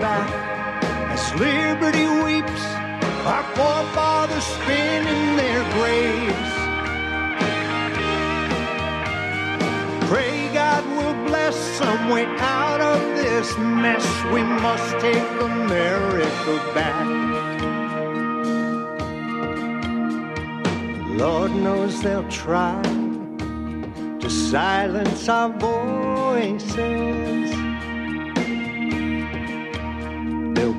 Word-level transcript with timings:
back 0.00 0.30
as 1.12 1.34
liberty 1.34 2.06
weeps, 2.24 2.64
our 3.26 3.42
forefathers 3.54 4.42
spin 4.42 5.06
in 5.06 5.36
their 5.36 5.62
graves. 5.76 6.52
Pray 10.08 10.48
God 10.54 10.82
will 10.96 11.14
bless 11.26 11.56
some 11.78 12.08
way 12.08 12.24
out 12.38 12.80
of 12.80 13.00
this 13.16 13.56
mess. 13.58 14.06
We 14.32 14.42
must 14.42 14.98
take 15.00 15.28
America 15.40 16.72
back. 16.74 17.06
Lord 21.18 21.52
knows 21.52 22.00
they'll 22.02 22.28
try 22.28 22.80
to 24.20 24.30
silence 24.30 25.28
our 25.28 25.50
voices. 25.50 27.55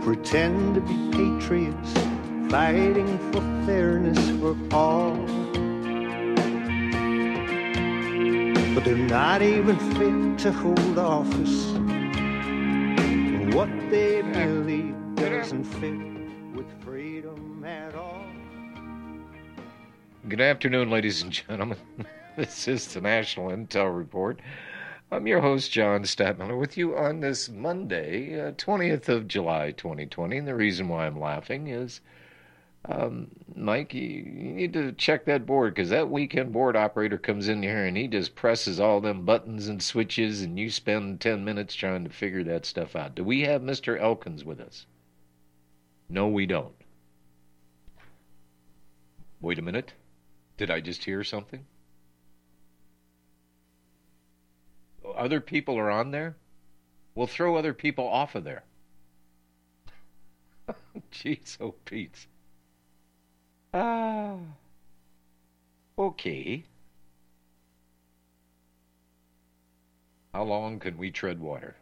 Pretend 0.08 0.73
to 0.73 0.80
be 0.80 0.95
patriots, 1.11 1.91
fighting 2.50 3.19
for 3.30 3.41
fairness 3.66 4.17
for 4.39 4.55
all. 4.73 5.17
But 8.73 8.86
they're 8.86 8.95
not 8.95 9.41
even 9.41 9.77
fit 9.97 10.39
to 10.44 10.53
hold 10.53 10.97
office. 10.97 11.66
What 13.53 13.67
they 13.89 14.22
believe 14.22 14.95
doesn't 15.16 15.66
fit 15.66 16.55
with 16.55 16.67
freedom 16.86 17.66
at 17.66 17.94
all. 17.94 18.23
Good 20.30 20.39
afternoon, 20.39 20.89
ladies 20.89 21.21
and 21.21 21.33
gentlemen. 21.33 21.80
This 22.38 22.67
is 22.67 22.94
the 22.94 23.02
National 23.02 23.47
Intel 23.47 23.97
Report. 23.97 24.39
I'm 25.09 25.25
your 25.25 25.39
host, 25.39 25.72
John 25.72 26.03
Stadtmiller, 26.03 26.59
with 26.59 26.75
you 26.75 26.97
on 26.97 27.22
this 27.22 27.47
Monday, 27.47 28.37
uh, 28.42 28.52
20th 28.52 29.08
of 29.08 29.26
July, 29.30 29.71
2020. 29.71 30.39
And 30.39 30.48
the 30.48 30.54
reason 30.54 30.89
why 30.89 31.08
I'm 31.08 31.17
laughing 31.17 31.67
is, 31.67 32.02
um, 32.83 33.30
Mike, 33.55 33.93
you, 33.93 34.02
you 34.02 34.52
need 34.52 34.73
to 34.73 34.92
check 34.92 35.23
that 35.23 35.45
board 35.45 35.73
because 35.73 35.92
that 35.92 36.09
weekend 36.09 36.52
board 36.52 36.76
operator 36.76 37.17
comes 37.17 37.48
in 37.48 37.64
here 37.64 37.86
and 37.86 37.95
he 37.95 38.09
just 38.09 38.36
presses 38.36 38.81
all 38.81 38.99
them 38.99 39.23
buttons 39.23 39.70
and 39.70 39.81
switches, 39.81 40.42
and 40.42 40.59
you 40.59 40.70
spend 40.70 41.21
10 41.21 41.45
minutes 41.45 41.73
trying 41.73 42.04
to 42.04 42.10
figure 42.10 42.43
that 42.43 42.65
stuff 42.65 42.93
out. 42.93 43.15
Do 43.15 43.23
we 43.23 43.43
have 43.43 43.61
Mr. 43.61 43.98
Elkins 43.98 44.43
with 44.43 44.60
us? 44.60 44.87
No, 46.10 46.27
we 46.27 46.45
don't. 46.45 46.76
Wait 49.39 49.58
a 49.58 49.61
minute. 49.61 49.93
Did 50.58 50.70
I 50.70 50.81
just 50.81 51.05
hear 51.05 51.23
something? 51.23 51.65
Other 55.17 55.42
people 55.42 55.78
are 55.78 55.89
on 55.89 56.11
there? 56.11 56.38
We'll 57.16 57.28
throw 57.28 57.55
other 57.55 57.73
people 57.73 58.08
off 58.08 58.36
of 58.36 58.44
there. 58.44 58.64
Jeez, 61.11 61.58
oh 61.60 61.73
Pete. 61.86 62.28
Ah. 63.73 64.38
Okay. 65.98 66.64
How 70.33 70.44
long 70.44 70.78
can 70.80 70.98
we 71.00 71.10
tread 71.10 71.39
water? 71.39 71.76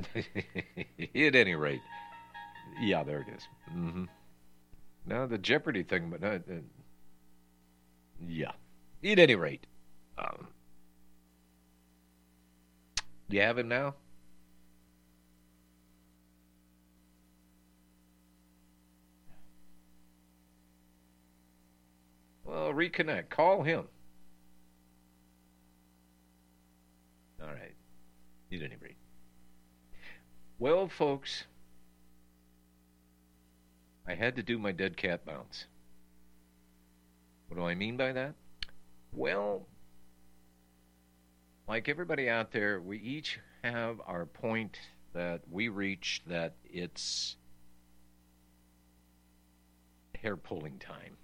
At 0.16 0.24
any 1.14 1.54
rate. 1.54 1.82
Yeah, 2.80 3.04
there 3.04 3.20
it 3.20 3.28
is. 3.36 3.42
Mm-hmm. 3.72 4.04
Now 5.06 5.26
the 5.26 5.38
Jeopardy 5.38 5.84
thing, 5.84 6.10
but 6.10 6.20
not. 6.20 6.40
Uh, 6.50 6.62
yeah. 8.26 8.50
At 9.04 9.20
any 9.20 9.36
rate, 9.36 9.66
um, 10.18 10.48
do 13.28 13.36
you 13.36 13.42
have 13.42 13.58
him 13.58 13.68
now. 13.68 13.94
Well, 22.44 22.72
reconnect. 22.72 23.28
Call 23.28 23.64
him. 23.64 23.84
All 27.42 27.48
right. 27.48 27.74
You 28.48 28.58
didn't 28.58 28.80
rate. 28.80 28.96
Well, 30.58 30.88
folks. 30.88 31.44
I 34.06 34.14
had 34.14 34.36
to 34.36 34.42
do 34.42 34.58
my 34.58 34.70
dead 34.70 34.96
cat 34.96 35.26
bounce. 35.26 35.66
What 37.48 37.56
do 37.56 37.64
I 37.64 37.74
mean 37.74 37.96
by 37.96 38.12
that? 38.12 38.34
Well, 39.12 39.66
like 41.68 41.88
everybody 41.88 42.28
out 42.28 42.52
there, 42.52 42.80
we 42.80 42.98
each 42.98 43.40
have 43.64 44.00
our 44.06 44.26
point 44.26 44.78
that 45.12 45.40
we 45.50 45.68
reach 45.68 46.22
that 46.26 46.54
it's 46.64 47.36
hair 50.14 50.36
pulling 50.36 50.78
time. 50.78 51.16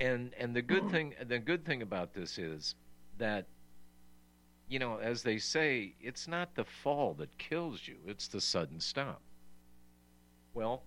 And 0.00 0.32
and 0.38 0.54
the 0.54 0.62
good 0.62 0.90
thing 0.90 1.14
the 1.26 1.38
good 1.38 1.64
thing 1.64 1.82
about 1.82 2.14
this 2.14 2.38
is 2.38 2.74
that 3.18 3.46
you 4.68 4.78
know, 4.78 4.96
as 4.96 5.22
they 5.22 5.38
say, 5.38 5.94
it's 6.00 6.26
not 6.26 6.54
the 6.54 6.64
fall 6.64 7.14
that 7.14 7.36
kills 7.38 7.86
you, 7.86 7.96
it's 8.06 8.28
the 8.28 8.40
sudden 8.40 8.80
stop. 8.80 9.20
Well, 10.54 10.82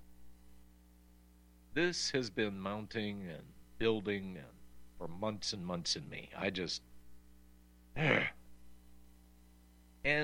this 1.73 2.09
has 2.11 2.29
been 2.29 2.59
mounting 2.59 3.27
and 3.29 3.43
building 3.77 4.37
and 4.37 4.56
for 4.97 5.07
months 5.07 5.53
and 5.53 5.65
months 5.65 5.95
in 5.95 6.09
me. 6.09 6.29
I 6.37 6.49
just 6.49 6.81
and 7.95 8.27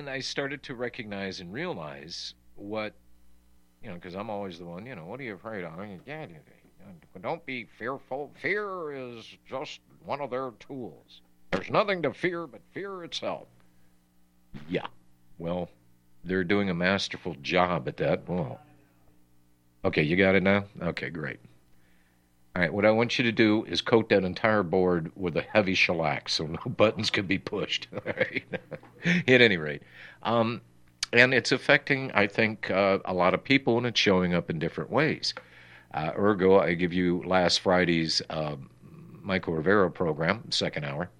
I 0.08 0.20
started 0.20 0.62
to 0.64 0.74
recognize 0.74 1.40
and 1.40 1.52
realize 1.52 2.34
what 2.56 2.94
you 3.82 3.90
know, 3.90 3.96
because 3.96 4.14
I'm 4.14 4.30
always 4.30 4.58
the 4.58 4.64
one, 4.64 4.86
you 4.86 4.96
know, 4.96 5.04
what 5.04 5.20
are 5.20 5.24
you 5.24 5.34
afraid 5.34 5.62
of? 5.62 5.72
Yeah, 6.06 6.24
don't 7.20 7.44
be 7.44 7.66
fearful. 7.78 8.30
Fear 8.40 8.92
is 8.92 9.36
just 9.48 9.80
one 10.04 10.20
of 10.20 10.30
their 10.30 10.52
tools. 10.58 11.20
There's 11.50 11.70
nothing 11.70 12.02
to 12.02 12.12
fear 12.12 12.46
but 12.46 12.60
fear 12.72 13.04
itself. 13.04 13.46
Yeah. 14.68 14.86
Well, 15.38 15.68
they're 16.24 16.44
doing 16.44 16.70
a 16.70 16.74
masterful 16.74 17.36
job 17.42 17.88
at 17.88 17.96
that. 17.98 18.28
Well, 18.28 18.60
okay, 19.84 20.02
you 20.02 20.16
got 20.16 20.34
it 20.34 20.42
now? 20.42 20.64
Okay, 20.80 21.10
great. 21.10 21.40
All 22.56 22.62
right, 22.62 22.72
what 22.72 22.84
I 22.84 22.92
want 22.92 23.18
you 23.18 23.24
to 23.24 23.32
do 23.32 23.64
is 23.64 23.80
coat 23.80 24.10
that 24.10 24.22
entire 24.22 24.62
board 24.62 25.10
with 25.16 25.36
a 25.36 25.42
heavy 25.42 25.74
shellac 25.74 26.28
so 26.28 26.46
no 26.46 26.58
buttons 26.76 27.10
can 27.10 27.26
be 27.26 27.38
pushed. 27.38 27.88
All 27.94 28.12
right. 28.16 28.44
At 29.04 29.40
any 29.40 29.56
rate. 29.56 29.82
Um, 30.22 30.60
and 31.12 31.34
it's 31.34 31.50
affecting, 31.50 32.12
I 32.12 32.28
think, 32.28 32.70
uh, 32.70 32.98
a 33.04 33.12
lot 33.12 33.34
of 33.34 33.42
people, 33.42 33.76
and 33.76 33.86
it's 33.86 33.98
showing 33.98 34.34
up 34.34 34.50
in 34.50 34.60
different 34.60 34.90
ways. 34.90 35.34
Uh, 35.92 36.12
ergo, 36.16 36.60
I 36.60 36.74
give 36.74 36.92
you 36.92 37.24
last 37.24 37.58
Friday's 37.60 38.22
uh, 38.30 38.56
Michael 39.20 39.54
Rivero 39.54 39.90
program, 39.90 40.50
second 40.50 40.84
hour. 40.84 41.10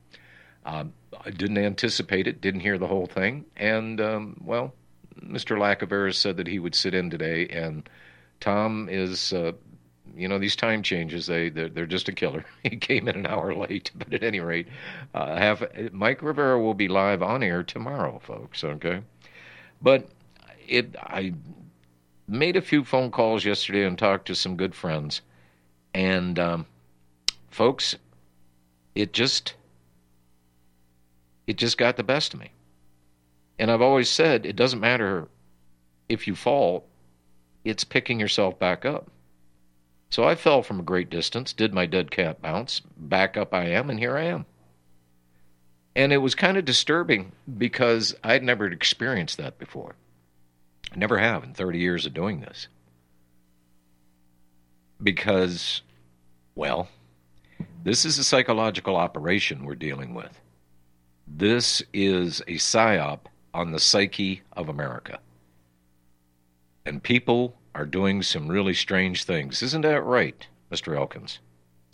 Um, 0.65 0.93
I 1.25 1.31
didn't 1.31 1.59
anticipate 1.59 2.29
it, 2.29 2.41
didn't 2.41 2.61
hear 2.61 2.79
the 2.79 2.87
whole 2.87 3.07
thing, 3.07 3.45
and 3.57 4.01
um, 4.01 4.41
well, 4.45 4.75
Mr. 5.21 5.57
Lackaveras 5.59 6.15
said 6.15 6.37
that 6.37 6.47
he 6.47 6.59
would 6.59 6.75
sit 6.75 6.95
in 6.95 7.11
today, 7.11 7.47
and 7.49 7.89
Tom 8.41 8.89
is 8.91 9.33
uh, 9.33 9.53
you 10.17 10.29
know 10.29 10.39
these 10.39 10.57
time 10.57 10.83
changes 10.83 11.27
they 11.27 11.49
they're, 11.49 11.69
they're 11.69 11.87
just 11.87 12.09
a 12.09 12.13
killer. 12.13 12.45
he 12.63 12.77
came 12.77 13.09
in 13.09 13.17
an 13.17 13.27
hour 13.27 13.55
late, 13.55 13.91
but 13.95 14.13
at 14.13 14.23
any 14.23 14.41
rate, 14.41 14.69
uh, 15.15 15.57
Mike 15.93 16.23
Rivero 16.23 16.61
will 16.61 16.75
be 16.75 16.89
live 16.89 17.23
on 17.23 17.43
air 17.43 17.63
tomorrow, 17.63 18.21
folks. 18.23 18.65
Okay, 18.65 19.01
but 19.83 20.09
it 20.67 20.97
I 21.01 21.35
made 22.27 22.57
a 22.57 22.63
few 22.63 22.85
phone 22.85 23.11
calls 23.11 23.45
yesterday 23.45 23.85
and 23.85 23.99
talked 23.99 24.27
to 24.27 24.35
some 24.35 24.57
good 24.57 24.75
friends, 24.75 25.21
and 25.93 26.39
um, 26.39 26.67
folks, 27.51 27.97
it 28.95 29.13
just 29.13 29.55
it 31.47 31.57
just 31.57 31.79
got 31.79 31.97
the 31.97 32.03
best 32.03 32.35
of 32.35 32.41
me. 32.41 32.51
And 33.59 33.71
I've 33.71 33.83
always 33.83 34.11
said 34.11 34.47
it 34.47 34.57
doesn't 34.57 34.81
matter 34.81 35.29
if 36.09 36.27
you 36.27 36.35
fall, 36.35 36.87
it's 37.65 37.85
picking 37.85 38.21
yourself 38.21 38.59
back 38.59 38.85
up. 38.85 39.11
So 40.15 40.23
I 40.23 40.37
fell 40.37 40.63
from 40.63 40.79
a 40.79 40.85
great 40.85 41.11
distance, 41.11 41.53
did 41.53 41.75
my 41.75 41.87
dead 41.87 42.13
cat 42.13 42.41
bounce, 42.41 42.83
back 42.97 43.37
up 43.37 43.53
I 43.53 43.65
am, 43.71 43.91
and 43.91 43.99
here 43.99 44.17
I 44.17 44.27
am. 44.27 44.47
And 45.97 46.13
it 46.13 46.19
was 46.19 46.37
kind 46.37 46.57
of 46.57 46.65
disturbing 46.65 47.33
because 47.59 48.15
I'd 48.23 48.45
never 48.45 48.67
experienced 48.67 49.39
that 49.39 49.59
before. 49.59 49.97
I 50.93 50.99
never 50.99 51.19
have 51.19 51.43
in 51.43 51.53
30 51.53 51.81
years 51.81 52.07
of 52.07 52.15
doing 52.15 52.43
this. 52.43 52.69
Because, 55.03 55.83
well, 56.55 56.87
this 57.83 58.05
is 58.05 58.17
a 58.17 58.23
psychological 58.23 58.95
operation 58.95 59.65
we're 59.65 59.75
dealing 59.75 60.15
with. 60.15 60.41
This 61.27 61.83
is 61.93 62.41
a 62.43 62.55
psyop 62.55 63.23
on 63.53 63.73
the 63.73 63.81
psyche 63.81 64.43
of 64.53 64.69
America. 64.69 65.19
And 66.87 67.03
people 67.03 67.57
are 67.75 67.87
doing 67.87 68.23
some 68.23 68.49
really 68.49 68.75
strange 68.75 69.25
things. 69.25 69.63
Isn't 69.63 69.83
that 69.83 70.03
right, 70.03 70.47
Mr. 70.71 70.97
Elkins? 70.97 71.39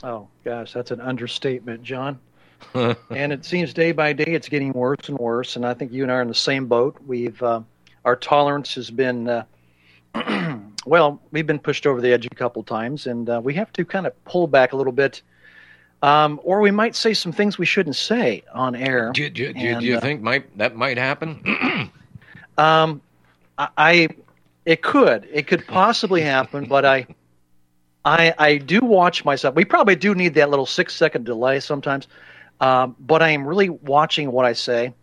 Oh, 0.02 0.28
gosh, 0.44 0.72
that's 0.72 0.90
an 0.90 1.00
understatement, 1.00 1.82
John. 1.82 2.18
and 2.74 3.32
it 3.32 3.44
seems 3.44 3.72
day 3.72 3.92
by 3.92 4.12
day 4.12 4.24
it's 4.26 4.48
getting 4.48 4.72
worse 4.72 5.08
and 5.08 5.18
worse. 5.18 5.56
And 5.56 5.64
I 5.64 5.74
think 5.74 5.92
you 5.92 6.02
and 6.02 6.12
I 6.12 6.16
are 6.16 6.22
in 6.22 6.28
the 6.28 6.34
same 6.34 6.66
boat. 6.66 6.96
We've 7.06 7.42
uh, 7.42 7.62
our 8.04 8.16
tolerance 8.16 8.74
has 8.74 8.90
been 8.90 9.28
uh, 9.28 9.44
well, 10.86 11.20
we've 11.30 11.46
been 11.46 11.58
pushed 11.58 11.86
over 11.86 12.00
the 12.00 12.12
edge 12.12 12.26
a 12.26 12.30
couple 12.30 12.62
times, 12.62 13.06
and 13.06 13.28
uh, 13.28 13.40
we 13.42 13.54
have 13.54 13.72
to 13.74 13.84
kind 13.84 14.06
of 14.06 14.24
pull 14.24 14.46
back 14.46 14.72
a 14.72 14.76
little 14.76 14.92
bit. 14.92 15.22
Um, 16.02 16.40
or 16.44 16.60
we 16.60 16.70
might 16.70 16.96
say 16.96 17.12
some 17.12 17.30
things 17.30 17.58
we 17.58 17.66
shouldn't 17.66 17.96
say 17.96 18.42
on 18.54 18.74
air. 18.74 19.10
Do, 19.12 19.28
do, 19.28 19.52
do, 19.52 19.60
and, 19.60 19.80
do 19.80 19.86
you 19.86 19.98
uh, 19.98 20.00
think 20.00 20.22
might 20.22 20.56
that 20.56 20.74
might 20.74 20.96
happen? 20.96 21.42
um, 22.58 23.02
I, 23.58 23.68
I, 23.76 24.08
it 24.64 24.82
could, 24.82 25.28
it 25.32 25.46
could 25.46 25.66
possibly 25.66 26.20
happen, 26.22 26.66
but 26.66 26.84
I, 26.84 27.06
I, 28.04 28.34
I 28.38 28.56
do 28.56 28.80
watch 28.80 29.24
myself. 29.24 29.54
We 29.54 29.64
probably 29.64 29.96
do 29.96 30.14
need 30.14 30.34
that 30.34 30.50
little 30.50 30.66
six 30.66 30.94
second 30.94 31.24
delay 31.24 31.60
sometimes, 31.60 32.08
um, 32.60 32.96
but 33.00 33.22
I 33.22 33.30
am 33.30 33.46
really 33.46 33.70
watching 33.70 34.32
what 34.32 34.46
I 34.46 34.52
say 34.52 34.94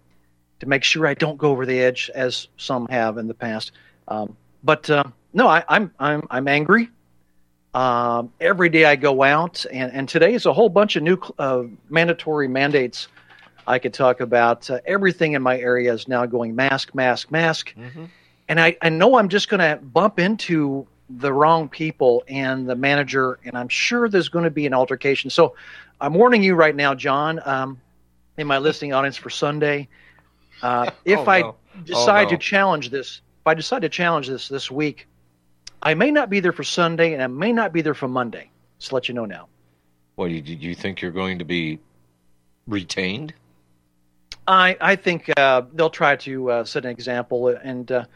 to 0.59 0.65
make 0.67 0.83
sure 0.83 1.05
I 1.05 1.13
don't 1.13 1.37
go 1.37 1.51
over 1.51 1.65
the 1.65 1.79
edge, 1.79 2.09
as 2.15 2.47
some 2.57 2.87
have 2.87 3.17
in 3.17 3.27
the 3.27 3.33
past. 3.33 3.71
Um, 4.07 4.35
but 4.63 4.89
uh, 4.89 5.03
no, 5.33 5.47
I, 5.47 5.63
I'm 5.69 5.91
I'm 5.99 6.23
I'm 6.29 6.47
angry. 6.47 6.89
Um, 7.73 8.31
every 8.41 8.69
day 8.69 8.85
I 8.85 8.95
go 8.95 9.21
out, 9.21 9.65
and, 9.71 9.91
and 9.91 10.09
today 10.09 10.33
is 10.33 10.47
a 10.47 10.53
whole 10.53 10.69
bunch 10.69 10.95
of 10.95 11.03
new 11.03 11.19
uh, 11.37 11.63
mandatory 11.89 12.47
mandates 12.47 13.07
I 13.67 13.77
could 13.77 13.93
talk 13.93 14.19
about. 14.19 14.69
Uh, 14.69 14.79
everything 14.85 15.33
in 15.33 15.43
my 15.43 15.59
area 15.59 15.93
is 15.93 16.07
now 16.07 16.25
going 16.25 16.55
mask, 16.55 16.95
mask, 16.95 17.29
mask. 17.29 17.75
Mm-hmm. 17.75 18.05
And 18.49 18.59
I, 18.59 18.77
I 18.81 18.89
know 18.89 19.17
I'm 19.17 19.29
just 19.29 19.49
going 19.49 19.59
to 19.59 19.83
bump 19.83 20.19
into 20.19 20.87
the 21.09 21.31
wrong 21.31 21.69
people 21.69 22.23
and 22.27 22.67
the 22.67 22.75
manager, 22.75 23.39
and 23.45 23.57
I'm 23.57 23.69
sure 23.69 24.09
there's 24.09 24.29
going 24.29 24.45
to 24.45 24.51
be 24.51 24.65
an 24.65 24.73
altercation. 24.73 25.29
So 25.29 25.55
I'm 25.99 26.13
warning 26.13 26.43
you 26.43 26.55
right 26.55 26.75
now, 26.75 26.93
John, 26.95 27.41
um, 27.45 27.81
in 28.37 28.47
my 28.47 28.57
listening 28.57 28.93
audience 28.93 29.17
for 29.17 29.29
Sunday. 29.29 29.87
Uh, 30.61 30.91
if 31.05 31.19
oh, 31.19 31.31
I 31.31 31.41
no. 31.41 31.55
decide 31.83 32.27
oh, 32.27 32.29
no. 32.29 32.29
to 32.31 32.37
challenge 32.37 32.89
this, 32.89 33.21
if 33.41 33.47
I 33.47 33.53
decide 33.53 33.81
to 33.83 33.89
challenge 33.89 34.27
this 34.27 34.47
this 34.49 34.69
week, 34.69 35.07
I 35.81 35.93
may 35.93 36.11
not 36.11 36.29
be 36.29 36.39
there 36.39 36.51
for 36.51 36.63
Sunday, 36.63 37.13
and 37.13 37.21
I 37.21 37.27
may 37.27 37.53
not 37.53 37.71
be 37.71 37.81
there 37.81 37.93
for 37.93 38.07
Monday. 38.07 38.49
Just 38.79 38.91
let 38.91 39.07
you 39.07 39.13
know 39.13 39.25
now. 39.25 39.47
Well, 40.15 40.27
do 40.27 40.35
you 40.35 40.75
think 40.75 41.01
you're 41.01 41.11
going 41.11 41.39
to 41.39 41.45
be 41.45 41.79
retained? 42.67 43.33
I 44.47 44.75
I 44.81 44.95
think 44.95 45.29
uh, 45.37 45.63
they'll 45.73 45.89
try 45.89 46.15
to 46.17 46.51
uh, 46.51 46.63
set 46.63 46.85
an 46.85 46.91
example 46.91 47.49
and 47.49 48.07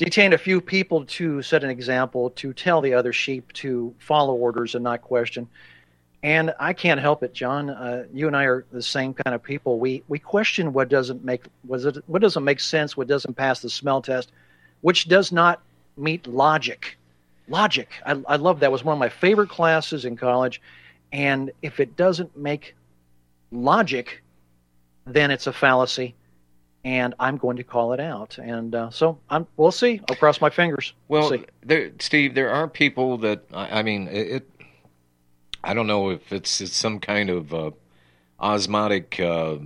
uh, 0.00 0.04
detain 0.04 0.32
a 0.32 0.38
few 0.38 0.60
people 0.60 1.04
to 1.04 1.42
set 1.42 1.64
an 1.64 1.70
example 1.70 2.30
to 2.30 2.52
tell 2.52 2.80
the 2.80 2.94
other 2.94 3.12
sheep 3.12 3.52
to 3.54 3.94
follow 3.98 4.34
orders 4.34 4.74
and 4.74 4.84
not 4.84 5.02
question. 5.02 5.48
And 6.22 6.54
I 6.58 6.72
can't 6.72 7.00
help 7.00 7.22
it, 7.22 7.34
John. 7.34 7.70
Uh, 7.70 8.04
you 8.12 8.26
and 8.26 8.36
I 8.36 8.44
are 8.44 8.64
the 8.72 8.82
same 8.82 9.12
kind 9.12 9.34
of 9.34 9.42
people. 9.42 9.78
We 9.78 10.02
we 10.08 10.18
question 10.18 10.72
what 10.72 10.88
doesn't 10.88 11.24
make 11.24 11.44
it 11.44 12.04
what 12.06 12.22
doesn't 12.22 12.44
make 12.44 12.60
sense, 12.60 12.96
what 12.96 13.08
doesn't 13.08 13.34
pass 13.34 13.60
the 13.60 13.70
smell 13.70 14.00
test, 14.00 14.32
which 14.80 15.08
does 15.08 15.32
not 15.32 15.60
meet 15.96 16.26
logic 16.26 16.96
logic. 17.48 17.90
I, 18.04 18.20
I 18.26 18.36
love 18.36 18.60
that. 18.60 18.66
It 18.66 18.72
was 18.72 18.84
one 18.84 18.94
of 18.94 18.98
my 18.98 19.08
favorite 19.08 19.48
classes 19.48 20.04
in 20.04 20.16
college. 20.16 20.60
And 21.12 21.50
if 21.62 21.80
it 21.80 21.96
doesn't 21.96 22.36
make 22.36 22.74
logic, 23.52 24.22
then 25.06 25.30
it's 25.30 25.46
a 25.46 25.52
fallacy, 25.52 26.14
and 26.84 27.14
I'm 27.18 27.36
going 27.38 27.56
to 27.56 27.64
call 27.64 27.92
it 27.92 28.00
out. 28.00 28.38
And 28.38 28.74
uh, 28.74 28.90
so 28.90 29.18
I'm, 29.30 29.46
we'll 29.56 29.72
see. 29.72 30.00
I'll 30.08 30.16
cross 30.16 30.40
my 30.40 30.50
fingers. 30.50 30.92
Well, 31.08 31.30
we'll 31.30 31.44
there, 31.62 31.90
Steve, 31.98 32.34
there 32.34 32.50
are 32.50 32.68
people 32.68 33.18
that 33.18 33.44
I, 33.52 33.80
I 33.80 33.82
mean, 33.82 34.08
it, 34.08 34.28
it, 34.28 34.50
I 35.62 35.74
don't 35.74 35.86
know 35.86 36.10
if 36.10 36.32
it's, 36.32 36.60
it's 36.60 36.76
some 36.76 37.00
kind 37.00 37.30
of 37.30 37.54
uh, 37.54 37.70
osmotic 38.38 39.18
uh, 39.18 39.56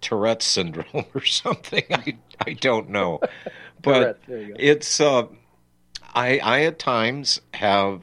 Tourette 0.00 0.42
syndrome 0.42 1.06
or 1.14 1.24
something. 1.24 1.84
I 1.90 2.16
I 2.46 2.54
don't 2.54 2.88
know, 2.88 3.20
but 3.82 4.18
it's 4.28 5.00
uh, 5.00 5.26
I, 6.14 6.38
I 6.38 6.60
at 6.62 6.78
times 6.78 7.40
have 7.54 8.02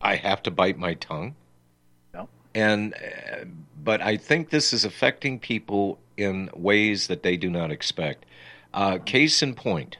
I 0.00 0.16
have 0.16 0.42
to 0.44 0.50
bite 0.50 0.78
my 0.78 0.94
tongue. 0.94 1.34
No. 2.14 2.28
And 2.54 2.94
uh, 2.94 3.44
but 3.82 4.00
I 4.00 4.16
think 4.16 4.50
this 4.50 4.72
is 4.72 4.84
affecting 4.84 5.38
people 5.38 5.98
in 6.16 6.50
ways 6.54 7.06
that 7.06 7.22
they 7.22 7.36
do 7.36 7.50
not 7.50 7.70
expect. 7.70 8.24
Uh, 8.72 8.98
case 8.98 9.42
in 9.42 9.54
point, 9.54 9.98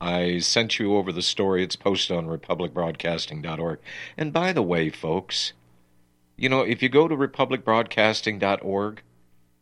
I 0.00 0.38
sent 0.38 0.78
you 0.78 0.96
over 0.96 1.12
the 1.12 1.22
story. 1.22 1.62
It's 1.62 1.76
posted 1.76 2.16
on 2.16 2.26
republicbroadcasting.org. 2.26 3.78
And 4.16 4.32
by 4.32 4.52
the 4.52 4.62
way, 4.62 4.90
folks, 4.90 5.52
you 6.36 6.48
know, 6.48 6.60
if 6.60 6.82
you 6.82 6.88
go 6.88 7.08
to 7.08 7.16
republicbroadcasting.org, 7.16 9.02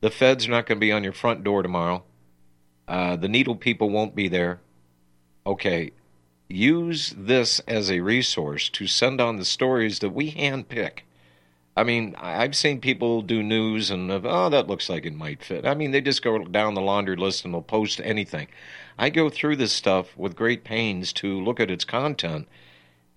the 0.00 0.10
feds 0.10 0.46
are 0.46 0.50
not 0.50 0.66
going 0.66 0.78
to 0.78 0.84
be 0.84 0.92
on 0.92 1.04
your 1.04 1.12
front 1.12 1.44
door 1.44 1.62
tomorrow. 1.62 2.02
Uh, 2.86 3.16
the 3.16 3.28
needle 3.28 3.56
people 3.56 3.88
won't 3.90 4.14
be 4.14 4.28
there 4.28 4.60
okay, 5.46 5.92
use 6.48 7.14
this 7.16 7.60
as 7.60 7.90
a 7.90 8.00
resource 8.00 8.68
to 8.70 8.86
send 8.86 9.20
on 9.20 9.36
the 9.36 9.44
stories 9.44 9.98
that 10.00 10.10
we 10.10 10.32
handpick. 10.32 11.00
I 11.76 11.82
mean, 11.82 12.14
I've 12.18 12.54
seen 12.54 12.80
people 12.80 13.20
do 13.20 13.42
news 13.42 13.90
and, 13.90 14.10
oh, 14.10 14.48
that 14.48 14.68
looks 14.68 14.88
like 14.88 15.04
it 15.04 15.14
might 15.14 15.42
fit. 15.42 15.66
I 15.66 15.74
mean, 15.74 15.90
they 15.90 16.00
just 16.00 16.22
go 16.22 16.44
down 16.44 16.74
the 16.74 16.80
laundry 16.80 17.16
list 17.16 17.44
and 17.44 17.52
they'll 17.52 17.62
post 17.62 18.00
anything. 18.04 18.46
I 18.96 19.10
go 19.10 19.28
through 19.28 19.56
this 19.56 19.72
stuff 19.72 20.16
with 20.16 20.36
great 20.36 20.62
pains 20.62 21.12
to 21.14 21.42
look 21.42 21.58
at 21.58 21.72
its 21.72 21.84
content 21.84 22.46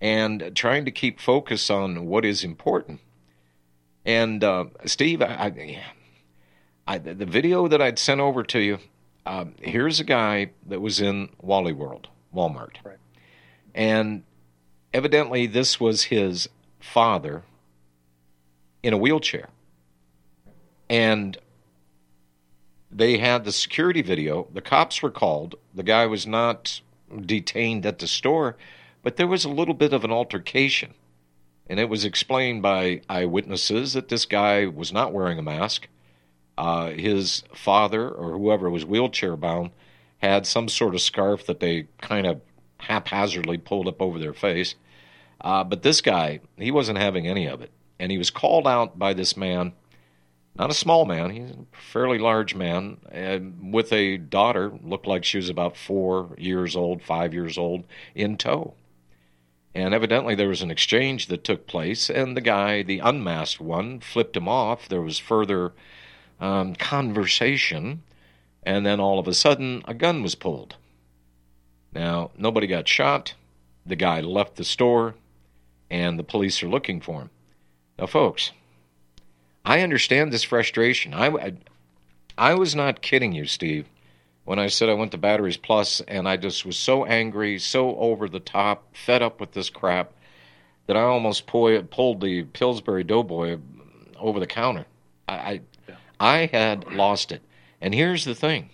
and 0.00 0.52
trying 0.56 0.84
to 0.86 0.90
keep 0.90 1.20
focus 1.20 1.70
on 1.70 2.06
what 2.06 2.24
is 2.24 2.42
important. 2.42 3.00
And 4.04 4.42
uh, 4.42 4.66
Steve, 4.86 5.22
I, 5.22 5.26
I, 5.26 5.82
I, 6.94 6.98
the 6.98 7.26
video 7.26 7.68
that 7.68 7.80
I'd 7.80 7.98
sent 7.98 8.20
over 8.20 8.42
to 8.42 8.58
you, 8.58 8.78
uh, 9.24 9.44
here's 9.60 10.00
a 10.00 10.04
guy 10.04 10.50
that 10.66 10.80
was 10.80 11.00
in 11.00 11.28
Wally 11.40 11.72
World. 11.72 12.08
Walmart. 12.34 12.76
Right. 12.84 12.98
And 13.74 14.24
evidently, 14.92 15.46
this 15.46 15.78
was 15.78 16.04
his 16.04 16.48
father 16.80 17.44
in 18.82 18.92
a 18.92 18.98
wheelchair. 18.98 19.48
And 20.88 21.36
they 22.90 23.18
had 23.18 23.44
the 23.44 23.52
security 23.52 24.02
video. 24.02 24.48
The 24.52 24.60
cops 24.60 25.02
were 25.02 25.10
called. 25.10 25.56
The 25.74 25.82
guy 25.82 26.06
was 26.06 26.26
not 26.26 26.80
detained 27.24 27.84
at 27.86 27.98
the 27.98 28.06
store, 28.06 28.56
but 29.02 29.16
there 29.16 29.26
was 29.26 29.44
a 29.44 29.50
little 29.50 29.74
bit 29.74 29.92
of 29.92 30.04
an 30.04 30.12
altercation. 30.12 30.94
And 31.68 31.78
it 31.78 31.88
was 31.88 32.04
explained 32.04 32.62
by 32.62 33.02
eyewitnesses 33.08 33.92
that 33.92 34.08
this 34.08 34.24
guy 34.24 34.66
was 34.66 34.92
not 34.92 35.12
wearing 35.12 35.38
a 35.38 35.42
mask. 35.42 35.88
Uh, 36.56 36.90
his 36.90 37.44
father, 37.54 38.08
or 38.08 38.38
whoever 38.38 38.70
was 38.70 38.84
wheelchair 38.84 39.36
bound, 39.36 39.70
had 40.18 40.46
some 40.46 40.68
sort 40.68 40.94
of 40.94 41.00
scarf 41.00 41.46
that 41.46 41.60
they 41.60 41.86
kind 42.00 42.26
of 42.26 42.40
haphazardly 42.78 43.58
pulled 43.58 43.86
up 43.86 44.00
over 44.00 44.18
their 44.18 44.32
face. 44.32 44.74
Uh, 45.40 45.62
but 45.62 45.82
this 45.82 46.00
guy, 46.00 46.40
he 46.56 46.70
wasn't 46.70 46.98
having 46.98 47.26
any 47.26 47.46
of 47.46 47.60
it. 47.60 47.70
And 47.98 48.12
he 48.12 48.18
was 48.18 48.30
called 48.30 48.66
out 48.66 48.98
by 48.98 49.12
this 49.12 49.36
man, 49.36 49.72
not 50.56 50.70
a 50.70 50.74
small 50.74 51.04
man, 51.04 51.30
he's 51.30 51.50
a 51.50 51.56
fairly 51.72 52.18
large 52.18 52.54
man, 52.54 52.98
and 53.10 53.72
with 53.72 53.92
a 53.92 54.16
daughter, 54.16 54.72
looked 54.82 55.06
like 55.06 55.24
she 55.24 55.36
was 55.38 55.48
about 55.48 55.76
four 55.76 56.34
years 56.38 56.74
old, 56.74 57.02
five 57.02 57.32
years 57.32 57.56
old, 57.56 57.84
in 58.14 58.36
tow. 58.36 58.74
And 59.74 59.94
evidently 59.94 60.34
there 60.34 60.48
was 60.48 60.62
an 60.62 60.70
exchange 60.70 61.26
that 61.26 61.44
took 61.44 61.66
place, 61.66 62.10
and 62.10 62.36
the 62.36 62.40
guy, 62.40 62.82
the 62.82 62.98
unmasked 62.98 63.60
one, 63.60 64.00
flipped 64.00 64.36
him 64.36 64.48
off. 64.48 64.88
There 64.88 65.02
was 65.02 65.18
further 65.18 65.72
um, 66.40 66.74
conversation, 66.74 68.02
and 68.64 68.84
then 68.84 68.98
all 68.98 69.18
of 69.18 69.28
a 69.28 69.34
sudden 69.34 69.82
a 69.86 69.94
gun 69.94 70.22
was 70.22 70.34
pulled. 70.34 70.76
Now, 71.92 72.30
nobody 72.36 72.66
got 72.66 72.88
shot. 72.88 73.34
The 73.86 73.96
guy 73.96 74.20
left 74.20 74.56
the 74.56 74.64
store, 74.64 75.14
and 75.90 76.18
the 76.18 76.24
police 76.24 76.62
are 76.62 76.68
looking 76.68 77.00
for 77.00 77.22
him. 77.22 77.30
Now, 77.98 78.06
folks, 78.06 78.52
I 79.64 79.80
understand 79.80 80.32
this 80.32 80.44
frustration. 80.44 81.12
I, 81.12 81.26
I, 81.26 81.52
I 82.36 82.54
was 82.54 82.74
not 82.74 83.02
kidding 83.02 83.32
you, 83.32 83.44
Steve, 83.44 83.88
when 84.44 84.58
I 84.58 84.68
said 84.68 84.88
I 84.88 84.94
went 84.94 85.10
to 85.12 85.18
Batteries 85.18 85.56
Plus 85.56 86.00
and 86.02 86.28
I 86.28 86.36
just 86.36 86.64
was 86.64 86.76
so 86.76 87.04
angry, 87.04 87.58
so 87.58 87.96
over 87.96 88.28
the 88.28 88.40
top, 88.40 88.94
fed 88.94 89.20
up 89.20 89.40
with 89.40 89.52
this 89.52 89.68
crap 89.68 90.12
that 90.86 90.96
I 90.96 91.02
almost 91.02 91.46
pull, 91.46 91.82
pulled 91.82 92.20
the 92.20 92.44
Pillsbury 92.44 93.04
Doughboy 93.04 93.58
over 94.16 94.38
the 94.38 94.46
counter. 94.46 94.86
I, 95.28 95.34
I, 95.34 95.60
I 96.20 96.46
had 96.46 96.92
lost 96.92 97.32
it. 97.32 97.42
And 97.80 97.92
here's 97.94 98.24
the 98.24 98.34
thing 98.34 98.70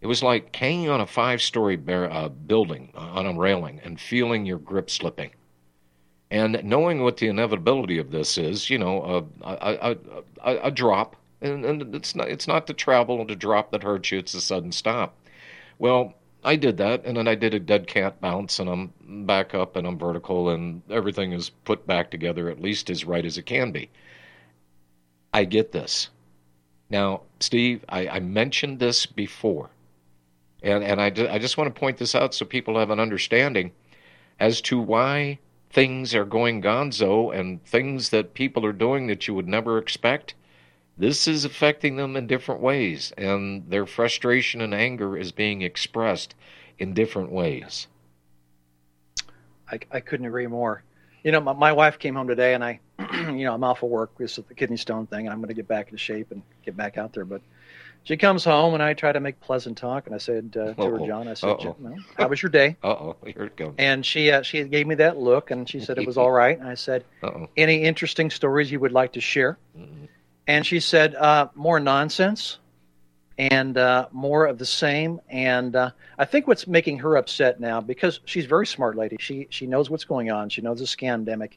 it 0.00 0.06
was 0.06 0.22
like 0.22 0.54
hanging 0.54 0.88
on 0.88 1.00
a 1.00 1.06
five 1.06 1.40
story 1.40 1.78
uh, 1.88 2.28
building 2.28 2.90
on 2.94 3.26
a 3.26 3.32
railing 3.32 3.80
and 3.84 4.00
feeling 4.00 4.44
your 4.44 4.58
grip 4.58 4.90
slipping. 4.90 5.30
And 6.30 6.62
knowing 6.62 7.02
what 7.02 7.16
the 7.16 7.26
inevitability 7.26 7.98
of 7.98 8.12
this 8.12 8.38
is, 8.38 8.70
you 8.70 8.78
know, 8.78 9.26
a, 9.42 9.46
a, 9.50 9.96
a, 10.44 10.58
a 10.64 10.70
drop, 10.70 11.16
and, 11.40 11.64
and 11.64 11.94
it's 11.94 12.14
not 12.14 12.28
it's 12.28 12.46
not 12.46 12.66
the 12.66 12.74
travel 12.74 13.20
and 13.20 13.28
the 13.28 13.34
drop 13.34 13.72
that 13.72 13.82
hurts 13.82 14.12
you; 14.12 14.18
it's 14.18 14.32
the 14.32 14.40
sudden 14.40 14.70
stop. 14.70 15.16
Well, 15.78 16.14
I 16.44 16.56
did 16.56 16.76
that, 16.76 17.04
and 17.04 17.16
then 17.16 17.26
I 17.26 17.34
did 17.34 17.52
a 17.52 17.58
dead 17.58 17.86
cat 17.88 18.20
bounce, 18.20 18.60
and 18.60 18.68
I'm 18.70 19.26
back 19.26 19.54
up, 19.54 19.74
and 19.74 19.86
I'm 19.86 19.98
vertical, 19.98 20.50
and 20.50 20.82
everything 20.88 21.32
is 21.32 21.50
put 21.50 21.86
back 21.86 22.10
together 22.10 22.48
at 22.48 22.60
least 22.60 22.90
as 22.90 23.04
right 23.04 23.24
as 23.24 23.36
it 23.36 23.46
can 23.46 23.72
be. 23.72 23.90
I 25.34 25.44
get 25.44 25.72
this. 25.72 26.10
Now, 26.88 27.22
Steve, 27.40 27.84
I, 27.88 28.08
I 28.08 28.20
mentioned 28.20 28.78
this 28.78 29.04
before, 29.04 29.70
and 30.62 30.84
and 30.84 31.00
I, 31.00 31.06
I 31.06 31.38
just 31.38 31.56
want 31.56 31.74
to 31.74 31.78
point 31.78 31.98
this 31.98 32.14
out 32.14 32.34
so 32.34 32.44
people 32.44 32.78
have 32.78 32.90
an 32.90 33.00
understanding 33.00 33.72
as 34.38 34.60
to 34.62 34.78
why 34.80 35.38
things 35.70 36.14
are 36.14 36.24
going 36.24 36.60
gonzo 36.60 37.34
and 37.34 37.64
things 37.64 38.10
that 38.10 38.34
people 38.34 38.66
are 38.66 38.72
doing 38.72 39.06
that 39.06 39.26
you 39.28 39.34
would 39.34 39.48
never 39.48 39.78
expect, 39.78 40.34
this 40.98 41.26
is 41.26 41.44
affecting 41.44 41.96
them 41.96 42.16
in 42.16 42.26
different 42.26 42.60
ways, 42.60 43.12
and 43.16 43.70
their 43.70 43.86
frustration 43.86 44.60
and 44.60 44.74
anger 44.74 45.16
is 45.16 45.32
being 45.32 45.62
expressed 45.62 46.34
in 46.78 46.92
different 46.92 47.30
ways. 47.30 47.86
I, 49.70 49.78
I 49.90 50.00
couldn't 50.00 50.26
agree 50.26 50.46
more. 50.46 50.82
You 51.22 51.32
know, 51.32 51.40
my, 51.40 51.52
my 51.52 51.72
wife 51.72 51.98
came 51.98 52.16
home 52.16 52.28
today, 52.28 52.54
and 52.54 52.64
I, 52.64 52.80
you 53.14 53.44
know, 53.44 53.54
I'm 53.54 53.64
off 53.64 53.82
of 53.82 53.90
work 53.90 54.18
with 54.18 54.34
the 54.34 54.54
kidney 54.54 54.76
stone 54.76 55.06
thing, 55.06 55.26
and 55.26 55.30
I'm 55.30 55.38
going 55.38 55.48
to 55.48 55.54
get 55.54 55.68
back 55.68 55.86
into 55.86 55.98
shape 55.98 56.32
and 56.32 56.42
get 56.64 56.76
back 56.76 56.98
out 56.98 57.12
there. 57.12 57.24
But 57.24 57.40
she 58.02 58.16
comes 58.16 58.44
home 58.44 58.74
and 58.74 58.82
I 58.82 58.94
try 58.94 59.12
to 59.12 59.20
make 59.20 59.40
pleasant 59.40 59.76
talk, 59.76 60.06
and 60.06 60.14
I 60.14 60.18
said 60.18 60.56
uh, 60.58 60.74
to 60.74 60.90
her, 60.90 61.06
John, 61.06 61.28
I 61.28 61.34
said, 61.34 61.58
well, 61.62 61.96
"How 62.16 62.28
was 62.28 62.42
your 62.42 62.50
day?" 62.50 62.76
Uh 62.82 62.88
oh, 62.88 63.16
here 63.24 63.44
it 63.44 63.56
goes. 63.56 63.74
And 63.78 64.04
she 64.04 64.30
uh, 64.30 64.42
she 64.42 64.64
gave 64.64 64.86
me 64.86 64.94
that 64.96 65.18
look, 65.18 65.50
and 65.50 65.68
she 65.68 65.80
said 65.80 65.98
it 65.98 66.06
was 66.06 66.16
all 66.22 66.30
right. 66.30 66.58
And 66.58 66.68
I 66.68 66.74
said, 66.74 67.04
Uh-oh. 67.22 67.48
"Any 67.56 67.82
interesting 67.82 68.30
stories 68.30 68.70
you 68.70 68.80
would 68.80 68.92
like 68.92 69.12
to 69.12 69.20
share?" 69.20 69.58
Mm-hmm. 69.78 70.06
And 70.46 70.66
she 70.66 70.80
said, 70.80 71.14
uh, 71.14 71.48
"More 71.54 71.80
nonsense." 71.80 72.58
And 73.38 73.78
uh, 73.78 74.08
more 74.12 74.44
of 74.44 74.58
the 74.58 74.66
same, 74.66 75.18
and 75.30 75.74
uh, 75.74 75.92
I 76.18 76.26
think 76.26 76.46
what's 76.46 76.66
making 76.66 76.98
her 76.98 77.16
upset 77.16 77.58
now 77.58 77.80
because 77.80 78.20
she's 78.26 78.44
a 78.44 78.48
very 78.48 78.66
smart 78.66 78.96
lady. 78.96 79.16
She 79.18 79.46
she 79.48 79.66
knows 79.66 79.88
what's 79.88 80.04
going 80.04 80.30
on. 80.30 80.50
She 80.50 80.60
knows 80.60 80.78
the 80.78 80.84
scandemic, 80.84 81.52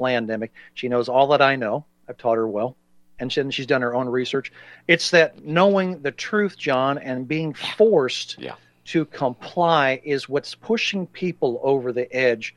pandemic. 0.00 0.52
She 0.74 0.88
knows 0.88 1.08
all 1.08 1.28
that 1.28 1.40
I 1.40 1.54
know. 1.54 1.84
I've 2.08 2.16
taught 2.16 2.36
her 2.36 2.48
well 2.48 2.76
and 3.18 3.32
she, 3.32 3.50
she's 3.50 3.66
done 3.66 3.82
her 3.82 3.94
own 3.94 4.08
research. 4.08 4.52
It's 4.86 5.10
that 5.10 5.44
knowing 5.44 6.02
the 6.02 6.12
truth, 6.12 6.56
John, 6.56 6.98
and 6.98 7.26
being 7.26 7.54
forced 7.54 8.36
yeah. 8.38 8.54
to 8.86 9.04
comply 9.04 10.00
is 10.04 10.28
what's 10.28 10.54
pushing 10.54 11.06
people 11.06 11.60
over 11.62 11.92
the 11.92 12.12
edge. 12.14 12.54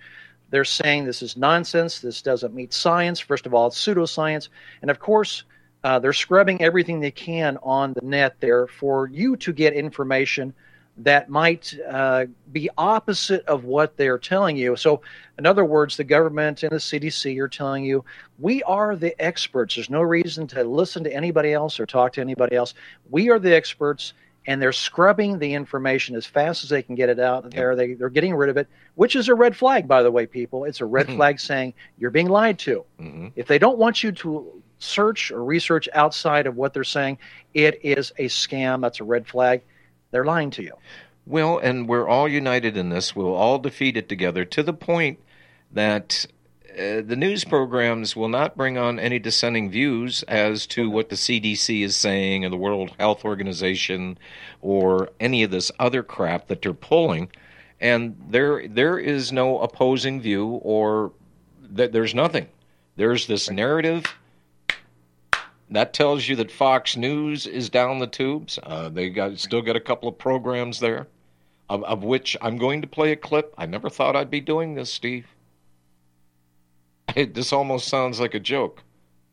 They're 0.49 0.65
saying 0.65 1.05
this 1.05 1.21
is 1.21 1.37
nonsense. 1.37 1.99
This 1.99 2.21
doesn't 2.21 2.53
meet 2.53 2.73
science. 2.73 3.19
First 3.19 3.45
of 3.45 3.53
all, 3.53 3.67
it's 3.67 3.83
pseudoscience. 3.83 4.49
And 4.81 4.91
of 4.91 4.99
course, 4.99 5.43
uh, 5.83 5.99
they're 5.99 6.13
scrubbing 6.13 6.61
everything 6.61 6.99
they 6.99 7.11
can 7.11 7.57
on 7.63 7.93
the 7.93 8.05
net 8.05 8.35
there 8.39 8.67
for 8.67 9.07
you 9.07 9.35
to 9.37 9.53
get 9.53 9.73
information 9.73 10.53
that 10.97 11.29
might 11.29 11.73
uh, 11.89 12.25
be 12.51 12.69
opposite 12.77 13.45
of 13.45 13.63
what 13.63 13.97
they're 13.97 14.17
telling 14.17 14.57
you. 14.57 14.75
So, 14.75 15.01
in 15.37 15.45
other 15.45 15.65
words, 15.65 15.97
the 15.97 16.03
government 16.03 16.63
and 16.63 16.71
the 16.71 16.77
CDC 16.77 17.39
are 17.39 17.47
telling 17.47 17.83
you 17.83 18.03
we 18.39 18.61
are 18.63 18.95
the 18.95 19.19
experts. 19.23 19.75
There's 19.75 19.89
no 19.89 20.01
reason 20.01 20.47
to 20.47 20.63
listen 20.63 21.03
to 21.03 21.13
anybody 21.13 21.53
else 21.53 21.79
or 21.79 21.85
talk 21.85 22.13
to 22.13 22.21
anybody 22.21 22.55
else. 22.55 22.73
We 23.09 23.29
are 23.29 23.39
the 23.39 23.55
experts, 23.55 24.13
and 24.45 24.61
they're 24.61 24.73
scrubbing 24.73 25.39
the 25.39 25.53
information 25.53 26.15
as 26.15 26.25
fast 26.25 26.63
as 26.63 26.69
they 26.69 26.83
can 26.83 26.95
get 26.95 27.09
it 27.09 27.19
out 27.19 27.45
yep. 27.45 27.53
there. 27.53 27.75
They, 27.75 27.93
they're 27.93 28.09
getting 28.09 28.35
rid 28.35 28.49
of 28.49 28.57
it, 28.57 28.67
which 28.95 29.15
is 29.15 29.29
a 29.29 29.35
red 29.35 29.55
flag, 29.55 29.87
by 29.87 30.03
the 30.03 30.11
way, 30.11 30.25
people. 30.25 30.65
It's 30.65 30.81
a 30.81 30.85
red 30.85 31.07
mm-hmm. 31.07 31.15
flag 31.15 31.39
saying 31.39 31.73
you're 31.97 32.11
being 32.11 32.29
lied 32.29 32.59
to. 32.59 32.83
Mm-hmm. 32.99 33.27
If 33.35 33.47
they 33.47 33.59
don't 33.59 33.77
want 33.77 34.03
you 34.03 34.11
to 34.11 34.61
search 34.79 35.31
or 35.31 35.43
research 35.43 35.87
outside 35.93 36.47
of 36.47 36.57
what 36.57 36.73
they're 36.73 36.83
saying, 36.83 37.17
it 37.53 37.79
is 37.83 38.11
a 38.17 38.25
scam. 38.25 38.81
That's 38.81 38.99
a 38.99 39.03
red 39.03 39.27
flag 39.27 39.61
they're 40.11 40.25
lying 40.25 40.51
to 40.51 40.63
you. 40.63 40.73
Well, 41.25 41.57
and 41.57 41.87
we're 41.87 42.07
all 42.07 42.27
united 42.27 42.77
in 42.77 42.89
this. 42.89 43.15
We'll 43.15 43.33
all 43.33 43.59
defeat 43.59 43.97
it 43.97 44.09
together 44.09 44.45
to 44.45 44.63
the 44.63 44.73
point 44.73 45.19
that 45.71 46.25
uh, 46.71 47.01
the 47.01 47.15
news 47.15 47.43
programs 47.43 48.15
will 48.15 48.29
not 48.29 48.55
bring 48.55 48.77
on 48.77 48.99
any 48.99 49.19
dissenting 49.19 49.69
views 49.69 50.23
as 50.23 50.65
to 50.67 50.89
what 50.89 51.09
the 51.09 51.15
CDC 51.15 51.83
is 51.83 51.95
saying 51.95 52.45
or 52.45 52.49
the 52.49 52.57
World 52.57 52.93
Health 52.97 53.25
Organization 53.25 54.17
or 54.61 55.09
any 55.19 55.43
of 55.43 55.51
this 55.51 55.71
other 55.79 56.01
crap 56.01 56.47
that 56.47 56.61
they're 56.61 56.73
pulling. 56.73 57.29
And 57.79 58.15
there, 58.29 58.67
there 58.67 58.97
is 58.97 59.31
no 59.31 59.59
opposing 59.59 60.21
view, 60.21 60.47
or 60.61 61.11
that 61.71 61.91
there's 61.91 62.13
nothing. 62.13 62.47
There's 62.95 63.25
this 63.25 63.49
narrative 63.49 64.05
that 65.71 65.93
tells 65.93 66.27
you 66.27 66.35
that 66.35 66.51
Fox 66.51 66.97
News 66.97 67.47
is 67.47 67.69
down 67.69 67.99
the 67.99 68.07
tubes. 68.07 68.59
Uh, 68.61 68.89
they 68.89 69.09
got 69.09 69.39
still 69.39 69.61
got 69.61 69.75
a 69.75 69.81
couple 69.81 70.09
of 70.09 70.17
programs 70.17 70.79
there, 70.79 71.07
of, 71.69 71.83
of 71.85 72.03
which 72.03 72.35
I'm 72.41 72.57
going 72.57 72.81
to 72.81 72.87
play 72.87 73.11
a 73.11 73.15
clip. 73.15 73.53
I 73.57 73.65
never 73.65 73.89
thought 73.89 74.15
I'd 74.15 74.29
be 74.29 74.41
doing 74.41 74.75
this, 74.75 74.91
Steve. 74.91 75.27
It, 77.15 77.33
this 77.33 77.51
almost 77.51 77.87
sounds 77.87 78.19
like 78.19 78.33
a 78.33 78.39
joke. 78.39 78.83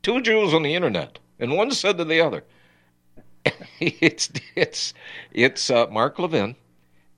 Two 0.03 0.21
Jews 0.21 0.55
on 0.55 0.63
the 0.63 0.75
internet, 0.75 1.19
and 1.39 1.57
one 1.57 1.71
said 1.73 1.99
to 1.99 2.05
the 2.05 2.21
other. 2.21 2.45
it's 3.81 4.31
it's 4.55 4.95
it's 5.33 5.71
uh, 5.71 5.87
Mark 5.89 6.19
Levin 6.19 6.55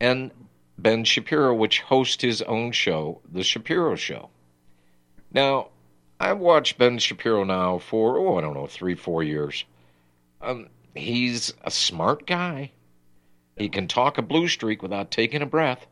and 0.01 0.31
Ben 0.79 1.05
Shapiro, 1.05 1.55
which 1.55 1.81
host 1.81 2.23
his 2.23 2.41
own 2.43 2.73
show, 2.73 3.21
The 3.31 3.43
Shapiro 3.43 3.97
Show. 3.97 4.31
Now, 5.33 5.69
I've 6.23 6.39
watched 6.39 6.77
Ben 6.77 6.99
Shapiro 6.99 7.45
now 7.45 7.79
for, 7.79 8.19
oh, 8.19 8.37
I 8.37 8.43
don't 8.43 8.53
know, 8.53 8.67
three, 8.67 8.95
four 8.95 9.23
years. 9.23 9.65
Um, 10.43 10.69
he's 10.95 11.55
a 11.65 11.71
smart 11.71 12.27
guy. 12.27 12.73
He 13.57 13.71
can 13.71 13.89
talk 13.89 14.19
a 14.19 14.23
blue 14.23 14.47
streak 14.47 14.83
without 14.83 15.11
taking 15.11 15.41
a 15.41 15.47
breath. 15.47 15.87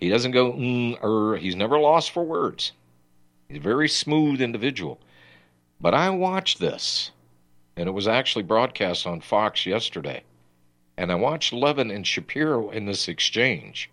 He 0.00 0.08
doesn't 0.08 0.30
go, 0.32 0.52
mm, 0.52 1.02
er, 1.04 1.36
he's 1.36 1.54
never 1.54 1.78
lost 1.78 2.10
for 2.10 2.24
words. 2.24 2.72
He's 3.48 3.58
a 3.58 3.60
very 3.60 3.88
smooth 3.88 4.40
individual. 4.40 4.98
But 5.78 5.92
I 5.92 6.08
watched 6.08 6.58
this, 6.58 7.10
and 7.76 7.86
it 7.86 7.92
was 7.92 8.08
actually 8.08 8.44
broadcast 8.44 9.06
on 9.06 9.20
Fox 9.20 9.66
yesterday. 9.66 10.22
And 10.96 11.12
I 11.12 11.16
watched 11.16 11.52
Levin 11.52 11.90
and 11.90 12.06
Shapiro 12.06 12.70
in 12.70 12.86
this 12.86 13.08
exchange. 13.08 13.90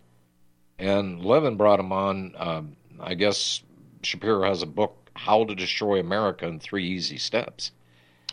And 0.79 1.23
Levin 1.23 1.57
brought 1.57 1.81
him 1.81 1.91
on, 1.91 2.35
um, 2.37 2.75
I 3.01 3.15
guess 3.15 3.61
Shapiro 4.01 4.47
has 4.47 4.61
a 4.61 4.67
book 4.67 5.04
how 5.15 5.45
to 5.45 5.55
destroy 5.55 5.99
America 5.99 6.47
in 6.47 6.59
three 6.59 6.87
easy 6.87 7.17
steps. 7.17 7.71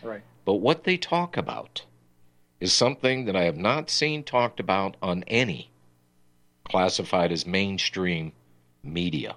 Right. 0.02 0.22
But 0.44 0.54
what 0.54 0.84
they 0.84 0.96
talk 0.96 1.36
about 1.36 1.84
is 2.60 2.72
something 2.72 3.24
that 3.24 3.36
I 3.36 3.44
have 3.44 3.56
not 3.56 3.90
seen 3.90 4.22
talked 4.24 4.60
about 4.60 4.96
on 5.02 5.24
any 5.26 5.70
classified 6.64 7.32
as 7.32 7.46
mainstream 7.46 8.32
media. 8.82 9.36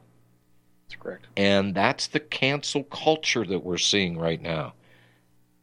That's 0.87 1.01
correct. 1.01 1.27
And 1.35 1.73
that's 1.73 2.07
the 2.07 2.19
cancel 2.19 2.83
culture 2.83 3.45
that 3.45 3.63
we're 3.63 3.77
seeing 3.77 4.17
right 4.17 4.41
now. 4.41 4.73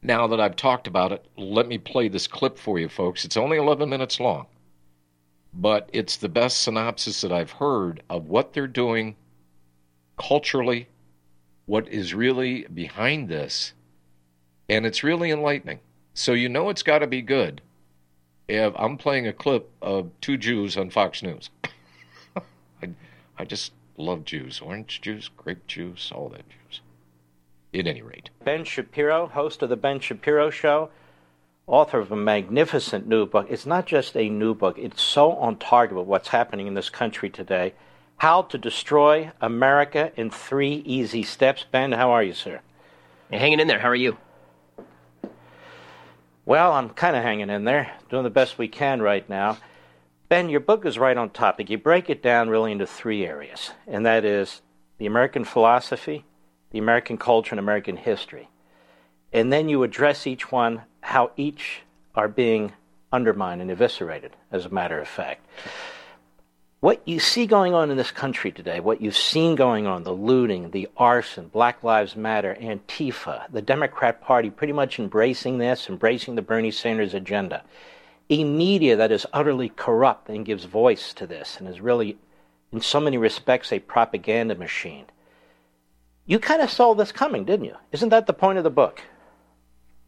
Now 0.02 0.26
that 0.26 0.40
I've 0.40 0.56
talked 0.56 0.88
about 0.88 1.12
it, 1.12 1.24
let 1.36 1.68
me 1.68 1.78
play 1.78 2.08
this 2.08 2.26
clip 2.26 2.58
for 2.58 2.78
you, 2.78 2.88
folks. 2.88 3.24
It's 3.24 3.36
only 3.36 3.56
11 3.56 3.88
minutes 3.88 4.18
long, 4.18 4.46
but 5.54 5.88
it's 5.92 6.16
the 6.16 6.28
best 6.28 6.62
synopsis 6.62 7.20
that 7.20 7.30
I've 7.30 7.52
heard 7.52 8.02
of 8.10 8.26
what 8.28 8.52
they're 8.52 8.66
doing 8.66 9.14
culturally 10.18 10.88
what 11.66 11.88
is 11.88 12.14
really 12.14 12.66
behind 12.72 13.28
this, 13.28 13.72
and 14.68 14.84
it's 14.86 15.02
really 15.02 15.30
enlightening. 15.30 15.80
So 16.14 16.32
you 16.32 16.48
know 16.48 16.68
it's 16.68 16.82
got 16.82 16.98
to 16.98 17.06
be 17.06 17.22
good 17.22 17.62
if 18.48 18.74
I'm 18.76 18.98
playing 18.98 19.26
a 19.26 19.32
clip 19.32 19.70
of 19.80 20.10
two 20.20 20.36
Jews 20.36 20.76
on 20.76 20.90
Fox 20.90 21.22
News. 21.22 21.50
I, 22.36 22.90
I 23.38 23.44
just 23.44 23.72
Love 23.98 24.24
juice, 24.24 24.60
orange 24.60 25.00
juice, 25.02 25.28
grape 25.36 25.66
juice, 25.66 26.10
all 26.12 26.28
that 26.30 26.48
juice. 26.48 26.80
At 27.74 27.86
any 27.86 28.02
rate, 28.02 28.30
Ben 28.44 28.64
Shapiro, 28.64 29.26
host 29.26 29.62
of 29.62 29.68
the 29.68 29.76
Ben 29.76 30.00
Shapiro 30.00 30.50
Show, 30.50 30.90
author 31.66 32.00
of 32.00 32.10
a 32.10 32.16
magnificent 32.16 33.06
new 33.06 33.24
book. 33.26 33.46
It's 33.48 33.64
not 33.64 33.86
just 33.86 34.16
a 34.16 34.28
new 34.28 34.54
book; 34.54 34.78
it's 34.78 35.00
so 35.00 35.32
on 35.32 35.56
target 35.56 35.96
with 35.96 36.06
what's 36.06 36.28
happening 36.28 36.66
in 36.66 36.74
this 36.74 36.90
country 36.90 37.30
today. 37.30 37.74
How 38.16 38.42
to 38.42 38.58
Destroy 38.58 39.32
America 39.40 40.12
in 40.16 40.30
Three 40.30 40.82
Easy 40.86 41.22
Steps. 41.22 41.64
Ben, 41.70 41.92
how 41.92 42.10
are 42.10 42.22
you, 42.22 42.34
sir? 42.34 42.60
Hey, 43.30 43.38
hanging 43.38 43.60
in 43.60 43.66
there. 43.66 43.80
How 43.80 43.88
are 43.88 43.94
you? 43.94 44.16
Well, 46.44 46.72
I'm 46.72 46.90
kind 46.90 47.16
of 47.16 47.22
hanging 47.22 47.50
in 47.50 47.64
there, 47.64 47.92
doing 48.10 48.24
the 48.24 48.30
best 48.30 48.58
we 48.58 48.68
can 48.68 49.02
right 49.02 49.28
now. 49.28 49.58
Ben, 50.28 50.48
your 50.48 50.60
book 50.60 50.86
is 50.86 50.98
right 50.98 51.16
on 51.16 51.30
topic. 51.30 51.68
You 51.70 51.78
break 51.78 52.10
it 52.10 52.22
down 52.22 52.48
really 52.48 52.72
into 52.72 52.86
three 52.86 53.26
areas, 53.26 53.72
and 53.86 54.06
that 54.06 54.24
is 54.24 54.62
the 54.98 55.06
American 55.06 55.44
philosophy, 55.44 56.24
the 56.70 56.78
American 56.78 57.18
culture, 57.18 57.52
and 57.52 57.60
American 57.60 57.96
history. 57.96 58.48
And 59.32 59.52
then 59.52 59.68
you 59.68 59.82
address 59.82 60.26
each 60.26 60.52
one, 60.52 60.82
how 61.00 61.32
each 61.36 61.82
are 62.14 62.28
being 62.28 62.72
undermined 63.12 63.60
and 63.60 63.70
eviscerated, 63.70 64.36
as 64.50 64.64
a 64.64 64.70
matter 64.70 65.00
of 65.00 65.08
fact 65.08 65.44
what 66.82 67.00
you 67.06 67.20
see 67.20 67.46
going 67.46 67.74
on 67.74 67.92
in 67.92 67.96
this 67.96 68.10
country 68.10 68.50
today, 68.50 68.80
what 68.80 69.00
you've 69.00 69.16
seen 69.16 69.54
going 69.54 69.86
on, 69.86 70.02
the 70.02 70.12
looting, 70.12 70.72
the 70.72 70.88
arson, 70.96 71.46
Black 71.46 71.84
Lives 71.84 72.16
Matter, 72.16 72.56
Antifa, 72.60 73.44
the 73.52 73.62
Democrat 73.62 74.20
Party 74.20 74.50
pretty 74.50 74.72
much 74.72 74.98
embracing 74.98 75.58
this, 75.58 75.88
embracing 75.88 76.34
the 76.34 76.42
Bernie 76.42 76.72
Sanders 76.72 77.14
agenda, 77.14 77.62
a 78.28 78.42
media 78.42 78.96
that 78.96 79.12
is 79.12 79.24
utterly 79.32 79.68
corrupt 79.68 80.28
and 80.28 80.44
gives 80.44 80.64
voice 80.64 81.12
to 81.12 81.24
this 81.24 81.56
and 81.60 81.68
is 81.68 81.80
really, 81.80 82.18
in 82.72 82.80
so 82.80 82.98
many 82.98 83.16
respects, 83.16 83.72
a 83.72 83.78
propaganda 83.78 84.56
machine. 84.56 85.04
You 86.26 86.40
kind 86.40 86.60
of 86.60 86.68
saw 86.68 86.94
this 86.94 87.12
coming, 87.12 87.44
didn't 87.44 87.66
you? 87.66 87.76
Isn't 87.92 88.08
that 88.08 88.26
the 88.26 88.32
point 88.32 88.58
of 88.58 88.64
the 88.64 88.70
book? 88.70 89.02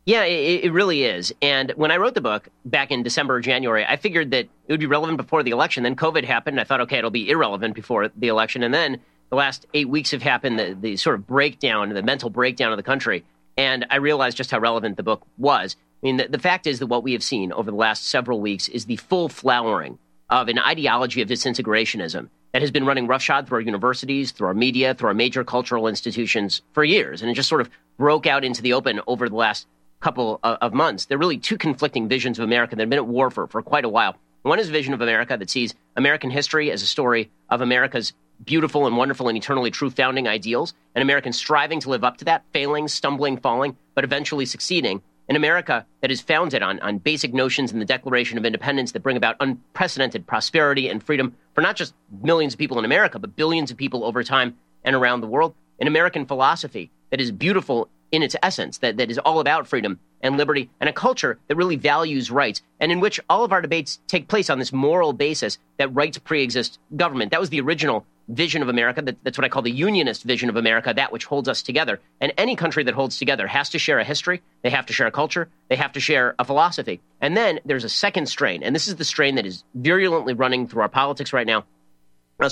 Yeah, 0.07 0.25
it, 0.25 0.65
it, 0.65 0.73
really 0.73 1.05
is. 1.05 1.33
And 1.41 1.71
when 1.77 1.91
I 1.91 1.97
wrote 1.97 2.15
the 2.15 2.21
book 2.21 2.49
back 2.67 2.91
in 2.91 3.03
December 3.03 3.37
or 3.37 3.41
January, 3.41 3.87
I 3.87 3.97
figured 3.97 4.33
that 4.33 4.47
it 4.67 4.73
would 4.73 4.81
be 4.81 4.87
relevant 4.87 5.17
before 5.17 5.43
the 5.43 5.51
election. 5.51 5.83
Then 5.83 5.97
COVID 5.97 6.25
happened. 6.25 6.61
I 6.61 6.65
thought, 6.65 6.83
okay, 6.83 6.99
it'll 6.99 7.11
be 7.11 7.31
irrelevant 7.31 7.75
before 7.75 8.11
the 8.15 8.29
election. 8.29 8.63
And 8.63 8.75
then 8.75 9.01
the 9.31 9.37
last 9.37 9.67
eight 9.73 9.89
weeks 9.89 10.11
have 10.11 10.21
happened, 10.21 10.59
the, 10.59 10.77
the 10.79 10.97
sort 10.97 11.17
of 11.17 11.27
breakdown, 11.27 11.89
the 11.89 12.03
mental 12.03 12.29
breakdown 12.29 12.71
of 12.71 12.77
the 12.77 12.83
country. 12.83 13.25
And 13.57 13.87
I 13.89 13.97
realized 13.97 14.37
just 14.37 14.51
how 14.51 14.59
relevant 14.59 14.99
the 14.99 15.03
book 15.03 15.27
was. 15.39 15.77
I 16.03 16.07
mean, 16.07 16.19
the, 16.19 16.29
the 16.29 16.39
fact 16.39 16.67
is 16.67 16.81
that 16.81 16.87
what 16.89 17.03
we 17.03 17.13
have 17.13 17.23
seen 17.23 17.51
over 17.53 17.71
the 17.71 17.77
last 17.77 18.07
several 18.07 18.41
weeks 18.41 18.69
is 18.69 18.85
the 18.85 18.97
full 18.97 19.31
flowering 19.31 19.99
of 20.29 20.49
an 20.49 20.59
ideology 20.59 21.23
of 21.23 21.29
disintegrationism 21.29 22.29
that 22.53 22.61
has 22.61 22.71
been 22.71 22.85
running 22.85 23.07
roughshod 23.07 23.49
through 23.49 23.57
our 23.57 23.63
universities, 23.63 24.33
through 24.33 24.49
our 24.49 24.55
media, 24.55 24.95
through 24.95 25.09
our 25.09 25.15
major 25.15 25.45
cultural 25.45 25.89
institutions 25.89 26.61
for 26.73 26.85
years. 26.85 27.23
And 27.23 27.31
it 27.31 27.35
just 27.35 27.49
sort 27.49 27.61
of 27.63 27.71
broke 27.97 28.27
out 28.27 28.45
into 28.45 28.61
the 28.61 28.75
open 28.75 29.01
over 29.07 29.29
the 29.29 29.35
last 29.35 29.67
couple 30.05 30.39
of 30.43 30.75
months. 30.75 31.07
There 31.07 31.17
are 31.17 31.19
really 31.19 31.39
two 31.39 31.57
conflicting 31.57 32.09
visions 32.09 32.39
of 32.39 32.45
America 32.45 32.77
that 32.77 32.83
have 32.83 32.91
been 32.91 32.99
at 32.99 33.07
war 33.07 33.31
for, 33.31 33.47
for 33.47 33.63
quite 33.63 33.87
a 33.87 33.89
while. 33.89 34.17
One 34.43 34.59
is 34.59 34.69
a 34.69 34.73
vision 34.73 34.93
of 34.93 35.01
America 35.01 35.35
that 35.39 35.49
sees 35.49 35.75
American 35.97 36.31
history 36.31 36.71
as 36.71 36.83
a 36.83 36.87
story 36.87 37.31
of 37.49 37.63
America's 37.63 38.13
beautiful 38.45 38.87
and 38.87 38.99
wonderful 38.99 39.29
and 39.29 39.39
eternally 39.39 39.71
true 39.71 39.89
founding 39.89 40.29
ideals, 40.29 40.75
and 40.95 41.03
Americans 41.03 41.39
striving 41.39 41.81
to 41.81 41.89
live 41.89 42.05
up 42.05 42.19
to 42.19 42.27
that, 42.27 42.45
failing, 42.53 42.87
stumbling, 42.87 43.39
falling, 43.39 43.79
but 43.95 44.05
eventually 44.05 44.45
succeeding. 44.45 45.01
An 45.31 45.37
America 45.37 45.87
that 46.03 46.11
is 46.11 46.21
founded 46.21 46.63
on, 46.63 46.81
on 46.81 46.99
basic 46.99 47.33
notions 47.33 47.73
in 47.73 47.79
the 47.79 47.87
Declaration 47.87 48.37
of 48.37 48.45
Independence 48.45 48.93
that 48.93 49.03
bring 49.03 49.17
about 49.17 49.37
unprecedented 49.41 50.27
prosperity 50.27 50.91
and 50.91 51.03
freedom 51.03 51.35
for 51.55 51.63
not 51.63 51.77
just 51.77 51.95
millions 52.23 52.53
of 52.53 52.59
people 52.59 52.79
in 52.79 52.85
America, 52.85 53.19
but 53.19 53.35
billions 53.35 53.71
of 53.71 53.79
people 53.79 54.05
over 54.05 54.23
time 54.23 54.55
and 54.85 54.95
around 54.95 55.23
the 55.23 55.27
world. 55.27 55.55
An 55.81 55.87
American 55.87 56.27
philosophy 56.27 56.91
that 57.09 57.23
is 57.23 57.31
beautiful 57.33 57.89
in 58.15 58.23
its 58.23 58.37
essence, 58.43 58.79
that, 58.79 58.97
that 58.97 59.11
is 59.11 59.19
all 59.19 59.41
about 59.41 59.67
freedom 59.67 59.99
and 60.21 60.37
liberty 60.37 60.71
and 60.81 60.89
a 60.89 60.93
culture 60.93 61.39
that 61.49 61.57
really 61.57 61.77
values 61.77 62.31
rights 62.31 62.63
and 62.81 62.91
in 62.91 63.01
which 63.01 63.21
all 63.29 63.45
of 63.45 63.53
our 63.53 63.61
debates 63.61 63.99
take 64.07 64.29
place 64.29 64.49
on 64.49 64.59
this 64.59 64.73
moral 64.73 65.13
basis 65.13 65.59
that 65.79 65.95
rights 65.95 66.19
preexist 66.19 66.79
government. 66.97 67.31
That 67.31 67.41
was 67.41 67.51
the 67.51 67.61
original 67.61 68.07
vision 68.29 68.63
of 68.63 68.69
America. 68.69 69.03
That, 69.03 69.17
that's 69.23 69.37
what 69.37 69.45
I 69.45 69.49
call 69.49 69.63
the 69.63 69.71
unionist 69.71 70.23
vision 70.25 70.49
of 70.49 70.57
America, 70.57 70.93
that 70.95 71.13
which 71.13 71.27
holds 71.27 71.49
us 71.49 71.63
together. 71.63 72.01
And 72.21 72.33
any 72.39 72.57
country 72.57 72.85
that 72.85 72.95
holds 72.95 73.19
together 73.19 73.47
has 73.47 73.71
to 73.71 73.79
share 73.79 73.99
a 73.99 74.05
history, 74.05 74.43
they 74.63 74.71
have 74.71 74.87
to 74.87 74.93
share 74.93 75.07
a 75.07 75.13
culture, 75.13 75.49
they 75.69 75.77
have 75.77 75.93
to 75.93 76.01
share 76.01 76.35
a 76.39 76.45
philosophy. 76.45 77.01
And 77.21 77.37
then 77.37 77.61
there's 77.65 77.85
a 77.85 77.89
second 77.89 78.27
strain, 78.27 78.63
and 78.63 78.75
this 78.75 78.89
is 78.89 78.97
the 78.97 79.05
strain 79.05 79.35
that 79.35 79.47
is 79.47 79.65
virulently 79.75 80.35
running 80.35 80.67
through 80.67 80.83
our 80.83 80.89
politics 80.89 81.33
right 81.33 81.47
now. 81.47 81.65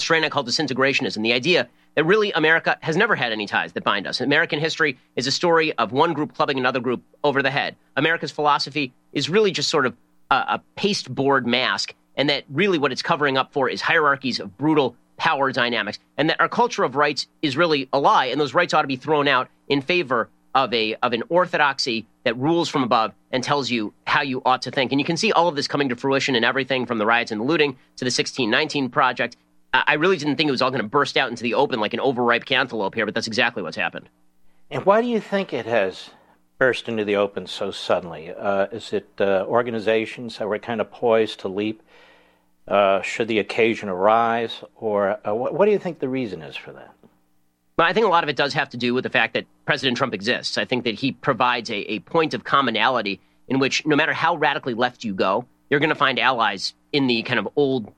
Strain 0.00 0.24
I 0.24 0.28
call 0.28 0.44
disintegrationism, 0.44 1.22
the 1.22 1.33
idea 1.33 1.68
that 1.94 2.05
really 2.05 2.33
America 2.33 2.78
has 2.81 2.96
never 2.96 3.14
had 3.14 3.33
any 3.33 3.46
ties 3.46 3.72
that 3.72 3.85
bind 3.85 4.07
us. 4.07 4.20
American 4.20 4.59
history 4.59 4.98
is 5.16 5.26
a 5.26 5.31
story 5.31 5.72
of 5.74 5.92
one 5.92 6.12
group 6.12 6.35
clubbing 6.35 6.59
another 6.59 6.81
group 6.81 7.02
over 7.22 7.42
the 7.42 7.50
head. 7.50 7.76
America's 7.96 8.31
philosophy 8.31 8.92
is 9.12 9.28
really 9.28 9.50
just 9.50 9.68
sort 9.68 9.87
of 9.87 9.96
a, 10.31 10.35
a 10.35 10.62
pasteboard 10.76 11.46
mask, 11.46 11.94
and 12.16 12.28
that 12.31 12.44
really 12.48 12.78
what 12.78 12.92
it's 12.92 13.02
covering 13.02 13.37
up 13.37 13.52
for 13.52 13.68
is 13.68 13.81
hierarchies 13.81 14.40
of 14.40 14.57
brutal 14.57 14.96
power 15.16 15.52
dynamics, 15.52 15.98
and 16.16 16.31
that 16.31 16.40
our 16.40 16.48
culture 16.48 16.85
of 16.85 16.96
rights 16.96 17.26
is 17.42 17.57
really 17.57 17.88
a 17.92 17.98
lie, 17.98 18.26
and 18.26 18.40
those 18.40 18.55
rights 18.55 18.74
ought 18.74 18.83
to 18.83 18.88
be 18.88 18.96
thrown 18.96 19.28
out 19.28 19.48
in 19.68 19.81
favor 19.81 20.28
of 20.55 20.72
a 20.74 20.94
of 20.96 21.12
an 21.12 21.22
orthodoxy 21.28 22.07
that 22.24 22.37
rules 22.37 22.68
from 22.68 22.83
above 22.83 23.12
and 23.31 23.42
tells 23.42 23.70
you 23.70 23.92
how 24.07 24.22
you 24.22 24.42
ought 24.44 24.62
to 24.62 24.70
think. 24.70 24.92
And 24.92 25.00
you 25.00 25.05
can 25.05 25.16
see 25.16 25.33
all 25.33 25.48
of 25.48 25.57
this 25.57 25.66
coming 25.66 25.88
to 25.88 25.96
fruition 25.96 26.37
in 26.37 26.44
everything 26.44 26.87
from 26.87 26.98
the 26.98 27.07
riots 27.07 27.33
and 27.33 27.40
the 27.40 27.44
looting 27.44 27.72
to 27.72 28.05
the 28.05 28.11
1619 28.11 28.90
project 28.90 29.37
I 29.72 29.94
really 29.94 30.18
didn't 30.18 30.37
think 30.37 30.48
it 30.48 30.52
was 30.52 30.61
all 30.61 30.70
going 30.70 30.82
to 30.82 30.88
burst 30.88 31.16
out 31.16 31.30
into 31.30 31.42
the 31.42 31.54
open 31.54 31.80
like 31.80 31.94
an 31.94 32.00
overripe 32.00 32.44
cantaloupe 32.44 32.94
here, 32.94 33.06
but 33.06 33.14
that's 33.14 33.26
exactly 33.26 33.62
what's 33.62 33.76
happened. 33.76 34.08
And 34.70 34.85
why 34.85 35.00
do 35.00 35.08
you 35.08 35.20
think 35.20 35.52
it 35.52 35.66
has 35.66 36.11
burst 36.58 36.88
into 36.88 37.04
the 37.04 37.16
open 37.16 37.46
so 37.46 37.70
suddenly? 37.70 38.32
Uh, 38.32 38.66
is 38.66 38.92
it 38.92 39.08
uh, 39.18 39.44
organizations 39.48 40.38
that 40.38 40.48
were 40.48 40.58
kind 40.58 40.80
of 40.80 40.90
poised 40.90 41.40
to 41.40 41.48
leap? 41.48 41.82
Uh, 42.68 43.00
should 43.02 43.28
the 43.28 43.38
occasion 43.38 43.88
arise? 43.88 44.62
Or 44.76 45.18
uh, 45.26 45.35
what, 45.35 45.54
what 45.54 45.64
do 45.66 45.72
you 45.72 45.78
think 45.78 45.98
the 45.98 46.08
reason 46.08 46.42
is 46.42 46.54
for 46.54 46.72
that? 46.72 46.94
Well, 47.78 47.88
I 47.88 47.94
think 47.94 48.06
a 48.06 48.11
lot 48.11 48.22
of 48.22 48.30
it 48.30 48.37
does 48.37 48.52
have 48.52 48.68
to 48.70 48.76
do 48.76 48.92
with 48.92 49.04
the 49.04 49.11
fact 49.11 49.35
that 49.35 49.46
President 49.64 49.96
Trump 49.96 50.12
exists. 50.12 50.58
I 50.58 50.66
think 50.66 50.85
that 50.85 50.94
he 50.94 51.12
provides 51.12 51.70
a, 51.70 51.78
a 51.92 51.98
point 52.00 52.35
of 52.35 52.44
commonality 52.44 53.20
in 53.48 53.58
which 53.58 53.85
no 53.87 53.96
matter 53.96 54.12
how 54.12 54.37
radically 54.37 54.74
left 54.74 55.02
you 55.02 55.14
go, 55.14 55.46
you're 55.70 55.80
going 55.80 55.90
to 55.90 55.94
find 55.94 56.18
allies 56.18 56.74
in 56.92 57.06
the 57.06 57.22
kind 57.22 57.40
of 57.40 57.48
old 57.56 57.92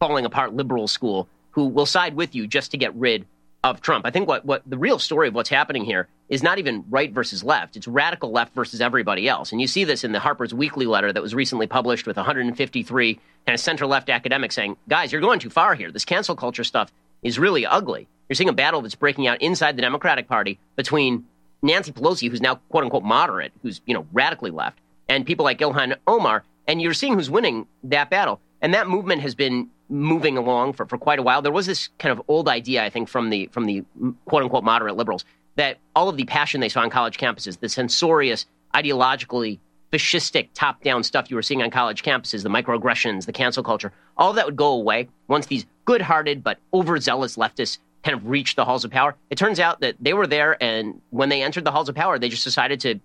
falling 0.00 0.24
apart 0.24 0.54
liberal 0.54 0.88
school 0.88 1.28
who 1.50 1.66
will 1.66 1.86
side 1.86 2.16
with 2.16 2.34
you 2.34 2.46
just 2.46 2.70
to 2.70 2.78
get 2.78 2.94
rid 2.94 3.26
of 3.62 3.82
Trump. 3.82 4.06
I 4.06 4.10
think 4.10 4.26
what, 4.26 4.46
what 4.46 4.62
the 4.66 4.78
real 4.78 4.98
story 4.98 5.28
of 5.28 5.34
what's 5.34 5.50
happening 5.50 5.84
here 5.84 6.08
is 6.30 6.42
not 6.42 6.58
even 6.58 6.84
right 6.88 7.12
versus 7.12 7.44
left. 7.44 7.76
It's 7.76 7.86
radical 7.86 8.30
left 8.30 8.54
versus 8.54 8.80
everybody 8.80 9.28
else. 9.28 9.52
And 9.52 9.60
you 9.60 9.66
see 9.66 9.84
this 9.84 10.02
in 10.02 10.12
the 10.12 10.20
Harper's 10.20 10.54
Weekly 10.54 10.86
letter 10.86 11.12
that 11.12 11.22
was 11.22 11.34
recently 11.34 11.66
published 11.66 12.06
with 12.06 12.16
153 12.16 13.14
kind 13.14 13.54
of 13.54 13.60
center 13.60 13.86
left 13.86 14.08
academics 14.08 14.54
saying, 14.54 14.78
guys, 14.88 15.12
you're 15.12 15.20
going 15.20 15.38
too 15.38 15.50
far 15.50 15.74
here. 15.74 15.90
This 15.90 16.06
cancel 16.06 16.34
culture 16.34 16.64
stuff 16.64 16.90
is 17.22 17.38
really 17.38 17.66
ugly. 17.66 18.08
You're 18.28 18.36
seeing 18.36 18.48
a 18.48 18.54
battle 18.54 18.80
that's 18.80 18.94
breaking 18.94 19.26
out 19.26 19.42
inside 19.42 19.76
the 19.76 19.82
Democratic 19.82 20.28
Party 20.28 20.58
between 20.76 21.26
Nancy 21.62 21.92
Pelosi, 21.92 22.30
who's 22.30 22.40
now 22.40 22.54
quote 22.70 22.84
unquote 22.84 23.04
moderate, 23.04 23.52
who's, 23.62 23.82
you 23.84 23.92
know, 23.92 24.06
radically 24.14 24.50
left, 24.50 24.78
and 25.10 25.26
people 25.26 25.44
like 25.44 25.58
Ilhan 25.58 25.96
Omar. 26.06 26.44
And 26.66 26.80
you're 26.80 26.94
seeing 26.94 27.14
who's 27.14 27.28
winning 27.28 27.66
that 27.84 28.08
battle. 28.08 28.40
And 28.62 28.72
that 28.72 28.88
movement 28.88 29.20
has 29.22 29.34
been 29.34 29.68
moving 29.90 30.38
along 30.38 30.72
for, 30.72 30.86
for 30.86 30.96
quite 30.96 31.18
a 31.18 31.22
while. 31.22 31.42
There 31.42 31.52
was 31.52 31.66
this 31.66 31.88
kind 31.98 32.12
of 32.12 32.22
old 32.28 32.48
idea, 32.48 32.84
I 32.84 32.90
think, 32.90 33.08
from 33.08 33.30
the 33.30 33.48
from 33.52 33.64
the 33.64 33.84
mm, 34.00 34.14
quote 34.24 34.42
unquote 34.42 34.64
moderate 34.64 34.96
liberals 34.96 35.24
that 35.56 35.78
all 35.94 36.08
of 36.08 36.16
the 36.16 36.24
passion 36.24 36.60
they 36.60 36.68
saw 36.68 36.80
on 36.80 36.90
college 36.90 37.18
campuses, 37.18 37.58
the 37.58 37.68
censorious, 37.68 38.46
ideologically 38.74 39.58
fascistic 39.92 40.48
top 40.54 40.82
down 40.82 41.02
stuff 41.02 41.28
you 41.28 41.36
were 41.36 41.42
seeing 41.42 41.62
on 41.62 41.70
college 41.70 42.02
campuses, 42.02 42.42
the 42.42 42.48
microaggressions, 42.48 43.26
the 43.26 43.32
cancel 43.32 43.62
culture, 43.62 43.92
all 44.16 44.32
that 44.32 44.46
would 44.46 44.56
go 44.56 44.68
away 44.68 45.08
once 45.26 45.46
these 45.46 45.66
good 45.84 46.00
hearted 46.00 46.44
but 46.44 46.58
overzealous 46.72 47.36
leftists 47.36 47.78
kind 48.04 48.16
of 48.16 48.26
reached 48.26 48.56
the 48.56 48.64
halls 48.64 48.84
of 48.84 48.90
power. 48.90 49.16
It 49.28 49.36
turns 49.36 49.58
out 49.58 49.80
that 49.80 49.96
they 50.00 50.14
were 50.14 50.26
there, 50.26 50.56
and 50.62 51.02
when 51.10 51.28
they 51.28 51.42
entered 51.42 51.64
the 51.64 51.72
halls 51.72 51.88
of 51.88 51.94
power, 51.94 52.18
they 52.18 52.28
just 52.28 52.44
decided 52.44 52.80
to 52.80 53.00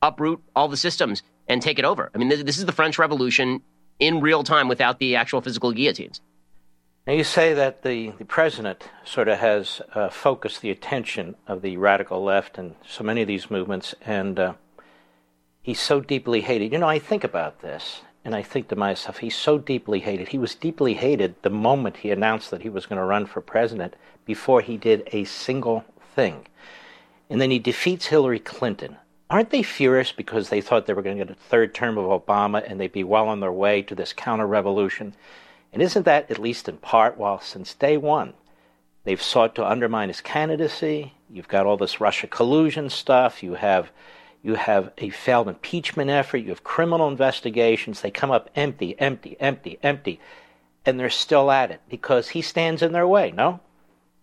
uproot 0.00 0.40
all 0.54 0.68
the 0.68 0.76
systems 0.76 1.22
and 1.48 1.60
take 1.60 1.78
it 1.78 1.84
over. 1.84 2.10
I 2.14 2.18
mean, 2.18 2.28
this, 2.28 2.42
this 2.44 2.58
is 2.58 2.66
the 2.66 2.72
French 2.72 2.98
Revolution 2.98 3.60
in 3.98 4.20
real 4.20 4.44
time 4.44 4.68
without 4.68 4.98
the 4.98 5.16
actual 5.16 5.40
physical 5.40 5.72
guillotines. 5.72 6.20
Now, 7.08 7.14
you 7.14 7.24
say 7.24 7.54
that 7.54 7.84
the, 7.84 8.10
the 8.18 8.26
president 8.26 8.90
sort 9.02 9.28
of 9.28 9.38
has 9.38 9.80
uh, 9.94 10.10
focused 10.10 10.60
the 10.60 10.70
attention 10.70 11.36
of 11.46 11.62
the 11.62 11.78
radical 11.78 12.22
left 12.22 12.58
and 12.58 12.74
so 12.86 13.02
many 13.02 13.22
of 13.22 13.28
these 13.28 13.50
movements, 13.50 13.94
and 14.04 14.38
uh, 14.38 14.52
he's 15.62 15.80
so 15.80 16.02
deeply 16.02 16.42
hated. 16.42 16.70
You 16.70 16.76
know, 16.76 16.86
I 16.86 16.98
think 16.98 17.24
about 17.24 17.62
this, 17.62 18.02
and 18.26 18.34
I 18.34 18.42
think 18.42 18.68
to 18.68 18.76
myself, 18.76 19.20
he's 19.20 19.34
so 19.34 19.56
deeply 19.56 20.00
hated. 20.00 20.28
He 20.28 20.36
was 20.36 20.54
deeply 20.54 20.92
hated 20.92 21.34
the 21.40 21.48
moment 21.48 21.96
he 21.96 22.10
announced 22.10 22.50
that 22.50 22.60
he 22.60 22.68
was 22.68 22.84
going 22.84 23.00
to 23.00 23.06
run 23.06 23.24
for 23.24 23.40
president 23.40 23.96
before 24.26 24.60
he 24.60 24.76
did 24.76 25.08
a 25.10 25.24
single 25.24 25.86
thing. 26.14 26.46
And 27.30 27.40
then 27.40 27.50
he 27.50 27.58
defeats 27.58 28.08
Hillary 28.08 28.38
Clinton, 28.38 28.98
aren't 29.30 29.48
they 29.48 29.62
furious 29.62 30.12
because 30.12 30.50
they 30.50 30.60
thought 30.60 30.84
they 30.84 30.92
were 30.92 31.00
going 31.00 31.16
to 31.16 31.24
get 31.24 31.34
a 31.34 31.40
third 31.40 31.74
term 31.74 31.96
of 31.96 32.04
Obama 32.04 32.62
and 32.70 32.78
they'd 32.78 32.92
be 32.92 33.02
well 33.02 33.28
on 33.28 33.40
their 33.40 33.50
way 33.50 33.80
to 33.80 33.94
this 33.94 34.12
counter 34.12 34.46
revolution? 34.46 35.14
And 35.72 35.82
isn't 35.82 36.04
that, 36.04 36.30
at 36.30 36.38
least 36.38 36.68
in 36.68 36.78
part, 36.78 37.18
while 37.18 37.40
since 37.40 37.74
day 37.74 37.96
one, 37.96 38.34
They've 39.08 39.22
sought 39.22 39.54
to 39.54 39.66
undermine 39.66 40.08
his 40.08 40.20
candidacy. 40.20 41.14
You've 41.30 41.48
got 41.48 41.64
all 41.64 41.78
this 41.78 41.98
Russia 41.98 42.26
collusion 42.26 42.90
stuff. 42.90 43.42
You 43.42 43.54
have 43.54 43.90
you 44.42 44.56
have 44.56 44.92
a 44.98 45.08
failed 45.08 45.48
impeachment 45.48 46.10
effort. 46.10 46.38
You 46.38 46.50
have 46.50 46.62
criminal 46.62 47.08
investigations. 47.08 48.02
They 48.02 48.10
come 48.10 48.30
up 48.30 48.50
empty, 48.54 49.00
empty, 49.00 49.34
empty, 49.40 49.78
empty, 49.82 50.20
and 50.84 51.00
they're 51.00 51.08
still 51.08 51.50
at 51.50 51.70
it 51.70 51.80
because 51.88 52.28
he 52.28 52.42
stands 52.42 52.82
in 52.82 52.92
their 52.92 53.08
way. 53.08 53.32
No. 53.32 53.60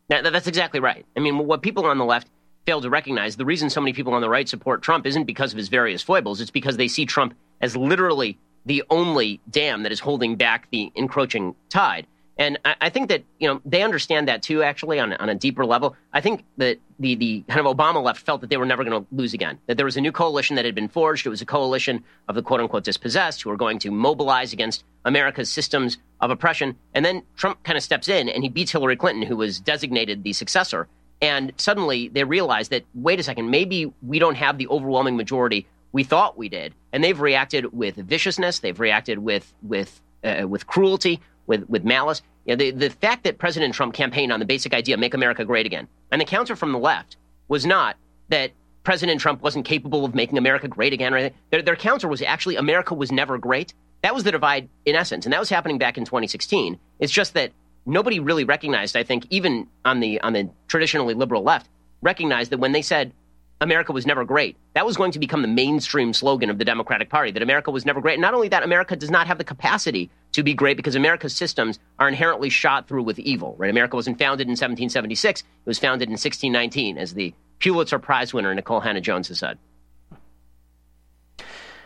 Now, 0.08 0.22
that's 0.22 0.46
exactly 0.46 0.80
right. 0.80 1.04
I 1.18 1.20
mean, 1.20 1.40
what 1.48 1.64
people 1.64 1.88
on 1.88 1.98
the 1.98 2.06
left 2.06 2.28
fail 2.68 2.80
to 2.80 2.90
recognize, 2.92 3.38
the 3.38 3.44
reason 3.44 3.72
so 3.72 3.82
many 3.82 3.92
people 3.92 4.14
on 4.14 4.22
the 4.22 4.30
right 4.30 4.48
support 4.48 4.84
Trump 4.84 5.08
isn't 5.08 5.24
because 5.24 5.52
of 5.52 5.58
his 5.58 5.70
various 5.70 6.04
foibles. 6.04 6.42
It's 6.42 6.52
because 6.52 6.78
they 6.78 6.88
see 6.88 7.08
Trump 7.08 7.34
as 7.60 7.76
literally 7.76 8.38
the 8.66 8.84
only 8.90 9.40
dam 9.50 9.84
that 9.84 9.92
is 9.92 10.00
holding 10.00 10.36
back 10.36 10.68
the 10.72 10.92
encroaching 10.96 11.56
tide. 11.70 12.08
And 12.38 12.60
I, 12.66 12.76
I, 12.82 12.90
think 12.90 13.10
that 13.10 13.24
you 13.40 13.48
know 13.48 13.62
they 13.64 13.82
understand 13.82 14.28
that 14.28 14.42
too. 14.44 14.62
Actually, 14.62 15.00
on 15.00 15.14
on 15.14 15.30
a 15.30 15.36
deeper 15.36 15.66
level, 15.66 15.96
I 16.12 16.20
think 16.20 16.44
that 16.58 16.80
the 17.00 17.16
the 17.16 17.44
kind 17.48 17.66
of 17.66 17.78
Obama 17.78 18.04
left 18.04 18.26
felt 18.26 18.42
that 18.42 18.50
they 18.50 18.58
were 18.58 18.66
never 18.66 18.84
going 18.84 19.04
to 19.04 19.08
lose 19.16 19.34
again. 19.34 19.58
That 19.68 19.78
there 19.78 19.86
was 19.86 19.96
a 19.96 20.02
new 20.02 20.12
coalition 20.12 20.58
that 20.58 20.66
had 20.66 20.76
been 20.76 20.90
forged. 20.90 21.26
It 21.26 21.30
was 21.30 21.42
a 21.42 21.46
coalition 21.46 22.04
of 22.28 22.36
the 22.36 22.42
quote 22.42 22.60
unquote 22.60 22.84
dispossessed 22.84 23.42
who 23.42 23.50
were 23.50 23.58
going 23.58 23.80
to 23.80 23.92
mobilize 23.92 24.52
against 24.52 24.84
America's 25.06 25.50
systems 25.50 25.98
of 26.20 26.30
oppression. 26.30 26.76
And 26.94 27.06
then 27.06 27.24
Trump 27.38 27.64
kind 27.64 27.78
of 27.78 27.84
steps 27.84 28.10
in 28.10 28.28
and 28.28 28.44
he 28.44 28.50
beats 28.50 28.72
Hillary 28.72 28.98
Clinton, 28.98 29.24
who 29.24 29.38
was 29.38 29.60
designated 29.60 30.24
the 30.24 30.34
successor. 30.34 30.88
And 31.22 31.54
suddenly 31.56 32.10
they 32.10 32.26
realize 32.26 32.68
that 32.70 32.84
wait 32.94 33.20
a 33.20 33.24
second, 33.24 33.50
maybe 33.50 33.94
we 34.06 34.20
don't 34.20 34.36
have 34.36 34.58
the 34.58 34.68
overwhelming 34.68 35.16
majority 35.16 35.68
we 35.96 36.04
thought 36.04 36.38
we 36.38 36.50
did. 36.50 36.76
And 36.92 37.02
they've 37.02 37.20
reacted 37.22 37.72
with 37.72 37.96
viciousness. 37.96 38.60
They've 38.60 38.78
reacted 38.78 39.18
with 39.20 39.54
with 39.62 40.02
uh, 40.26 40.46
with 40.46 40.68
cruelty 40.68 41.22
with, 41.48 41.70
with 41.70 41.86
malice. 41.86 42.22
You 42.46 42.52
know, 42.52 42.58
the, 42.58 42.72
the 42.72 42.90
fact 42.90 43.24
that 43.24 43.38
President 43.38 43.74
Trump 43.74 43.94
campaigned 43.94 44.34
on 44.34 44.42
the 44.42 44.46
basic 44.46 44.74
idea, 44.74 44.98
make 44.98 45.14
America 45.14 45.46
great 45.46 45.66
again, 45.66 45.88
and 46.12 46.20
the 46.20 46.26
counter 46.26 46.58
from 46.58 46.74
the 46.74 46.80
left 46.80 47.16
was 47.48 47.66
not 47.66 47.96
that 48.28 48.52
President 48.84 49.22
Trump 49.22 49.42
wasn't 49.42 49.66
capable 49.66 50.04
of 50.04 50.14
making 50.14 50.38
America 50.38 50.68
great 50.68 50.92
again 50.92 51.14
or 51.14 51.18
anything. 51.18 51.40
Their, 51.52 51.62
their 51.62 51.76
counter 51.78 52.10
was 52.10 52.22
actually 52.22 52.58
America 52.58 52.94
was 52.94 53.10
never 53.10 53.38
great. 53.38 53.74
That 54.02 54.14
was 54.14 54.26
the 54.26 54.34
divide 54.34 54.68
in 54.84 54.98
essence, 54.98 55.26
and 55.26 55.32
that 55.32 55.40
was 55.40 55.50
happening 55.50 55.78
back 55.78 55.98
in 55.98 56.04
2016. 56.04 56.78
It's 57.00 57.14
just 57.14 57.36
that 57.36 57.54
nobody 57.86 58.20
really 58.20 58.44
recognized, 58.44 58.98
I 58.98 59.04
think, 59.04 59.28
even 59.30 59.70
on 59.86 60.02
the 60.02 60.20
on 60.20 60.34
the 60.34 60.50
traditionally 60.68 61.14
liberal 61.14 61.42
left, 61.42 61.70
recognized 62.02 62.52
that 62.52 62.58
when 62.58 62.74
they 62.74 62.82
said 62.82 63.14
America 63.62 63.94
was 63.94 64.06
never 64.06 64.26
great. 64.26 64.58
That 64.74 64.86
was 64.86 64.98
going 64.98 65.12
to 65.12 65.20
become 65.20 65.42
the 65.42 65.48
mainstream 65.48 66.14
slogan 66.14 66.50
of 66.50 66.58
the 66.58 66.66
Democratic 66.66 67.10
Party 67.10 67.32
that 67.32 67.42
America 67.42 67.72
was 67.72 67.86
never 67.86 68.02
great. 68.02 68.16
And 68.16 68.22
not 68.22 68.34
only 68.34 68.50
that, 68.50 68.64
America 68.64 68.96
does 68.96 69.10
not 69.10 69.28
have 69.28 69.38
the 69.38 69.46
capacity 69.46 70.10
to 70.34 70.44
be 70.44 70.54
great 70.54 70.76
because 70.76 70.96
America's 70.96 71.34
systems 71.34 71.80
are 71.98 72.08
inherently 72.08 72.50
shot 72.50 72.88
through 72.88 73.04
with 73.04 73.18
evil. 73.20 73.56
Right? 73.58 73.70
America 73.70 73.96
wasn't 73.96 74.20
founded 74.20 74.48
in 74.48 74.52
1776; 74.52 75.42
it 75.42 75.46
was 75.66 75.80
founded 75.80 76.10
in 76.10 76.14
1619, 76.14 76.98
as 76.98 77.14
the 77.14 77.34
Pulitzer 77.60 78.00
Prize 78.00 78.34
winner 78.34 78.54
Nicole 78.54 78.82
Hannah-Jones 78.82 79.30
has 79.30 79.40
said. 79.40 79.58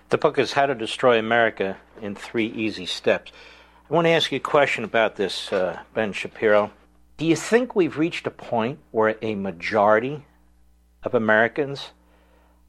The 0.09 0.17
book 0.17 0.39
is 0.39 0.53
How 0.53 0.65
to 0.65 0.73
Destroy 0.73 1.19
America 1.19 1.77
in 2.01 2.15
Three 2.15 2.47
Easy 2.47 2.87
Steps. 2.87 3.31
I 3.89 3.93
want 3.93 4.05
to 4.05 4.11
ask 4.11 4.31
you 4.31 4.37
a 4.37 4.39
question 4.39 4.83
about 4.83 5.17
this, 5.17 5.53
uh, 5.53 5.79
Ben 5.93 6.13
Shapiro. 6.13 6.71
Do 7.17 7.25
you 7.27 7.35
think 7.35 7.75
we've 7.75 7.97
reached 7.97 8.25
a 8.25 8.31
point 8.31 8.79
where 8.89 9.17
a 9.21 9.35
majority 9.35 10.25
of 11.03 11.13
Americans 11.13 11.91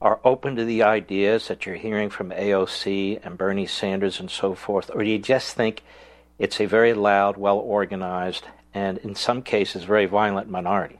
are 0.01 0.21
open 0.25 0.57
to 0.57 0.64
the 0.64 0.83
ideas 0.83 1.49
that 1.49 1.66
you're 1.66 1.77
hearing 1.77 2.09
from 2.09 2.31
AOC 2.31 3.25
and 3.25 3.37
Bernie 3.37 3.66
Sanders 3.66 4.19
and 4.19 4.31
so 4.31 4.55
forth? 4.55 4.90
Or 4.95 5.05
do 5.05 5.11
you 5.11 5.19
just 5.19 5.55
think 5.55 5.83
it's 6.38 6.61
a 6.61 6.66
very 6.66 6.95
loud, 6.95 7.37
well 7.37 7.59
organized, 7.59 8.45
and 8.73 8.99
in 8.99 9.14
some 9.14 9.43
cases, 9.43 9.85
very 9.85 10.07
violent 10.07 10.49
minority? 10.49 10.99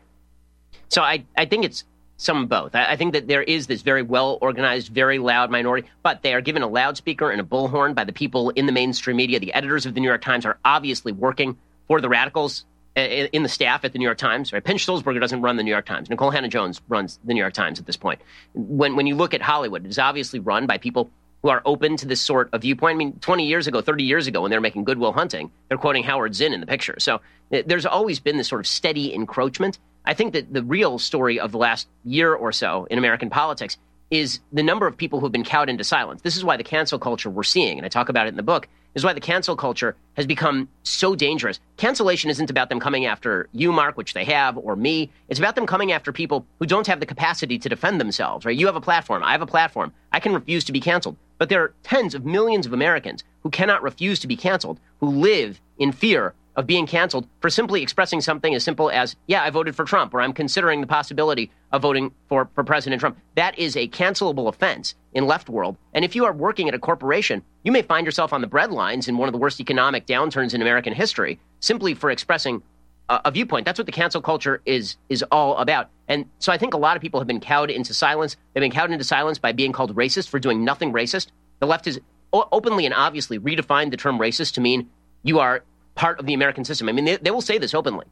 So 0.89 1.03
I, 1.03 1.25
I 1.37 1.47
think 1.47 1.65
it's 1.65 1.85
some 2.19 2.47
both. 2.47 2.75
I, 2.75 2.93
I 2.93 2.97
think 2.97 3.15
that 3.15 3.27
there 3.27 3.43
is 3.43 3.67
this 3.67 3.81
very 3.81 4.03
well 4.03 4.37
organized, 4.43 4.93
very 4.93 5.19
loud 5.19 5.51
minority, 5.51 5.89
but 6.03 6.23
they 6.23 6.35
are 6.35 6.43
given 6.43 6.63
a 6.63 6.69
loudspeaker 6.69 7.31
and 7.31 7.41
a 7.41 7.45
bullhorn 7.45 7.95
by 7.95 8.05
the 8.05 8.13
people 8.13 8.51
in 8.51 8.67
the 8.67 8.73
mainstream 8.73 9.17
media. 9.17 9.41
The 9.41 9.55
editors 9.55 9.87
of 9.87 9.95
the 9.95 10.01
New 10.01 10.09
York 10.09 10.21
Times 10.21 10.45
are 10.45 10.59
obviously 10.65 11.13
working 11.13 11.57
for 11.89 12.03
the 12.03 12.09
radicals 12.11 12.67
in 12.97 13.43
the 13.43 13.49
staff 13.49 13.85
at 13.85 13.93
the 13.93 13.99
New 13.99 14.05
York 14.05 14.19
Times. 14.19 14.53
Right? 14.53 14.63
Pinch 14.63 14.87
Sulzberger 14.87 15.21
doesn't 15.21 15.43
run 15.43 15.57
the 15.57 15.63
New 15.63 15.71
York 15.71 15.87
Times. 15.87 16.11
Nicole 16.11 16.31
Hannah-Jones 16.31 16.81
runs 16.89 17.19
the 17.25 17.35
New 17.35 17.41
York 17.41 17.55
Times 17.55 17.79
at 17.79 17.87
this 17.87 17.97
point. 17.97 18.21
When 18.55 18.97
when 18.97 19.07
you 19.07 19.15
look 19.15 19.35
at 19.35 19.43
Hollywood, 19.43 19.85
it 19.85 19.89
is 19.89 19.99
obviously 19.99 20.41
run 20.41 20.67
by 20.67 20.79
people 20.79 21.11
who 21.43 21.49
are 21.49 21.63
open 21.65 21.97
to 21.97 22.07
this 22.07 22.21
sort 22.21 22.51
of 22.53 22.63
viewpoint. 22.63 22.97
I 22.97 22.99
mean, 22.99 23.13
20 23.21 23.47
years 23.47 23.67
ago, 23.67 23.81
30 23.81 24.05
years 24.05 24.27
ago, 24.27 24.43
when 24.43 24.51
they're 24.51 24.61
making 24.61 24.85
Good 24.85 24.99
Will 24.99 25.13
Hunting, 25.13 25.51
they're 25.69 25.79
quoting 25.79 26.03
Howard 26.03 26.35
Zinn 26.35 26.53
in 26.53 26.61
the 26.61 26.67
picture. 26.67 26.97
So 26.99 27.21
eh, 27.51 27.63
there's 27.65 27.87
always 27.87 28.21
been 28.21 28.37
this 28.37 28.49
sort 28.49 28.61
of 28.61 28.67
steady 28.67 29.15
encroachment. 29.15 29.79
I 30.05 30.15
think 30.15 30.33
that 30.35 30.53
the 30.53 30.63
real 30.63 30.99
story 30.99 31.41
of 31.41 31.53
the 31.53 31.59
last 31.59 31.89
year 32.05 32.35
or 32.35 32.53
so 32.53 32.87
in 32.91 32.99
American 32.99 33.31
politics 33.31 33.79
is 34.11 34.41
the 34.53 34.63
number 34.63 34.87
of 34.87 34.97
people 34.97 35.21
who 35.21 35.27
have 35.27 35.33
been 35.33 35.45
cowed 35.45 35.69
into 35.69 35.85
silence. 35.85 36.23
This 36.23 36.37
is 36.37 36.45
why 36.45 36.57
the 36.57 36.65
cancel 36.65 36.99
culture 36.99 37.31
we're 37.31 37.43
seeing, 37.43 37.79
and 37.79 37.87
I 37.87 37.89
talk 37.89 38.09
about 38.09 38.27
it 38.27 38.31
in 38.31 38.37
the 38.37 38.43
book, 38.43 38.69
is 38.95 39.05
why 39.05 39.13
the 39.13 39.21
cancel 39.21 39.57
culture 39.57 39.97
has 40.15 40.27
become 40.27 40.69
so 40.83 41.15
dangerous. 41.15 41.61
Cancellation 41.77 42.31
isn't 42.31 42.51
about 42.51 42.69
them 42.69 42.81
coming 42.81 43.07
after 43.07 43.49
you, 43.53 43.73
Mark, 43.73 43.97
which 43.97 44.15
they 44.15 44.25
have, 44.25 44.59
or 44.59 44.77
me. 44.77 45.11
It's 45.29 45.39
about 45.39 45.55
them 45.55 45.67
coming 45.67 45.93
after 45.93 46.13
people 46.13 46.47
who 46.59 46.67
don't 46.67 46.87
have 46.87 47.01
the 47.01 47.07
capacity 47.07 47.59
to 47.59 47.69
defend 47.69 48.01
themselves, 48.01 48.45
right? 48.45 48.57
You 48.57 48.67
have 48.67 48.77
a 48.77 48.81
platform. 48.81 49.23
I 49.23 49.33
have 49.33 49.43
a 49.43 49.47
platform. 49.47 49.93
I 50.13 50.21
can 50.21 50.35
refuse 50.35 50.65
to 50.65 50.73
be 50.73 50.81
canceled. 50.81 51.17
But 51.39 51.49
there 51.49 51.63
are 51.63 51.75
tens 51.83 52.15
of 52.15 52.27
millions 52.27 52.67
of 52.67 52.73
Americans 52.73 53.25
who 53.43 53.51
cannot 53.51 53.83
refuse 53.83 54.21
to 54.21 54.27
be 54.27 54.37
canceled, 54.37 54.79
who 54.99 55.09
live 55.09 55.61
in 55.79 55.93
fear 55.93 56.35
of 56.61 56.67
being 56.67 56.87
canceled 56.87 57.27
for 57.41 57.49
simply 57.49 57.83
expressing 57.83 58.21
something 58.21 58.55
as 58.55 58.63
simple 58.63 58.91
as, 58.91 59.17
yeah, 59.27 59.43
I 59.43 59.49
voted 59.49 59.75
for 59.75 59.87
Trump, 59.87 60.13
or 60.13 60.21
I'm 60.21 60.35
considering 60.35 60.83
the 60.83 60.87
possibility 60.87 61.51
of 61.73 61.81
voting 61.81 62.13
for, 62.29 62.51
for 62.55 62.63
President 62.63 63.01
Trump. 63.01 63.19
That 63.35 63.59
is 63.59 63.77
a 63.77 63.89
cancelable 63.89 64.47
offense 64.47 64.95
in 65.15 65.27
left 65.27 65.49
world. 65.49 65.79
And 65.95 66.05
if 66.05 66.15
you 66.15 66.27
are 66.27 66.35
working 66.35 66.69
at 66.69 66.75
a 66.75 66.79
corporation, 66.79 67.43
you 67.63 67.73
may 67.73 67.81
find 67.81 68.05
yourself 68.05 68.35
on 68.35 68.43
the 68.43 68.47
breadlines 68.47 69.09
in 69.09 69.17
one 69.17 69.27
of 69.27 69.33
the 69.33 69.39
worst 69.39 69.59
economic 69.59 70.07
downturns 70.07 70.53
in 70.53 70.61
American 70.61 70.93
history 70.93 71.41
simply 71.61 71.95
for 71.95 72.11
expressing 72.11 72.63
a, 73.09 73.23
a 73.25 73.31
viewpoint. 73.31 73.65
That's 73.65 73.79
what 73.79 73.87
the 73.87 73.93
cancel 73.93 74.21
culture 74.21 74.61
is 74.67 74.99
is 75.09 75.25
all 75.33 75.57
about. 75.57 75.89
And 76.09 76.27
so 76.41 76.53
I 76.53 76.59
think 76.59 76.75
a 76.75 76.79
lot 76.79 76.95
of 76.95 77.01
people 77.01 77.21
have 77.21 77.27
been 77.27 77.41
cowed 77.41 77.71
into 77.71 77.95
silence. 77.95 78.37
They've 78.53 78.61
been 78.61 78.71
cowed 78.71 78.91
into 78.91 79.05
silence 79.05 79.39
by 79.39 79.53
being 79.53 79.73
called 79.73 79.97
racist 79.97 80.29
for 80.29 80.39
doing 80.39 80.63
nothing 80.63 80.93
racist. 80.93 81.29
The 81.59 81.67
left 81.67 81.87
has 81.87 81.99
openly 82.35 82.85
and 82.85 82.95
obviously 82.95 83.39
redefined 83.39 83.93
the 83.93 83.97
term 83.97 84.19
racist 84.19 84.55
to 84.55 84.61
mean 84.61 84.91
you 85.23 85.39
are 85.39 85.65
part 85.95 86.19
of 86.19 86.27
the 86.27 86.35
American 86.35 86.65
system. 86.65 86.89
I 86.89 86.93
mean, 86.93 87.05
they, 87.05 87.17
they 87.17 87.31
will 87.31 87.41
say 87.41 87.59
this 87.59 87.75
openly. 87.75 88.07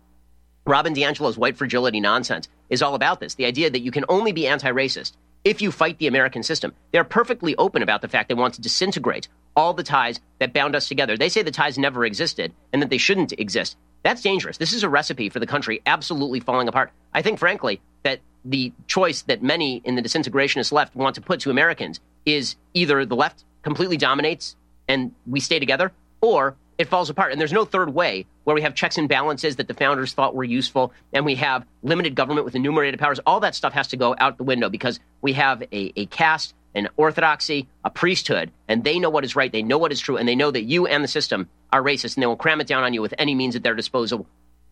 Robin 0.67 0.95
DiAngelo's 0.95 1.39
white 1.39 1.57
fragility 1.57 2.01
nonsense 2.01 2.49
is 2.69 2.83
all 2.83 2.95
about 2.95 3.21
this 3.21 3.35
the 3.35 3.47
idea 3.47 3.71
that 3.71 3.81
you 3.81 3.91
can 3.91 4.05
only 4.09 4.33
be 4.33 4.47
anti 4.47 4.71
racist 4.71 5.13
if 5.45 5.63
you 5.63 5.73
fight 5.73 5.99
the 5.99 6.07
American 6.07 6.43
system. 6.43 6.75
They're 6.93 7.05
perfectly 7.05 7.57
open 7.57 7.83
about 7.83 8.03
the 8.03 8.09
fact 8.09 8.29
they 8.29 8.35
want 8.35 8.55
to 8.55 8.61
disintegrate 8.61 9.29
all 9.57 9.73
the 9.73 9.83
ties 9.83 10.21
that 10.41 10.53
bound 10.53 10.77
us 10.77 10.87
together. 10.87 11.17
They 11.17 11.29
say 11.29 11.43
the 11.43 11.51
ties 11.51 11.79
never 11.79 12.05
existed 12.05 12.53
and 12.73 12.83
that 12.83 12.91
they 12.91 12.99
shouldn't 12.99 13.33
exist. 13.33 13.77
That's 14.03 14.23
dangerous. 14.23 14.59
This 14.59 14.73
is 14.73 14.83
a 14.83 14.89
recipe 14.89 15.29
for 15.29 15.41
the 15.41 15.47
country 15.47 15.81
absolutely 15.87 16.41
falling 16.41 16.69
apart. 16.69 16.93
I 17.13 17.23
think, 17.23 17.39
frankly, 17.39 17.81
that 18.05 18.21
the 18.45 18.73
choice 18.87 19.23
that 19.23 19.43
many 19.43 19.81
in 19.85 19.97
the 19.97 20.03
disintegrationist 20.03 20.71
left 20.71 20.95
want 20.95 21.15
to 21.17 21.21
put 21.21 21.41
to 21.41 21.51
Americans 21.51 22.01
is 22.25 22.57
either 22.75 23.05
the 23.05 23.17
left 23.17 23.45
completely 23.63 23.97
dominates 23.97 24.55
and 24.87 25.13
we 25.27 25.41
stay 25.41 25.59
together, 25.59 25.93
or 26.21 26.57
it 26.79 26.87
falls 26.89 27.11
apart. 27.11 27.33
And 27.33 27.41
there's 27.41 27.53
no 27.53 27.65
third 27.65 27.93
way 27.93 28.25
where 28.45 28.55
we 28.55 28.63
have 28.63 28.75
checks 28.75 28.97
and 28.97 29.09
balances 29.09 29.57
that 29.57 29.67
the 29.67 29.75
founders 29.75 30.13
thought 30.13 30.35
were 30.35 30.45
useful 30.45 30.93
and 31.13 31.27
we 31.27 31.35
have 31.35 31.67
limited 31.83 32.15
government 32.15 32.45
with 32.45 32.55
enumerated 32.55 32.99
powers. 33.01 33.21
All 33.27 33.41
that 33.41 33.57
stuff 33.57 33.73
has 33.73 33.89
to 33.89 33.97
go 33.97 34.15
out 34.19 34.39
the 34.39 34.45
window 34.45 34.69
because 34.69 35.01
we 35.21 35.33
have 35.35 35.63
a, 35.63 35.93
a 35.97 36.07
caste, 36.07 36.55
an 36.75 36.89
orthodoxy, 36.97 37.67
a 37.85 37.91
priesthood, 37.91 38.53
and 38.69 38.85
they 38.85 39.01
know 39.01 39.11
what 39.11 39.25
is 39.25 39.35
right, 39.35 39.51
they 39.51 39.63
know 39.63 39.79
what 39.79 39.91
is 39.91 40.01
true, 40.01 40.17
and 40.17 40.29
they 40.29 40.37
know 40.37 40.51
that 40.51 40.63
you 40.63 40.87
and 40.87 41.03
the 41.03 41.09
system 41.09 41.49
are 41.73 41.83
racist 41.83 42.17
and 42.17 42.23
they 42.23 42.27
will 42.27 42.37
cram 42.37 42.61
it 42.61 42.69
down 42.69 42.85
on 42.85 42.95
you 42.95 43.03
with 43.03 43.15
any 43.19 43.35
means 43.35 43.57
at 43.57 43.65
their 43.65 43.75
disposal, 43.75 44.27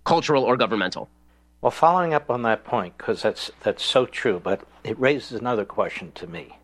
cultural 0.05 0.45
or 0.45 0.57
governmental. 0.57 1.09
Well, 1.61 1.73
following 1.73 2.15
up 2.15 2.31
on 2.31 2.43
that 2.43 2.65
point, 2.65 2.97
because 2.97 3.23
that's, 3.23 3.51
that's 3.63 3.85
so 3.85 4.07
true, 4.07 4.41
but 4.43 4.61
it 4.85 4.99
raises 5.01 5.33
another 5.33 5.65
question 5.65 6.13
to 6.15 6.27
me. 6.27 6.59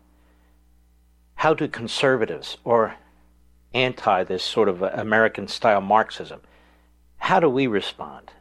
How 1.35 1.53
do 1.53 1.67
conservatives 1.67 2.57
or 2.63 2.95
anti 3.73 4.23
this 4.23 4.43
sort 4.43 4.69
of 4.69 4.81
American 4.81 5.47
style 5.47 5.81
Marxism. 5.81 6.41
How 7.17 7.39
do 7.39 7.49
we 7.49 7.67
respond? 7.67 8.31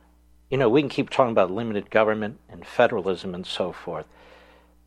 You 0.50 0.58
know, 0.58 0.68
we 0.68 0.82
can 0.82 0.90
keep 0.90 1.08
talking 1.08 1.32
about 1.32 1.50
limited 1.50 1.90
government 1.90 2.38
and 2.50 2.66
federalism 2.66 3.34
and 3.34 3.46
so 3.46 3.72
forth, 3.72 4.06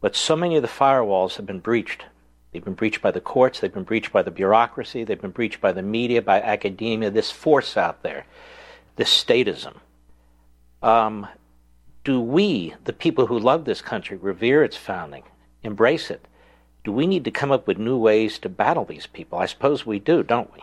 but 0.02 0.16
so 0.16 0.36
many 0.36 0.56
of 0.56 0.62
the 0.62 0.68
firewalls 0.68 1.38
have 1.38 1.46
been 1.46 1.60
breached. 1.60 2.06
They've 2.52 2.64
been 2.64 2.74
breached 2.74 3.02
by 3.02 3.12
the 3.12 3.22
courts, 3.22 3.60
they've 3.60 3.74
been 3.74 3.84
breached 3.84 4.14
by 4.14 4.22
the 4.22 4.32
bureaucracy, 4.32 5.04
they've 5.04 5.20
been 5.20 5.32
breached 5.32 5.60
by 5.60 5.72
the 5.72 5.82
media, 5.82 6.22
by 6.22 6.42
academia, 6.42 7.10
this 7.10 7.32
force 7.32 7.76
out 7.76 8.04
there, 8.04 8.26
this 8.96 9.10
statism. 9.10 9.76
Um, 10.82 11.28
do 12.04 12.22
we, 12.22 12.76
the 12.84 12.94
people 12.94 13.26
who 13.26 13.40
love 13.40 13.66
this 13.66 13.82
country, 13.82 14.16
revere 14.16 14.64
its 14.64 14.78
founding, 14.78 15.24
embrace 15.64 16.12
it? 16.12 16.26
Do 16.86 16.92
we 16.92 17.08
need 17.08 17.26
to 17.26 17.32
come 17.32 17.52
up 17.52 17.68
with 17.68 17.78
new 17.80 17.98
ways 17.98 18.38
to 18.40 18.48
battle 18.50 18.86
these 18.86 19.08
people? 19.08 19.40
I 19.40 19.48
suppose 19.48 19.86
we 19.86 20.00
do, 20.00 20.24
don't 20.24 20.52
we? 20.54 20.62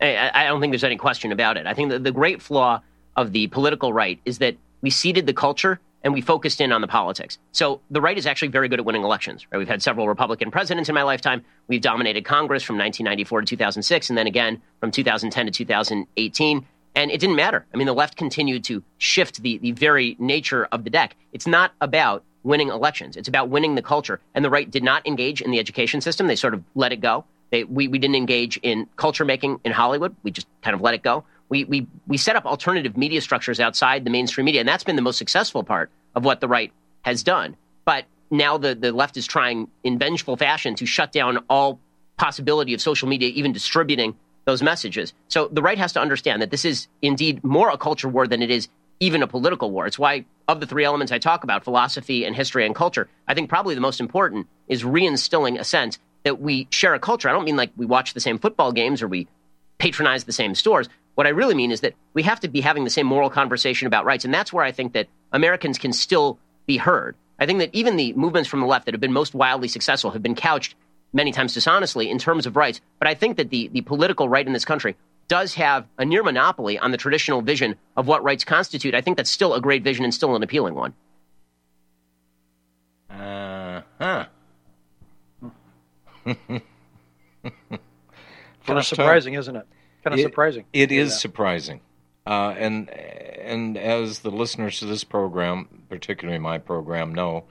I, 0.00 0.30
I 0.32 0.44
don't 0.46 0.60
think 0.60 0.72
there's 0.72 0.84
any 0.84 0.96
question 0.96 1.32
about 1.32 1.56
it. 1.56 1.66
I 1.66 1.74
think 1.74 1.90
that 1.90 2.04
the 2.04 2.12
great 2.12 2.40
flaw 2.40 2.80
of 3.16 3.32
the 3.32 3.48
political 3.48 3.92
right 3.92 4.20
is 4.24 4.38
that 4.38 4.56
we 4.80 4.90
ceded 4.90 5.26
the 5.26 5.32
culture 5.34 5.80
and 6.04 6.14
we 6.14 6.20
focused 6.20 6.60
in 6.60 6.72
on 6.72 6.80
the 6.80 6.88
politics. 6.88 7.38
So 7.50 7.80
the 7.90 8.00
right 8.00 8.16
is 8.16 8.26
actually 8.26 8.48
very 8.48 8.68
good 8.68 8.78
at 8.78 8.84
winning 8.84 9.02
elections. 9.02 9.46
Right? 9.50 9.58
We've 9.58 9.68
had 9.68 9.82
several 9.82 10.08
Republican 10.08 10.50
presidents 10.50 10.88
in 10.88 10.94
my 10.94 11.02
lifetime. 11.02 11.44
We've 11.68 11.80
dominated 11.80 12.24
Congress 12.24 12.62
from 12.62 12.76
1994 12.76 13.40
to 13.40 13.46
2006, 13.46 14.08
and 14.10 14.18
then 14.18 14.26
again 14.26 14.62
from 14.80 14.90
2010 14.90 15.46
to 15.46 15.52
2018. 15.52 16.66
And 16.94 17.10
it 17.10 17.20
didn't 17.20 17.36
matter. 17.36 17.64
I 17.72 17.76
mean, 17.76 17.86
the 17.86 17.94
left 17.94 18.16
continued 18.16 18.64
to 18.64 18.82
shift 18.98 19.42
the, 19.42 19.58
the 19.58 19.72
very 19.72 20.16
nature 20.18 20.68
of 20.70 20.84
the 20.84 20.90
deck. 20.90 21.16
It's 21.32 21.46
not 21.46 21.72
about 21.80 22.22
winning 22.44 22.68
elections. 22.68 23.16
It's 23.16 23.28
about 23.28 23.48
winning 23.48 23.74
the 23.74 23.82
culture. 23.82 24.20
And 24.34 24.44
the 24.44 24.50
right 24.50 24.70
did 24.70 24.82
not 24.82 25.06
engage 25.06 25.40
in 25.40 25.50
the 25.50 25.58
education 25.58 26.00
system. 26.00 26.26
They 26.26 26.36
sort 26.36 26.54
of 26.54 26.62
let 26.74 26.92
it 26.92 27.00
go. 27.00 27.24
They, 27.50 27.64
we, 27.64 27.88
we 27.88 27.98
didn't 27.98 28.16
engage 28.16 28.58
in 28.62 28.88
culture 28.96 29.24
making 29.24 29.60
in 29.64 29.72
Hollywood. 29.72 30.16
We 30.22 30.30
just 30.30 30.46
kind 30.62 30.74
of 30.74 30.80
let 30.80 30.94
it 30.94 31.02
go. 31.02 31.24
We, 31.48 31.64
we, 31.64 31.86
we 32.06 32.16
set 32.16 32.34
up 32.34 32.46
alternative 32.46 32.96
media 32.96 33.20
structures 33.20 33.60
outside 33.60 34.04
the 34.04 34.10
mainstream 34.10 34.46
media, 34.46 34.60
and 34.60 34.68
that's 34.68 34.84
been 34.84 34.96
the 34.96 35.02
most 35.02 35.18
successful 35.18 35.62
part 35.62 35.90
of 36.14 36.24
what 36.24 36.40
the 36.40 36.48
right 36.48 36.72
has 37.02 37.22
done. 37.22 37.56
But 37.84 38.06
now 38.30 38.56
the, 38.56 38.74
the 38.74 38.90
left 38.90 39.18
is 39.18 39.26
trying 39.26 39.68
in 39.84 39.98
vengeful 39.98 40.36
fashion 40.38 40.74
to 40.76 40.86
shut 40.86 41.12
down 41.12 41.44
all 41.50 41.78
possibility 42.16 42.72
of 42.72 42.80
social 42.80 43.06
media 43.06 43.28
even 43.28 43.52
distributing 43.52 44.14
those 44.44 44.62
messages. 44.62 45.12
So 45.28 45.48
the 45.52 45.62
right 45.62 45.78
has 45.78 45.92
to 45.92 46.00
understand 46.00 46.40
that 46.42 46.50
this 46.50 46.64
is 46.64 46.88
indeed 47.00 47.44
more 47.44 47.68
a 47.70 47.76
culture 47.76 48.08
war 48.08 48.26
than 48.26 48.42
it 48.42 48.50
is 48.50 48.68
even 49.02 49.20
a 49.20 49.26
political 49.26 49.72
war. 49.72 49.84
It's 49.88 49.98
why, 49.98 50.24
of 50.46 50.60
the 50.60 50.66
three 50.66 50.84
elements 50.84 51.10
I 51.10 51.18
talk 51.18 51.42
about, 51.42 51.64
philosophy 51.64 52.24
and 52.24 52.36
history 52.36 52.64
and 52.64 52.72
culture, 52.72 53.08
I 53.26 53.34
think 53.34 53.48
probably 53.48 53.74
the 53.74 53.80
most 53.80 53.98
important 53.98 54.46
is 54.68 54.84
reinstilling 54.84 55.58
a 55.58 55.64
sense 55.64 55.98
that 56.22 56.40
we 56.40 56.68
share 56.70 56.94
a 56.94 57.00
culture. 57.00 57.28
I 57.28 57.32
don't 57.32 57.44
mean 57.44 57.56
like 57.56 57.72
we 57.76 57.84
watch 57.84 58.14
the 58.14 58.20
same 58.20 58.38
football 58.38 58.70
games 58.70 59.02
or 59.02 59.08
we 59.08 59.26
patronize 59.78 60.22
the 60.22 60.32
same 60.32 60.54
stores. 60.54 60.88
What 61.16 61.26
I 61.26 61.30
really 61.30 61.56
mean 61.56 61.72
is 61.72 61.80
that 61.80 61.94
we 62.14 62.22
have 62.22 62.38
to 62.40 62.48
be 62.48 62.60
having 62.60 62.84
the 62.84 62.90
same 62.90 63.06
moral 63.08 63.28
conversation 63.28 63.88
about 63.88 64.04
rights. 64.04 64.24
And 64.24 64.32
that's 64.32 64.52
where 64.52 64.64
I 64.64 64.70
think 64.70 64.92
that 64.92 65.08
Americans 65.32 65.78
can 65.78 65.92
still 65.92 66.38
be 66.66 66.76
heard. 66.76 67.16
I 67.40 67.46
think 67.46 67.58
that 67.58 67.70
even 67.72 67.96
the 67.96 68.12
movements 68.12 68.48
from 68.48 68.60
the 68.60 68.66
left 68.66 68.84
that 68.84 68.94
have 68.94 69.00
been 69.00 69.12
most 69.12 69.34
wildly 69.34 69.66
successful 69.66 70.12
have 70.12 70.22
been 70.22 70.36
couched 70.36 70.76
many 71.12 71.32
times 71.32 71.54
dishonestly 71.54 72.08
in 72.08 72.18
terms 72.18 72.46
of 72.46 72.54
rights. 72.54 72.80
But 73.00 73.08
I 73.08 73.14
think 73.14 73.36
that 73.38 73.50
the, 73.50 73.66
the 73.66 73.80
political 73.80 74.28
right 74.28 74.46
in 74.46 74.52
this 74.52 74.64
country 74.64 74.94
does 75.32 75.54
have 75.54 75.86
a 75.96 76.04
near 76.04 76.22
monopoly 76.22 76.78
on 76.78 76.90
the 76.90 76.98
traditional 76.98 77.40
vision 77.40 77.74
of 77.96 78.06
what 78.06 78.22
rights 78.22 78.44
constitute. 78.44 78.94
I 78.94 79.00
think 79.00 79.16
that's 79.16 79.30
still 79.30 79.54
a 79.54 79.62
great 79.62 79.82
vision 79.82 80.04
and 80.04 80.12
still 80.12 80.36
an 80.36 80.42
appealing 80.42 80.74
one. 80.74 80.92
Uh 83.08 83.80
huh. 83.98 84.26
kind 86.26 86.60
of 88.68 88.84
surprising, 88.84 89.32
isn't 89.32 89.56
it? 89.56 89.66
Kind 90.04 90.12
of 90.12 90.20
It- 90.20 90.24
surprising. 90.24 90.66
It 90.74 90.92
is 90.92 91.12
Yeah. 91.12 91.16
surprising, 91.16 91.80
uh, 92.26 92.54
and 92.58 92.90
and 92.90 93.78
as 93.78 94.18
the 94.18 94.30
listeners 94.30 94.80
to 94.80 94.84
this 94.86 95.02
program, 95.02 95.84
particularly 95.88 96.40
my 96.40 96.58
program, 96.58 97.14
know, 97.14 97.44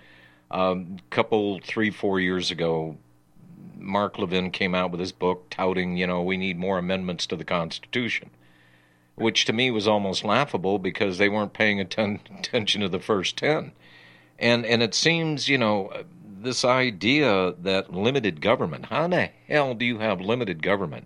a 0.52 0.60
um, 0.60 0.98
couple 1.10 1.60
three 1.64 1.90
four 1.90 2.20
years 2.20 2.52
ago, 2.52 2.98
Mark 3.82 4.18
Levin 4.18 4.52
came 4.52 4.76
out 4.76 4.92
with 4.92 5.00
his 5.00 5.12
book 5.12 5.50
touting, 5.50 5.98
you 5.98 6.08
know, 6.08 6.22
we 6.22 6.38
need 6.38 6.58
more 6.58 6.78
amendments 6.78 7.26
to 7.28 7.36
the 7.36 7.44
Constitution, 7.44 8.30
which 9.16 9.46
to 9.46 9.54
me 9.54 9.72
was 9.72 9.88
almost 9.88 10.24
laughable 10.24 10.80
because 10.80 11.18
they 11.18 11.30
weren't 11.30 11.54
paying 11.54 11.80
atten- 11.80 12.22
attention 12.40 12.82
to 12.82 12.90
the 12.90 13.00
first 13.00 13.38
ten, 13.38 13.72
and 14.40 14.66
and 14.66 14.82
it 14.82 14.94
seems, 14.96 15.48
you 15.48 15.58
know. 15.58 15.92
This 16.44 16.66
idea 16.66 17.54
that 17.60 17.94
limited 17.94 18.42
government, 18.42 18.88
how 18.88 19.04
in 19.04 19.12
the 19.12 19.30
hell 19.48 19.76
do 19.76 19.86
you 19.86 20.00
have 20.00 20.20
limited 20.20 20.64
government? 20.64 21.06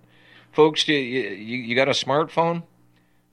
folks, 0.55 0.87
you, 0.87 0.95
you, 0.95 1.57
you 1.57 1.75
got 1.75 1.89
a 1.89 1.91
smartphone? 1.91 2.63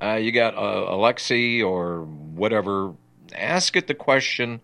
Uh, 0.03 0.15
you 0.15 0.33
got 0.33 0.55
uh, 0.57 0.91
Alexi 0.91 1.65
or 1.65 2.03
whatever? 2.03 2.95
Ask 3.35 3.77
it 3.77 3.87
the 3.87 3.95
question 3.95 4.61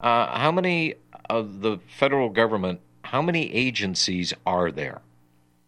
uh, 0.00 0.38
how 0.38 0.52
many 0.52 0.94
of 1.28 1.60
the 1.60 1.78
federal 1.98 2.30
government, 2.30 2.80
how 3.10 3.20
many 3.20 3.52
agencies 3.52 4.32
are 4.46 4.70
there? 4.70 5.00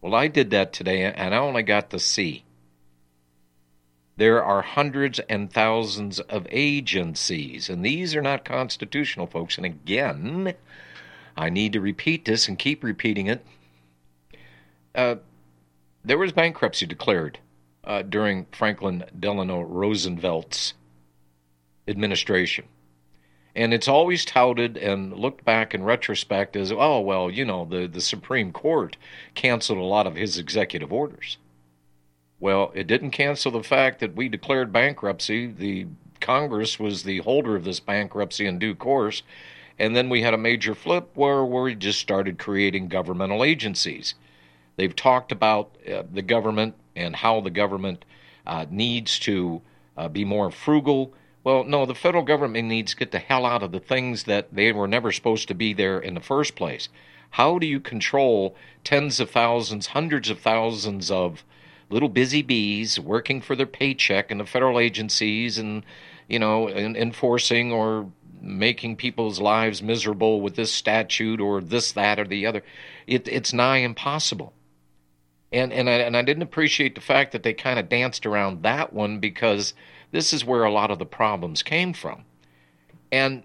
Well, 0.00 0.14
I 0.14 0.28
did 0.28 0.50
that 0.50 0.72
today 0.72 1.02
and 1.02 1.34
I 1.34 1.38
only 1.38 1.64
got 1.64 1.90
the 1.90 1.98
C. 1.98 2.44
There 4.16 4.44
are 4.44 4.62
hundreds 4.62 5.18
and 5.28 5.52
thousands 5.52 6.20
of 6.20 6.46
agencies, 6.50 7.68
and 7.68 7.84
these 7.84 8.14
are 8.14 8.22
not 8.22 8.44
constitutional, 8.44 9.26
folks. 9.26 9.56
And 9.56 9.66
again, 9.66 10.54
I 11.36 11.50
need 11.50 11.72
to 11.72 11.80
repeat 11.80 12.26
this 12.26 12.46
and 12.46 12.56
keep 12.56 12.84
repeating 12.84 13.26
it. 13.26 13.44
Uh, 14.94 15.16
there 16.04 16.18
was 16.18 16.30
bankruptcy 16.30 16.86
declared 16.86 17.40
uh, 17.82 18.02
during 18.02 18.46
Franklin 18.52 19.04
Delano 19.18 19.62
Roosevelt's 19.62 20.74
administration. 21.88 22.66
And 23.54 23.74
it's 23.74 23.88
always 23.88 24.24
touted 24.24 24.76
and 24.78 25.12
looked 25.12 25.44
back 25.44 25.74
in 25.74 25.84
retrospect 25.84 26.56
as, 26.56 26.72
oh, 26.72 27.00
well, 27.00 27.30
you 27.30 27.44
know, 27.44 27.66
the, 27.66 27.86
the 27.86 28.00
Supreme 28.00 28.50
Court 28.50 28.96
canceled 29.34 29.78
a 29.78 29.82
lot 29.82 30.06
of 30.06 30.16
his 30.16 30.38
executive 30.38 30.92
orders. 30.92 31.36
Well, 32.40 32.72
it 32.74 32.86
didn't 32.86 33.10
cancel 33.10 33.52
the 33.52 33.62
fact 33.62 34.00
that 34.00 34.16
we 34.16 34.28
declared 34.28 34.72
bankruptcy. 34.72 35.46
The 35.46 35.86
Congress 36.20 36.78
was 36.78 37.02
the 37.02 37.18
holder 37.18 37.54
of 37.54 37.64
this 37.64 37.80
bankruptcy 37.80 38.46
in 38.46 38.58
due 38.58 38.74
course. 38.74 39.22
And 39.78 39.94
then 39.94 40.08
we 40.08 40.22
had 40.22 40.34
a 40.34 40.38
major 40.38 40.74
flip 40.74 41.10
where, 41.14 41.44
we 41.44 41.74
just 41.74 42.00
started 42.00 42.38
creating 42.38 42.88
governmental 42.88 43.44
agencies. 43.44 44.14
They've 44.76 44.96
talked 44.96 45.30
about 45.30 45.76
uh, 45.86 46.04
the 46.10 46.22
government 46.22 46.74
and 46.96 47.16
how 47.16 47.40
the 47.40 47.50
government 47.50 48.04
uh, 48.46 48.66
needs 48.70 49.18
to 49.20 49.60
uh, 49.96 50.08
be 50.08 50.24
more 50.24 50.50
frugal. 50.50 51.12
Well, 51.44 51.64
no, 51.64 51.86
the 51.86 51.94
federal 51.94 52.22
government 52.22 52.68
needs 52.68 52.92
to 52.92 52.96
get 52.98 53.10
the 53.10 53.18
hell 53.18 53.44
out 53.44 53.62
of 53.62 53.72
the 53.72 53.80
things 53.80 54.24
that 54.24 54.54
they 54.54 54.70
were 54.72 54.86
never 54.86 55.10
supposed 55.10 55.48
to 55.48 55.54
be 55.54 55.72
there 55.72 55.98
in 55.98 56.14
the 56.14 56.20
first 56.20 56.54
place. 56.54 56.88
How 57.30 57.58
do 57.58 57.66
you 57.66 57.80
control 57.80 58.54
tens 58.84 59.18
of 59.18 59.30
thousands, 59.30 59.88
hundreds 59.88 60.30
of 60.30 60.38
thousands 60.38 61.10
of 61.10 61.44
little 61.90 62.08
busy 62.08 62.42
bees 62.42 62.98
working 62.98 63.40
for 63.40 63.56
their 63.56 63.66
paycheck 63.66 64.30
in 64.30 64.38
the 64.38 64.46
federal 64.46 64.78
agencies 64.78 65.58
and, 65.58 65.84
you 66.28 66.38
know, 66.38 66.68
en- 66.68 66.96
enforcing 66.96 67.72
or 67.72 68.10
making 68.40 68.96
people's 68.96 69.40
lives 69.40 69.82
miserable 69.82 70.40
with 70.40 70.54
this 70.54 70.72
statute 70.72 71.40
or 71.40 71.60
this, 71.60 71.92
that, 71.92 72.20
or 72.20 72.24
the 72.24 72.46
other? 72.46 72.62
It, 73.06 73.26
it's 73.26 73.52
nigh 73.52 73.78
impossible 73.78 74.52
and 75.52 75.72
and 75.72 75.88
I, 75.88 75.92
and 75.94 76.16
I 76.16 76.22
didn't 76.22 76.42
appreciate 76.42 76.94
the 76.94 77.00
fact 77.00 77.32
that 77.32 77.42
they 77.42 77.52
kind 77.52 77.78
of 77.78 77.88
danced 77.88 78.26
around 78.26 78.62
that 78.62 78.92
one 78.92 79.18
because 79.18 79.74
this 80.12 80.32
is 80.32 80.44
where 80.44 80.62
a 80.62 80.72
lot 80.72 80.90
of 80.90 80.98
the 80.98 81.06
problems 81.06 81.62
came 81.62 81.92
from. 81.92 82.24
And 83.10 83.42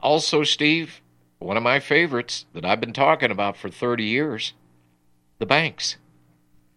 also, 0.00 0.44
Steve, 0.44 1.00
one 1.38 1.56
of 1.56 1.62
my 1.62 1.80
favorites 1.80 2.46
that 2.54 2.64
I've 2.64 2.80
been 2.80 2.92
talking 2.92 3.30
about 3.30 3.56
for 3.56 3.68
30 3.68 4.04
years, 4.04 4.52
the 5.38 5.46
banks. 5.46 5.96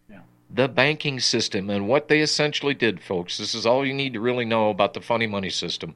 Yeah. 0.09 0.21
The 0.49 0.67
banking 0.67 1.19
system 1.19 1.69
and 1.69 1.87
what 1.87 2.07
they 2.07 2.21
essentially 2.21 2.73
did, 2.73 3.01
folks. 3.01 3.37
This 3.37 3.53
is 3.53 3.65
all 3.65 3.85
you 3.85 3.93
need 3.93 4.13
to 4.13 4.19
really 4.19 4.45
know 4.45 4.69
about 4.69 4.93
the 4.93 5.01
funny 5.01 5.27
money 5.27 5.49
system. 5.49 5.95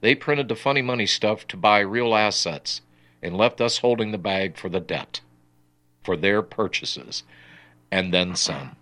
They 0.00 0.14
printed 0.14 0.48
the 0.48 0.54
funny 0.54 0.82
money 0.82 1.06
stuff 1.06 1.46
to 1.48 1.56
buy 1.56 1.80
real 1.80 2.14
assets 2.14 2.82
and 3.22 3.36
left 3.36 3.60
us 3.60 3.78
holding 3.78 4.12
the 4.12 4.18
bag 4.18 4.56
for 4.56 4.68
the 4.68 4.80
debt 4.80 5.20
for 6.04 6.16
their 6.16 6.40
purchases 6.42 7.22
and 7.90 8.14
then 8.14 8.34
some. 8.34 8.76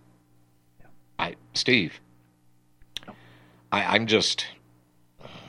I, 1.18 1.34
Steve, 1.54 2.00
I, 3.76 3.94
I'm 3.94 4.06
just. 4.06 4.46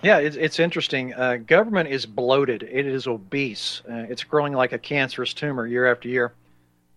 Yeah, 0.03 0.19
it's, 0.19 0.35
it's 0.35 0.59
interesting. 0.59 1.13
Uh, 1.13 1.37
government 1.37 1.89
is 1.89 2.05
bloated. 2.05 2.61
It 2.63 2.85
is 2.85 3.07
obese. 3.07 3.81
Uh, 3.89 4.05
it's 4.09 4.23
growing 4.23 4.53
like 4.53 4.73
a 4.73 4.77
cancerous 4.77 5.33
tumor 5.33 5.65
year 5.65 5.89
after 5.89 6.09
year. 6.09 6.33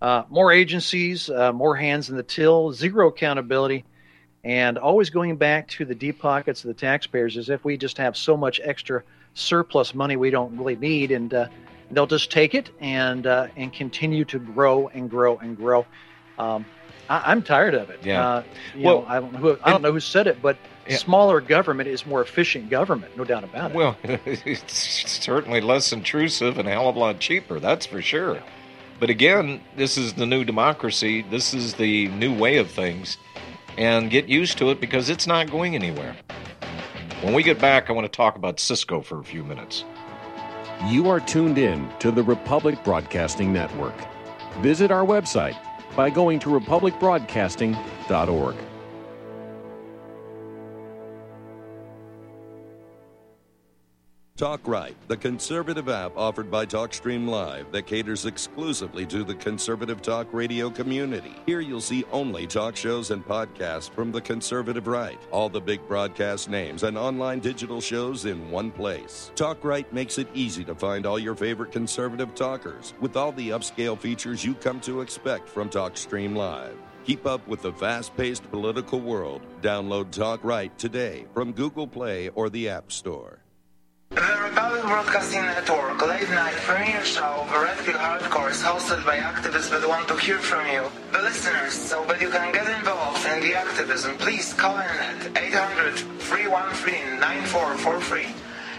Uh, 0.02 0.24
more 0.28 0.50
agencies, 0.50 1.30
uh, 1.30 1.52
more 1.52 1.76
hands 1.76 2.10
in 2.10 2.16
the 2.16 2.22
till, 2.22 2.72
zero 2.72 3.08
accountability, 3.08 3.84
and 4.42 4.78
always 4.78 5.10
going 5.10 5.36
back 5.36 5.68
to 5.68 5.84
the 5.84 5.94
deep 5.94 6.18
pockets 6.18 6.64
of 6.64 6.68
the 6.68 6.74
taxpayers 6.74 7.36
as 7.36 7.48
if 7.48 7.64
we 7.64 7.76
just 7.76 7.98
have 7.98 8.16
so 8.16 8.36
much 8.36 8.60
extra 8.64 9.02
surplus 9.34 9.94
money 9.94 10.16
we 10.16 10.30
don't 10.30 10.56
really 10.56 10.76
need, 10.76 11.10
and 11.12 11.32
uh, 11.32 11.46
they'll 11.90 12.06
just 12.06 12.30
take 12.30 12.54
it 12.54 12.70
and 12.80 13.26
uh, 13.26 13.48
and 13.56 13.72
continue 13.72 14.24
to 14.24 14.38
grow 14.38 14.88
and 14.88 15.10
grow 15.10 15.38
and 15.38 15.56
grow. 15.56 15.86
Um, 16.38 16.64
I, 17.10 17.30
I'm 17.30 17.42
tired 17.42 17.74
of 17.74 17.90
it. 17.90 18.00
Yeah. 18.02 18.26
Uh, 18.26 18.42
you 18.74 18.86
Well, 18.86 19.02
know, 19.02 19.06
I 19.06 19.20
don't 19.20 19.32
know 19.32 19.38
who 19.38 19.58
I 19.62 19.70
don't 19.70 19.82
know 19.82 19.92
who 19.92 20.00
said 20.00 20.26
it, 20.26 20.40
but 20.40 20.56
Yeah. 20.90 20.96
smaller 20.96 21.40
government 21.40 21.88
is 21.88 22.04
more 22.04 22.20
efficient 22.20 22.68
government, 22.70 23.16
no 23.16 23.22
doubt 23.24 23.44
about 23.44 23.70
it. 23.70 23.76
Well, 23.76 23.96
it's 24.04 25.22
certainly 25.24 25.60
less 25.60 25.92
intrusive 25.92 26.58
and 26.58 26.68
a 26.68 26.72
hell 26.72 26.88
of 26.88 26.96
a 26.96 26.98
lot 26.98 27.20
cheaper, 27.20 27.60
that's 27.60 27.86
for 27.86 28.02
sure. 28.02 28.42
But 28.98 29.08
again, 29.08 29.60
this 29.76 29.96
is 29.96 30.14
the 30.14 30.26
new 30.26 30.44
democracy. 30.44 31.22
This 31.22 31.54
is 31.54 31.74
the 31.74 32.08
new 32.08 32.36
way 32.36 32.56
of 32.58 32.70
things. 32.70 33.16
And 33.78 34.10
get 34.10 34.28
used 34.28 34.58
to 34.58 34.70
it 34.70 34.80
because 34.80 35.08
it's 35.08 35.26
not 35.26 35.50
going 35.50 35.74
anywhere. 35.74 36.14
When 37.22 37.32
we 37.32 37.42
get 37.42 37.58
back, 37.58 37.88
I 37.88 37.92
want 37.92 38.04
to 38.04 38.14
talk 38.14 38.36
about 38.36 38.60
Cisco 38.60 39.00
for 39.00 39.20
a 39.20 39.24
few 39.24 39.42
minutes. 39.42 39.84
You 40.86 41.08
are 41.08 41.20
tuned 41.20 41.56
in 41.58 41.88
to 41.98 42.10
the 42.10 42.22
Republic 42.22 42.82
Broadcasting 42.84 43.52
Network. 43.52 43.94
Visit 44.60 44.90
our 44.90 45.06
website 45.06 45.56
by 45.94 46.10
going 46.10 46.38
to 46.40 46.50
republicbroadcasting.org. 46.50 48.56
Talk 54.40 54.66
Right, 54.66 54.96
the 55.06 55.18
conservative 55.18 55.90
app 55.90 56.16
offered 56.16 56.50
by 56.50 56.64
TalkStream 56.64 57.28
Live 57.28 57.70
that 57.72 57.86
caters 57.86 58.24
exclusively 58.24 59.04
to 59.04 59.22
the 59.22 59.34
conservative 59.34 60.00
talk 60.00 60.32
radio 60.32 60.70
community. 60.70 61.34
Here 61.44 61.60
you'll 61.60 61.82
see 61.82 62.06
only 62.10 62.46
talk 62.46 62.74
shows 62.74 63.10
and 63.10 63.22
podcasts 63.22 63.90
from 63.90 64.10
the 64.10 64.20
conservative 64.22 64.86
right, 64.86 65.20
all 65.30 65.50
the 65.50 65.60
big 65.60 65.86
broadcast 65.86 66.48
names 66.48 66.84
and 66.84 66.96
online 66.96 67.40
digital 67.40 67.82
shows 67.82 68.24
in 68.24 68.50
one 68.50 68.70
place. 68.70 69.30
Talk 69.34 69.62
Right 69.62 69.92
makes 69.92 70.16
it 70.16 70.28
easy 70.32 70.64
to 70.64 70.74
find 70.74 71.04
all 71.04 71.18
your 71.18 71.34
favorite 71.34 71.70
conservative 71.70 72.34
talkers 72.34 72.94
with 72.98 73.18
all 73.18 73.32
the 73.32 73.50
upscale 73.50 73.98
features 73.98 74.42
you 74.42 74.54
come 74.54 74.80
to 74.80 75.02
expect 75.02 75.50
from 75.50 75.68
TalkStream 75.68 76.34
Live. 76.34 76.78
Keep 77.04 77.26
up 77.26 77.46
with 77.46 77.60
the 77.60 77.74
fast 77.74 78.16
paced 78.16 78.50
political 78.50 79.00
world. 79.00 79.42
Download 79.60 80.10
Talk 80.10 80.42
Right 80.44 80.78
today 80.78 81.26
from 81.34 81.52
Google 81.52 81.86
Play 81.86 82.30
or 82.30 82.48
the 82.48 82.70
App 82.70 82.90
Store. 82.90 83.39
Broadcasting 84.82 85.42
Network 85.42 86.00
late 86.06 86.28
night 86.30 86.54
premiere 86.64 87.04
show 87.04 87.44
of 87.44 87.52
Red 87.52 87.76
Pill 87.84 87.98
Hardcore 87.98 88.50
is 88.50 88.62
hosted 88.62 89.04
by 89.04 89.18
activists 89.18 89.70
that 89.70 89.86
want 89.86 90.08
to 90.08 90.16
hear 90.16 90.38
from 90.38 90.66
you, 90.68 90.90
the 91.12 91.20
listeners, 91.20 91.74
so 91.74 92.04
that 92.06 92.20
you 92.20 92.30
can 92.30 92.50
get 92.52 92.66
involved 92.78 93.24
in 93.26 93.40
the 93.40 93.54
activism. 93.54 94.16
Please 94.16 94.54
call 94.54 94.76
in 94.76 94.88
at 94.88 95.26
800 95.36 95.96
313 96.20 97.20
9443 97.20 98.26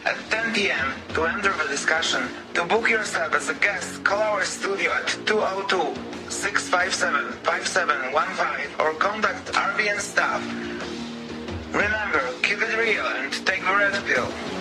at 0.06 0.18
10 0.32 0.54
p.m. 0.54 0.92
to 1.14 1.26
enter 1.26 1.54
the 1.54 1.68
discussion. 1.70 2.24
To 2.56 2.66
book 2.66 2.90
yourself 2.90 3.36
as 3.36 3.50
a 3.50 3.56
guest, 3.56 4.04
call 4.04 4.22
our 4.22 4.44
studio 4.44 4.92
at 4.92 5.08
202 5.26 5.94
657 6.32 7.32
5715 7.44 8.80
or 8.80 8.94
contact 8.96 9.54
RBN 9.54 10.00
staff. 10.00 10.42
Remember, 11.74 12.24
keep 12.42 12.62
it 12.62 12.76
real 12.78 13.06
and 13.06 13.32
take 13.46 13.62
the 13.62 13.76
red 13.76 13.94
pill. 14.06 14.61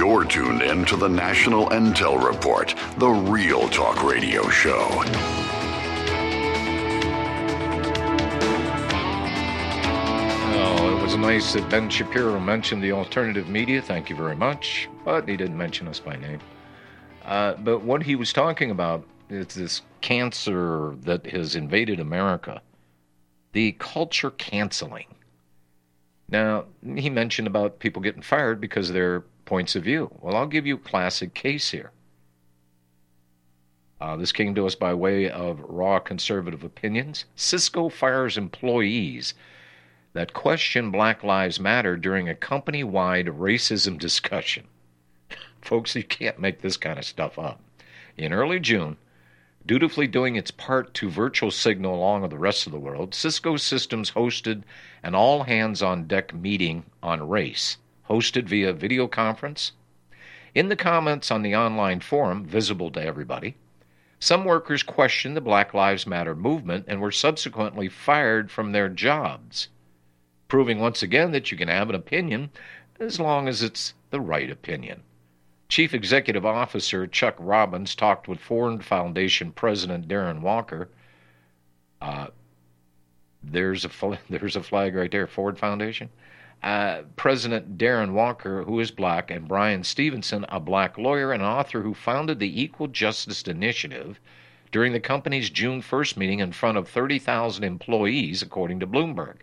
You're 0.00 0.24
tuned 0.24 0.62
in 0.62 0.86
to 0.86 0.96
the 0.96 1.10
National 1.10 1.68
Intel 1.68 2.26
Report, 2.26 2.74
the 2.96 3.10
real 3.10 3.68
talk 3.68 4.02
radio 4.02 4.48
show. 4.48 4.88
Oh, 10.56 10.96
it 10.96 11.02
was 11.02 11.18
nice 11.18 11.52
that 11.52 11.68
Ben 11.68 11.90
Shapiro 11.90 12.40
mentioned 12.40 12.82
the 12.82 12.92
alternative 12.92 13.50
media. 13.50 13.82
Thank 13.82 14.08
you 14.08 14.16
very 14.16 14.34
much. 14.34 14.88
But 15.04 15.28
he 15.28 15.36
didn't 15.36 15.58
mention 15.58 15.86
us 15.86 16.00
by 16.00 16.16
name. 16.16 16.40
Uh, 17.26 17.56
but 17.56 17.80
what 17.80 18.02
he 18.02 18.16
was 18.16 18.32
talking 18.32 18.70
about 18.70 19.06
is 19.28 19.48
this 19.48 19.82
cancer 20.00 20.94
that 21.02 21.26
has 21.26 21.56
invaded 21.56 22.00
America 22.00 22.62
the 23.52 23.72
culture 23.72 24.30
canceling. 24.30 25.08
Now, 26.30 26.64
he 26.96 27.10
mentioned 27.10 27.48
about 27.48 27.80
people 27.80 28.00
getting 28.00 28.22
fired 28.22 28.62
because 28.62 28.90
their 28.90 29.24
points 29.50 29.74
of 29.74 29.82
view. 29.82 30.08
Well, 30.20 30.36
I'll 30.36 30.46
give 30.46 30.64
you 30.64 30.76
a 30.76 30.78
classic 30.78 31.34
case 31.34 31.72
here. 31.72 31.90
Uh, 34.00 34.14
this 34.14 34.30
came 34.30 34.54
to 34.54 34.64
us 34.64 34.76
by 34.76 34.94
way 34.94 35.28
of 35.28 35.58
raw 35.58 35.98
conservative 35.98 36.62
opinions. 36.62 37.24
Cisco 37.34 37.88
fires 37.88 38.38
employees 38.38 39.34
that 40.12 40.32
question 40.32 40.92
Black 40.92 41.24
Lives 41.24 41.58
Matter 41.58 41.96
during 41.96 42.28
a 42.28 42.34
company 42.36 42.84
wide 42.84 43.26
racism 43.26 43.98
discussion. 43.98 44.68
Folks, 45.60 45.96
you 45.96 46.04
can't 46.04 46.38
make 46.38 46.60
this 46.60 46.76
kind 46.76 46.96
of 46.96 47.04
stuff 47.04 47.36
up. 47.36 47.60
In 48.16 48.32
early 48.32 48.60
June, 48.60 48.98
dutifully 49.66 50.06
doing 50.06 50.36
its 50.36 50.52
part 50.52 50.94
to 50.94 51.10
virtual 51.10 51.50
signal 51.50 51.96
along 51.96 52.22
with 52.22 52.30
the 52.30 52.38
rest 52.38 52.66
of 52.66 52.72
the 52.72 52.78
world, 52.78 53.16
Cisco 53.16 53.56
Systems 53.56 54.12
hosted 54.12 54.62
an 55.02 55.16
all 55.16 55.42
hands 55.42 55.82
on 55.82 56.06
deck 56.06 56.32
meeting 56.32 56.84
on 57.02 57.28
race, 57.28 57.78
hosted 58.10 58.48
via 58.48 58.72
video 58.72 59.06
conference. 59.06 59.72
In 60.54 60.68
the 60.68 60.76
comments 60.76 61.30
on 61.30 61.42
the 61.42 61.54
online 61.54 62.00
forum, 62.00 62.44
visible 62.44 62.90
to 62.90 63.02
everybody, 63.02 63.54
some 64.18 64.44
workers 64.44 64.82
questioned 64.82 65.36
the 65.36 65.40
Black 65.40 65.72
Lives 65.72 66.06
Matter 66.06 66.34
movement 66.34 66.86
and 66.88 67.00
were 67.00 67.12
subsequently 67.12 67.88
fired 67.88 68.50
from 68.50 68.72
their 68.72 68.88
jobs, 68.88 69.68
proving 70.48 70.80
once 70.80 71.02
again 71.02 71.30
that 71.30 71.50
you 71.50 71.56
can 71.56 71.68
have 71.68 71.88
an 71.88 71.94
opinion 71.94 72.50
as 72.98 73.20
long 73.20 73.48
as 73.48 73.62
it's 73.62 73.94
the 74.10 74.20
right 74.20 74.50
opinion. 74.50 75.02
Chief 75.68 75.94
Executive 75.94 76.44
Officer 76.44 77.06
Chuck 77.06 77.36
Robbins 77.38 77.94
talked 77.94 78.26
with 78.26 78.40
Ford 78.40 78.84
Foundation 78.84 79.52
President 79.52 80.08
Darren 80.08 80.40
Walker. 80.40 80.88
Uh, 82.02 82.26
there's 83.42 83.84
a 83.84 83.90
there's 84.28 84.56
a 84.56 84.62
flag 84.62 84.96
right 84.96 85.12
there, 85.12 85.28
Ford 85.28 85.58
Foundation. 85.58 86.10
Uh, 86.62 87.02
President 87.16 87.78
Darren 87.78 88.12
Walker, 88.12 88.64
who 88.64 88.78
is 88.80 88.90
black, 88.90 89.30
and 89.30 89.48
Bryan 89.48 89.82
Stevenson, 89.82 90.44
a 90.48 90.60
black 90.60 90.98
lawyer 90.98 91.32
and 91.32 91.42
author 91.42 91.82
who 91.82 91.94
founded 91.94 92.38
the 92.38 92.62
Equal 92.62 92.86
Justice 92.88 93.42
Initiative 93.42 94.20
during 94.70 94.92
the 94.92 95.00
company's 95.00 95.50
June 95.50 95.80
1st 95.80 96.16
meeting 96.16 96.40
in 96.40 96.52
front 96.52 96.76
of 96.76 96.88
30,000 96.88 97.64
employees, 97.64 98.42
according 98.42 98.78
to 98.80 98.86
Bloomberg. 98.86 99.36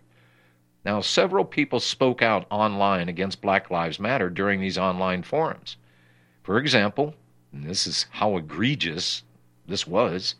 Now, 0.84 1.00
several 1.00 1.44
people 1.44 1.80
spoke 1.80 2.22
out 2.22 2.46
online 2.50 3.08
against 3.08 3.42
Black 3.42 3.70
Lives 3.70 3.98
Matter 3.98 4.30
during 4.30 4.60
these 4.60 4.78
online 4.78 5.22
forums. 5.22 5.76
For 6.42 6.56
example, 6.56 7.14
and 7.52 7.64
this 7.64 7.86
is 7.86 8.06
how 8.10 8.36
egregious 8.36 9.22
this 9.66 9.86
was, 9.86 10.34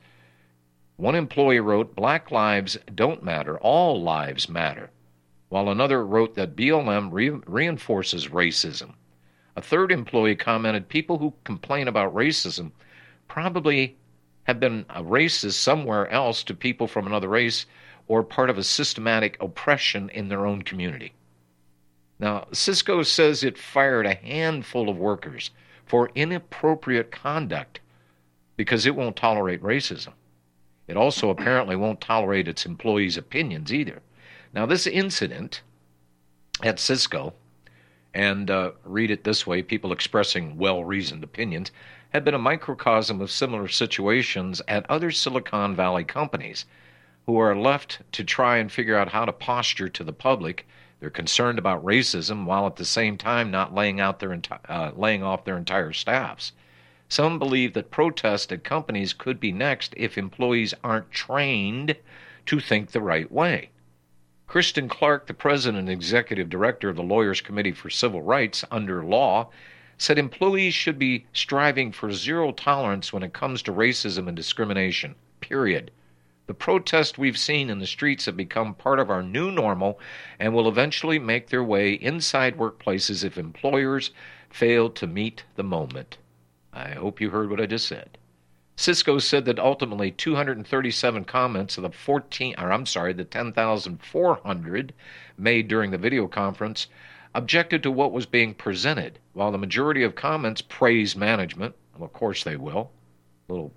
One 0.97 1.15
employee 1.15 1.61
wrote, 1.61 1.95
Black 1.95 2.31
lives 2.31 2.79
don't 2.95 3.23
matter, 3.23 3.59
all 3.59 4.03
lives 4.03 4.49
matter, 4.49 4.91
while 5.49 5.69
another 5.69 6.05
wrote 6.05 6.35
that 6.35 6.57
BLM 6.57 7.11
re- 7.13 7.31
reinforces 7.47 8.29
racism. 8.29 8.95
A 9.57 9.63
third 9.63 9.91
employee 9.91 10.37
commented, 10.37 10.89
People 10.89 11.19
who 11.19 11.35
complain 11.45 11.89
about 11.89 12.15
racism 12.15 12.73
probably 13.27 13.97
have 14.45 14.61
been 14.61 14.87
a 14.89 15.03
racist 15.03 15.55
somewhere 15.55 16.09
else 16.11 16.43
to 16.45 16.55
people 16.55 16.87
from 16.87 17.07
another 17.07 17.29
race 17.29 17.67
or 18.07 18.23
part 18.23 18.51
of 18.51 18.59
a 18.59 18.63
systematic 18.63 19.37
oppression 19.41 20.09
in 20.11 20.29
their 20.29 20.47
own 20.47 20.63
community. 20.63 21.13
Now, 22.19 22.49
Cisco 22.53 23.03
says 23.03 23.45
it 23.45 23.59
fired 23.59 24.07
a 24.07 24.15
handful 24.15 24.89
of 24.89 24.97
workers 24.97 25.51
for 25.87 26.11
inappropriate 26.15 27.11
conduct 27.11 27.81
because 28.57 28.87
it 28.87 28.97
won't 28.97 29.17
tolerate 29.17 29.63
racism. 29.63 30.13
It 30.89 30.97
also 30.97 31.31
apparently 31.31 31.77
won't 31.77 32.01
tolerate 32.01 32.49
its 32.49 32.67
employees' 32.67 33.17
opinions 33.17 33.73
either. 33.73 34.01
Now, 34.55 34.65
this 34.67 34.87
incident 34.87 35.63
at 36.63 36.81
Cisco, 36.81 37.35
and 38.15 38.51
uh, 38.51 38.73
read 38.83 39.11
it 39.11 39.25
this 39.25 39.47
way 39.47 39.63
people 39.63 39.93
expressing 39.93 40.57
well 40.57 40.85
reasoned 40.85 41.23
opinions, 41.23 41.71
had 42.11 42.25
been 42.25 42.35
a 42.35 42.39
microcosm 42.39 43.21
of 43.21 43.31
similar 43.31 43.69
situations 43.69 44.63
at 44.67 44.89
other 44.89 45.11
Silicon 45.11 45.77
Valley 45.77 46.05
companies 46.05 46.65
who 47.27 47.39
are 47.39 47.55
left 47.55 48.01
to 48.13 48.25
try 48.25 48.57
and 48.57 48.73
figure 48.73 48.97
out 48.97 49.13
how 49.13 49.27
to 49.27 49.33
posture 49.33 49.91
to 49.91 50.03
the 50.03 50.15
public. 50.15 50.67
They're 50.99 51.11
concerned 51.11 51.59
about 51.59 51.85
racism 51.85 52.47
while 52.47 52.67
at 52.67 52.77
the 52.77 52.87
same 52.87 53.19
time 53.19 53.51
not 53.51 53.75
laying 53.75 54.01
out 54.01 54.19
their 54.19 54.31
enti- 54.31 54.59
uh, 54.67 54.93
laying 54.97 55.23
off 55.23 55.45
their 55.45 55.59
entire 55.59 55.93
staffs. 55.93 56.53
Some 57.11 57.39
believe 57.39 57.75
that 57.75 57.91
protests 57.91 58.51
at 58.51 58.65
companies 58.65 59.13
could 59.13 59.39
be 59.39 59.53
next 59.53 59.93
if 59.99 60.17
employees 60.17 60.73
aren't 60.83 61.11
trained 61.11 61.97
to 62.47 62.61
think 62.61 62.91
the 62.91 63.03
right 63.03 63.31
way. 63.31 63.69
Kristen 64.49 64.89
Clarke, 64.89 65.27
the 65.27 65.35
president 65.35 65.79
and 65.79 65.91
executive 65.91 66.49
director 66.49 66.89
of 66.89 66.97
the 66.97 67.03
Lawyers 67.03 67.43
Committee 67.43 67.73
for 67.73 67.91
Civil 67.91 68.23
Rights 68.23 68.65
under 68.71 69.05
law, 69.05 69.51
said 69.99 70.19
employees 70.19 70.73
should 70.73 70.99
be 70.99 71.27
striving 71.35 71.93
for 71.93 72.11
zero 72.11 72.51
tolerance 72.53 73.13
when 73.13 73.23
it 73.23 73.35
comes 73.35 73.61
to 73.63 73.73
racism 73.73 74.27
and 74.27 74.35
discrimination. 74.35 75.17
Period. 75.43 75.91
The 76.47 76.55
protests 76.55 77.19
we've 77.19 77.37
seen 77.37 77.69
in 77.69 77.79
the 77.79 77.87
streets 77.87 78.25
have 78.25 78.39
become 78.39 78.75
part 78.75 78.99
of 78.99 79.11
our 79.11 79.23
new 79.23 79.51
normal 79.51 80.01
and 80.39 80.55
will 80.55 80.67
eventually 80.67 81.19
make 81.19 81.49
their 81.49 81.63
way 81.63 81.93
inside 81.93 82.57
workplaces 82.57 83.23
if 83.23 83.37
employers 83.37 84.13
fail 84.49 84.89
to 84.89 85.07
meet 85.07 85.45
the 85.57 85.63
moment. 85.63 86.17
I 86.73 86.93
hope 86.93 87.21
you 87.21 87.29
heard 87.29 87.51
what 87.51 87.61
I 87.61 87.67
just 87.67 87.87
said. 87.87 88.17
Cisco 88.79 89.19
said 89.19 89.45
that 89.45 89.59
ultimately 89.59 90.13
237 90.13 91.25
comments 91.25 91.77
of 91.77 91.83
the 91.83 91.91
14, 91.91 92.55
or 92.59 92.71
I'm 92.71 92.87
sorry, 92.87 93.13
the 93.13 93.25
10,400 93.25 94.95
made 95.37 95.67
during 95.67 95.91
the 95.91 95.99
video 95.99 96.29
conference 96.29 96.87
objected 97.35 97.83
to 97.83 97.91
what 97.91 98.13
was 98.13 98.25
being 98.25 98.55
presented, 98.55 99.19
while 99.33 99.51
the 99.51 99.59
majority 99.59 100.05
of 100.05 100.15
comments 100.15 100.63
praised 100.63 101.17
management. 101.17 101.75
Well, 101.97 102.05
of 102.07 102.13
course 102.13 102.45
they 102.45 102.55
will. 102.55 102.93
Little 103.49 103.73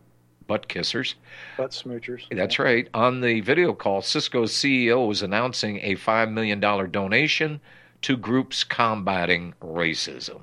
butt 0.46 0.68
kissers. 0.70 1.16
Butt 1.58 1.72
smoochers. 1.72 2.26
That's 2.30 2.60
right. 2.60 2.88
On 2.94 3.22
the 3.22 3.42
video 3.42 3.74
call, 3.74 4.04
Cisco's 4.04 4.54
CEO 4.54 5.08
was 5.08 5.24
announcing 5.24 5.80
a 5.80 5.96
$5 5.96 6.32
million 6.32 6.60
donation 6.60 7.60
to 8.04 8.16
groups 8.16 8.64
combating 8.64 9.56
racism. 9.64 10.42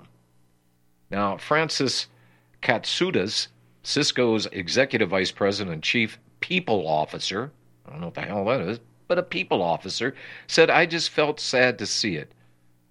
Now, 1.12 1.36
Francis 1.36 2.08
Katsoudas, 2.60 3.46
Cisco's 3.88 4.44
executive 4.52 5.08
vice 5.08 5.32
president 5.32 5.72
and 5.72 5.82
chief 5.82 6.18
people 6.40 6.86
officer, 6.86 7.50
I 7.86 7.90
don't 7.90 8.00
know 8.00 8.08
what 8.08 8.16
the 8.16 8.20
hell 8.20 8.44
that 8.44 8.60
is, 8.60 8.80
but 9.06 9.16
a 9.16 9.22
people 9.22 9.62
officer, 9.62 10.14
said, 10.46 10.68
I 10.68 10.84
just 10.84 11.08
felt 11.08 11.40
sad 11.40 11.78
to 11.78 11.86
see 11.86 12.16
it. 12.16 12.32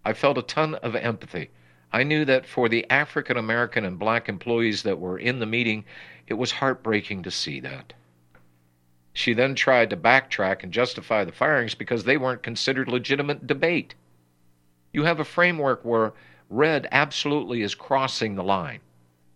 I 0.03 0.13
felt 0.13 0.39
a 0.39 0.41
ton 0.41 0.73
of 0.73 0.95
empathy. 0.95 1.51
I 1.93 2.01
knew 2.01 2.25
that 2.25 2.47
for 2.47 2.67
the 2.67 2.89
African 2.89 3.37
American 3.37 3.85
and 3.85 3.99
black 3.99 4.27
employees 4.27 4.81
that 4.81 4.97
were 4.97 5.19
in 5.19 5.37
the 5.37 5.45
meeting, 5.45 5.85
it 6.25 6.33
was 6.33 6.53
heartbreaking 6.53 7.21
to 7.21 7.29
see 7.29 7.59
that. 7.59 7.93
She 9.13 9.35
then 9.35 9.53
tried 9.53 9.91
to 9.91 9.97
backtrack 9.97 10.63
and 10.63 10.73
justify 10.73 11.23
the 11.23 11.31
firings 11.31 11.75
because 11.75 12.05
they 12.05 12.17
weren't 12.17 12.41
considered 12.41 12.87
legitimate 12.87 13.45
debate. 13.45 13.93
You 14.91 15.03
have 15.03 15.19
a 15.19 15.23
framework 15.23 15.85
where 15.85 16.13
red 16.49 16.87
absolutely 16.91 17.61
is 17.61 17.75
crossing 17.75 18.33
the 18.33 18.43
line. 18.43 18.79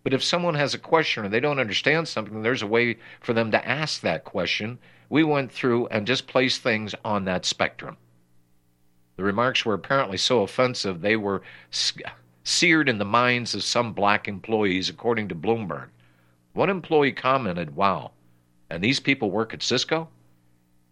But 0.02 0.14
if 0.14 0.24
someone 0.24 0.54
has 0.54 0.74
a 0.74 0.78
question 0.78 1.24
or 1.24 1.28
they 1.28 1.40
don't 1.40 1.60
understand 1.60 2.08
something, 2.08 2.42
there's 2.42 2.62
a 2.62 2.66
way 2.66 2.98
for 3.20 3.32
them 3.32 3.50
to 3.52 3.68
ask 3.68 4.00
that 4.00 4.24
question. 4.24 4.78
We 5.08 5.22
went 5.22 5.52
through 5.52 5.86
and 5.88 6.06
just 6.06 6.26
placed 6.26 6.62
things 6.62 6.94
on 7.04 7.24
that 7.24 7.44
spectrum. 7.44 7.96
The 9.16 9.22
remarks 9.22 9.64
were 9.64 9.74
apparently 9.74 10.16
so 10.16 10.42
offensive 10.42 11.00
they 11.00 11.16
were 11.16 11.42
seared 12.44 12.88
in 12.88 12.98
the 12.98 13.04
minds 13.04 13.54
of 13.54 13.62
some 13.62 13.92
black 13.92 14.26
employees, 14.26 14.88
according 14.88 15.28
to 15.28 15.34
Bloomberg. 15.34 15.88
One 16.54 16.70
employee 16.70 17.12
commented, 17.12 17.76
Wow, 17.76 18.12
and 18.68 18.82
these 18.82 19.00
people 19.00 19.30
work 19.30 19.54
at 19.54 19.62
Cisco? 19.62 20.08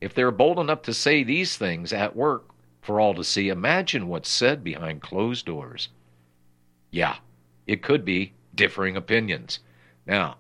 If 0.01 0.15
they're 0.15 0.31
bold 0.31 0.59
enough 0.59 0.83
to 0.83 0.95
say 0.95 1.25
these 1.25 1.57
things 1.57 1.93
at 1.93 2.15
work 2.15 2.51
for 2.81 3.01
all 3.01 3.15
to 3.15 3.25
see, 3.25 3.49
imagine 3.49 4.07
what's 4.07 4.31
said 4.31 4.63
behind 4.63 5.03
closed 5.03 5.47
doors. 5.47 5.89
Yeah, 6.91 7.17
it 7.67 7.83
could 7.83 8.05
be 8.05 8.33
differing 8.61 8.95
opinions. 8.95 9.61
Now, 10.07 10.37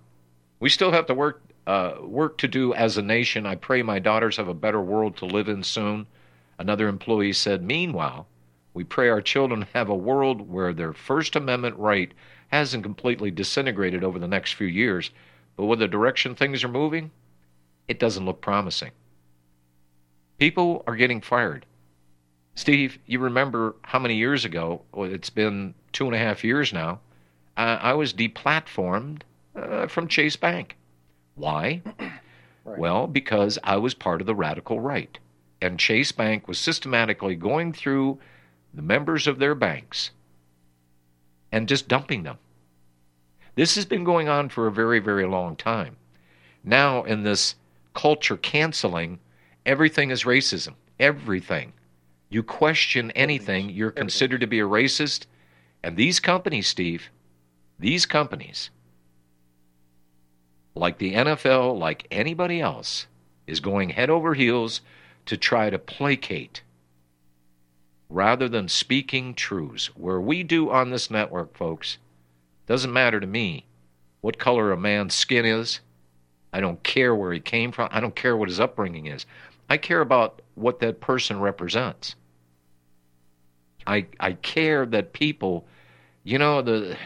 we 0.58 0.68
still 0.68 0.92
have 0.92 1.06
to 1.06 1.14
work 1.14 1.42
uh, 1.66 1.94
work 2.02 2.36
to 2.36 2.48
do 2.48 2.74
as 2.74 2.98
a 2.98 3.02
nation. 3.02 3.46
I 3.46 3.54
pray 3.54 3.82
my 3.82 3.98
daughters 3.98 4.36
have 4.36 4.48
a 4.48 4.52
better 4.52 4.80
world 4.80 5.16
to 5.16 5.24
live 5.24 5.48
in 5.48 5.62
soon. 5.62 6.06
Another 6.58 6.86
employee 6.86 7.32
said, 7.32 7.62
Meanwhile, 7.62 8.26
we 8.74 8.84
pray 8.84 9.08
our 9.08 9.22
children 9.22 9.66
have 9.72 9.88
a 9.88 9.94
world 9.94 10.50
where 10.50 10.74
their 10.74 10.92
First 10.92 11.34
Amendment 11.34 11.78
right 11.78 12.12
hasn't 12.48 12.82
completely 12.82 13.30
disintegrated 13.30 14.04
over 14.04 14.18
the 14.18 14.28
next 14.28 14.52
few 14.52 14.66
years, 14.66 15.10
but 15.56 15.64
with 15.64 15.78
the 15.78 15.88
direction 15.88 16.34
things 16.34 16.62
are 16.62 16.68
moving, 16.68 17.10
it 17.88 17.98
doesn't 17.98 18.26
look 18.26 18.42
promising. 18.42 18.90
People 20.38 20.84
are 20.86 20.96
getting 20.96 21.22
fired. 21.22 21.64
Steve, 22.54 22.98
you 23.06 23.18
remember 23.18 23.76
how 23.80 23.98
many 23.98 24.16
years 24.16 24.44
ago? 24.44 24.82
Well, 24.92 25.10
it's 25.10 25.30
been 25.30 25.74
two 25.92 26.04
and 26.04 26.14
a 26.14 26.18
half 26.18 26.44
years 26.44 26.70
now 26.70 27.00
uh, 27.60 27.78
I 27.82 27.92
was 27.92 28.14
deplatformed 28.14 29.20
uh, 29.54 29.86
from 29.86 30.08
Chase 30.08 30.36
Bank. 30.36 30.78
Why? 31.34 31.82
right. 32.64 32.78
Well, 32.78 33.06
because 33.06 33.58
I 33.62 33.76
was 33.76 33.92
part 33.92 34.22
of 34.22 34.26
the 34.26 34.34
radical 34.34 34.80
right. 34.80 35.18
And 35.60 35.78
Chase 35.78 36.10
Bank 36.10 36.48
was 36.48 36.58
systematically 36.58 37.34
going 37.36 37.74
through 37.74 38.18
the 38.72 38.80
members 38.80 39.26
of 39.26 39.38
their 39.38 39.54
banks 39.54 40.10
and 41.52 41.68
just 41.68 41.86
dumping 41.86 42.22
them. 42.22 42.38
This 43.56 43.74
has 43.74 43.84
been 43.84 44.04
going 44.04 44.26
on 44.26 44.48
for 44.48 44.66
a 44.66 44.72
very, 44.72 44.98
very 44.98 45.26
long 45.26 45.54
time. 45.54 45.96
Now, 46.64 47.02
in 47.02 47.24
this 47.24 47.56
culture 47.92 48.38
canceling, 48.38 49.18
everything 49.66 50.10
is 50.10 50.24
racism. 50.24 50.76
Everything. 50.98 51.74
You 52.30 52.42
question 52.42 53.10
anything, 53.10 53.68
you're 53.68 53.90
considered 53.90 54.40
to 54.40 54.46
be 54.46 54.60
a 54.60 54.66
racist. 54.66 55.26
And 55.82 55.98
these 55.98 56.20
companies, 56.20 56.66
Steve, 56.66 57.10
these 57.80 58.04
companies, 58.04 58.70
like 60.74 60.98
the 60.98 61.14
NFL, 61.14 61.78
like 61.78 62.06
anybody 62.10 62.60
else, 62.60 63.06
is 63.46 63.60
going 63.60 63.90
head 63.90 64.10
over 64.10 64.34
heels 64.34 64.82
to 65.26 65.36
try 65.36 65.70
to 65.70 65.78
placate 65.78 66.62
rather 68.10 68.48
than 68.48 68.68
speaking 68.68 69.34
truths. 69.34 69.86
Where 69.96 70.20
we 70.20 70.42
do 70.42 70.70
on 70.70 70.90
this 70.90 71.10
network, 71.10 71.56
folks, 71.56 71.96
doesn't 72.66 72.92
matter 72.92 73.18
to 73.18 73.26
me 73.26 73.64
what 74.20 74.38
color 74.38 74.72
a 74.72 74.76
man's 74.76 75.14
skin 75.14 75.46
is. 75.46 75.80
I 76.52 76.60
don't 76.60 76.82
care 76.82 77.14
where 77.14 77.32
he 77.32 77.40
came 77.40 77.72
from. 77.72 77.88
I 77.90 78.00
don't 78.00 78.14
care 78.14 78.36
what 78.36 78.48
his 78.48 78.60
upbringing 78.60 79.06
is. 79.06 79.24
I 79.70 79.78
care 79.78 80.00
about 80.00 80.42
what 80.54 80.80
that 80.80 81.00
person 81.00 81.40
represents. 81.40 82.14
I 83.86 84.06
I 84.18 84.34
care 84.34 84.84
that 84.86 85.14
people, 85.14 85.64
you 86.24 86.38
know, 86.38 86.60
the 86.60 86.96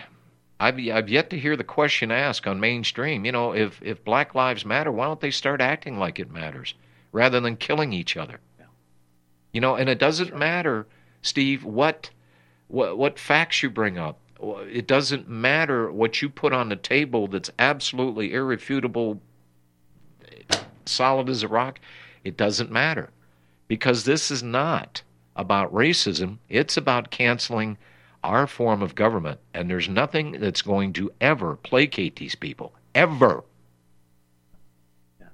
I've 0.64 0.78
I've 0.78 1.10
yet 1.10 1.28
to 1.28 1.38
hear 1.38 1.56
the 1.56 1.64
question 1.64 2.10
asked 2.10 2.46
on 2.46 2.58
mainstream. 2.58 3.26
You 3.26 3.32
know, 3.32 3.52
if 3.52 3.82
if 3.82 4.02
Black 4.02 4.34
Lives 4.34 4.64
Matter, 4.64 4.90
why 4.90 5.04
don't 5.04 5.20
they 5.20 5.30
start 5.30 5.60
acting 5.60 5.98
like 5.98 6.18
it 6.18 6.30
matters 6.30 6.74
rather 7.12 7.38
than 7.38 7.56
killing 7.56 7.92
each 7.92 8.16
other? 8.16 8.40
Yeah. 8.58 8.66
You 9.52 9.60
know, 9.60 9.74
and 9.74 9.90
it 9.90 9.98
doesn't 9.98 10.28
sure. 10.28 10.38
matter, 10.38 10.86
Steve, 11.20 11.64
what 11.64 12.08
what 12.68 12.96
what 12.96 13.18
facts 13.18 13.62
you 13.62 13.68
bring 13.68 13.98
up. 13.98 14.18
It 14.40 14.86
doesn't 14.86 15.28
matter 15.28 15.92
what 15.92 16.22
you 16.22 16.30
put 16.30 16.54
on 16.54 16.70
the 16.70 16.76
table 16.76 17.28
that's 17.28 17.50
absolutely 17.58 18.32
irrefutable, 18.32 19.20
solid 20.86 21.28
as 21.28 21.42
a 21.42 21.48
rock. 21.48 21.78
It 22.24 22.38
doesn't 22.38 22.70
matter 22.70 23.10
because 23.68 24.04
this 24.04 24.30
is 24.30 24.42
not 24.42 25.02
about 25.36 25.74
racism. 25.74 26.38
It's 26.48 26.78
about 26.78 27.10
canceling 27.10 27.76
our 28.24 28.46
form 28.46 28.82
of 28.82 28.94
government, 28.94 29.38
and 29.52 29.70
there's 29.70 29.88
nothing 29.88 30.32
that's 30.40 30.62
going 30.62 30.92
to 30.94 31.12
ever 31.20 31.56
placate 31.56 32.16
these 32.16 32.34
people. 32.34 32.72
Ever. 32.94 33.44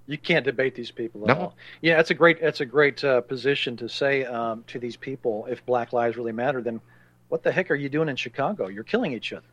You 0.07 0.19
can't 0.19 0.45
debate 0.45 0.75
these 0.75 0.91
people 0.91 1.23
at 1.23 1.37
No. 1.37 1.43
all. 1.43 1.57
Yeah, 1.83 1.97
that's 1.97 2.11
a 2.11 2.15
great 2.15 2.41
that's 2.41 2.61
a 2.61 2.67
great 2.67 3.03
uh, 3.05 3.21
position 3.21 3.77
to 3.77 3.89
say 3.89 4.25
um, 4.25 4.65
to 4.67 4.79
these 4.81 4.97
people. 4.97 5.47
If 5.49 5.65
Black 5.65 5.93
lives 5.93 6.17
really 6.17 6.33
matter, 6.33 6.61
then 6.61 6.81
what 7.29 7.45
the 7.45 7.53
heck 7.53 7.71
are 7.71 7.77
you 7.77 7.89
doing 7.89 8.09
in 8.09 8.17
Chicago? 8.17 8.67
You're 8.67 8.83
killing 8.83 9.13
each 9.13 9.33
other. 9.33 9.47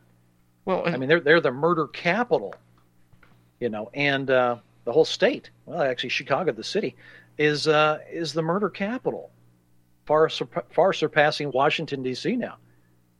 Well, 0.64 0.82
I 0.86 0.96
mean, 0.96 1.08
they're 1.08 1.20
they're 1.20 1.40
the 1.40 1.52
murder 1.52 1.86
capital, 1.86 2.54
you 3.60 3.68
know, 3.68 3.88
and 3.94 4.28
uh, 4.30 4.56
the 4.84 4.92
whole 4.92 5.04
state. 5.04 5.50
Well, 5.64 5.80
actually, 5.80 6.08
Chicago, 6.10 6.50
the 6.50 6.64
city, 6.64 6.96
is 7.38 7.68
uh, 7.68 8.00
is 8.10 8.32
the 8.32 8.42
murder 8.42 8.68
capital, 8.68 9.30
far 10.06 10.28
far 10.70 10.92
surpassing 10.92 11.52
Washington 11.52 12.02
D.C. 12.02 12.34
now, 12.34 12.56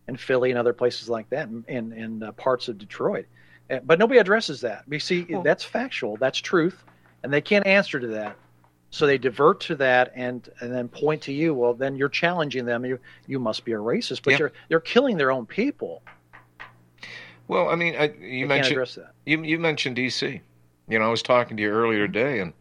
and 0.08 0.18
Philly 0.18 0.50
and 0.50 0.58
other 0.58 0.72
places 0.72 1.08
like 1.08 1.30
that, 1.30 1.48
and 1.48 1.64
and, 1.68 1.92
and 1.92 2.24
uh, 2.24 2.32
parts 2.32 2.66
of 2.68 2.78
Detroit. 2.78 3.26
Uh, 3.70 3.78
But 3.84 3.98
nobody 3.98 4.18
addresses 4.18 4.60
that. 4.62 4.84
You 4.88 4.98
see, 4.98 5.26
that's 5.44 5.62
factual. 5.62 6.16
That's 6.16 6.38
truth, 6.38 6.82
and 7.22 7.32
they 7.32 7.42
can't 7.42 7.66
answer 7.66 8.00
to 8.00 8.06
that. 8.08 8.36
So 8.90 9.06
they 9.06 9.18
divert 9.18 9.60
to 9.62 9.74
that 9.76 10.12
and 10.14 10.48
and 10.60 10.72
then 10.72 10.88
point 10.88 11.22
to 11.22 11.32
you. 11.32 11.54
Well, 11.54 11.74
then 11.74 11.94
you're 11.94 12.08
challenging 12.08 12.64
them. 12.64 12.84
You 12.84 12.98
you 13.26 13.38
must 13.38 13.64
be 13.64 13.72
a 13.72 13.76
racist, 13.76 14.22
but 14.24 14.32
Yeah. 14.32 14.38
you're 14.38 14.52
you're 14.70 14.80
killing 14.80 15.18
their 15.18 15.30
own 15.30 15.46
people. 15.46 16.02
Well, 17.46 17.68
I 17.68 17.76
mean, 17.76 17.94
I, 17.96 18.04
you 18.20 18.46
They 18.46 18.60
mentioned 18.60 18.98
you 19.26 19.42
you 19.42 19.58
mentioned 19.58 19.96
DC. 19.96 20.40
You 20.88 20.98
know, 20.98 21.04
I 21.04 21.08
was 21.08 21.22
talking 21.22 21.56
to 21.58 21.62
you 21.62 21.68
earlier 21.70 22.06
today, 22.06 22.40
and 22.40 22.54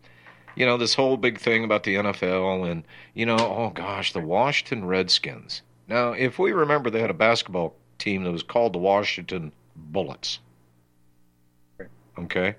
you 0.57 0.65
know 0.65 0.77
this 0.77 0.93
whole 0.93 1.15
big 1.15 1.39
thing 1.39 1.63
about 1.63 1.83
the 1.83 1.95
NFL, 1.95 2.69
and 2.69 2.83
you 3.13 3.25
know, 3.25 3.37
oh 3.37 3.71
gosh, 3.73 4.11
the 4.11 4.19
Washington 4.19 4.85
Redskins. 4.85 5.61
Now, 5.87 6.11
if 6.11 6.37
we 6.37 6.51
remember, 6.51 6.89
they 6.89 6.99
had 6.99 7.09
a 7.09 7.15
basketball 7.15 7.75
team 7.97 8.23
that 8.23 8.31
was 8.31 8.43
called 8.43 8.73
the 8.73 8.79
Washington 8.79 9.51
Bullets. 9.75 10.39
Okay. 12.17 12.55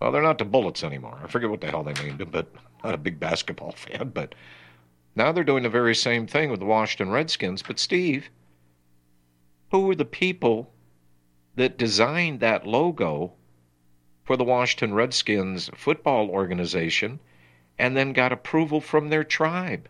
Well, 0.00 0.12
they're 0.12 0.22
not 0.22 0.38
the 0.38 0.44
Bullets 0.44 0.84
anymore. 0.84 1.18
I 1.22 1.26
forget 1.26 1.50
what 1.50 1.60
the 1.60 1.70
hell 1.70 1.82
they 1.82 1.94
named 1.94 2.18
them, 2.18 2.30
but 2.30 2.46
I'm 2.54 2.90
not 2.90 2.94
a 2.94 2.98
big 2.98 3.18
basketball 3.18 3.72
fan. 3.76 4.10
But 4.14 4.34
now 5.14 5.32
they're 5.32 5.44
doing 5.44 5.62
the 5.62 5.70
very 5.70 5.94
same 5.94 6.26
thing 6.26 6.50
with 6.50 6.60
the 6.60 6.66
Washington 6.66 7.12
Redskins. 7.12 7.62
But 7.62 7.78
Steve, 7.78 8.30
who 9.70 9.86
were 9.86 9.94
the 9.94 10.04
people 10.04 10.70
that 11.56 11.78
designed 11.78 12.40
that 12.40 12.66
logo 12.66 13.32
for 14.24 14.36
the 14.36 14.44
Washington 14.44 14.94
Redskins 14.94 15.70
football 15.74 16.28
organization 16.28 17.18
and 17.78 17.96
then 17.96 18.12
got 18.12 18.32
approval 18.32 18.80
from 18.80 19.08
their 19.08 19.24
tribe. 19.24 19.88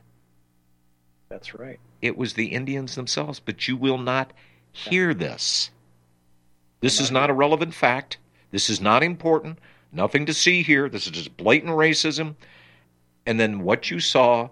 That's 1.29 1.55
right. 1.55 1.81
It 2.07 2.17
was 2.17 2.35
the 2.35 2.47
Indians 2.47 2.95
themselves, 2.95 3.41
but 3.41 3.69
you 3.69 3.77
will 3.77 3.99
not 3.99 4.33
hear 4.73 5.13
this. 5.15 5.71
This 6.81 7.01
is 7.01 7.11
not 7.11 7.31
a 7.31 7.35
relevant 7.35 7.75
fact. 7.75 8.19
This 8.51 8.71
is 8.71 8.81
not 8.81 9.03
important. 9.03 9.59
Nothing 9.93 10.27
to 10.27 10.35
see 10.35 10.63
here. 10.63 10.89
This 10.89 11.07
is 11.07 11.13
just 11.13 11.37
blatant 11.37 11.73
racism. 11.73 12.35
And 13.27 13.41
then 13.41 13.61
what 13.61 13.91
you 13.91 13.99
saw, 13.99 14.51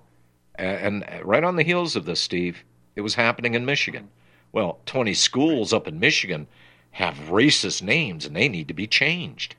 and 0.56 1.04
right 1.22 1.44
on 1.44 1.56
the 1.56 1.62
heels 1.62 1.96
of 1.96 2.06
this, 2.06 2.20
Steve, 2.20 2.64
it 2.96 3.02
was 3.02 3.14
happening 3.14 3.54
in 3.54 3.64
Michigan. 3.64 4.08
Well, 4.52 4.78
20 4.86 5.14
schools 5.14 5.72
up 5.72 5.86
in 5.86 6.00
Michigan 6.00 6.46
have 6.92 7.14
racist 7.28 7.82
names 7.82 8.24
and 8.24 8.34
they 8.36 8.48
need 8.48 8.68
to 8.68 8.74
be 8.74 8.86
changed. 8.86 9.56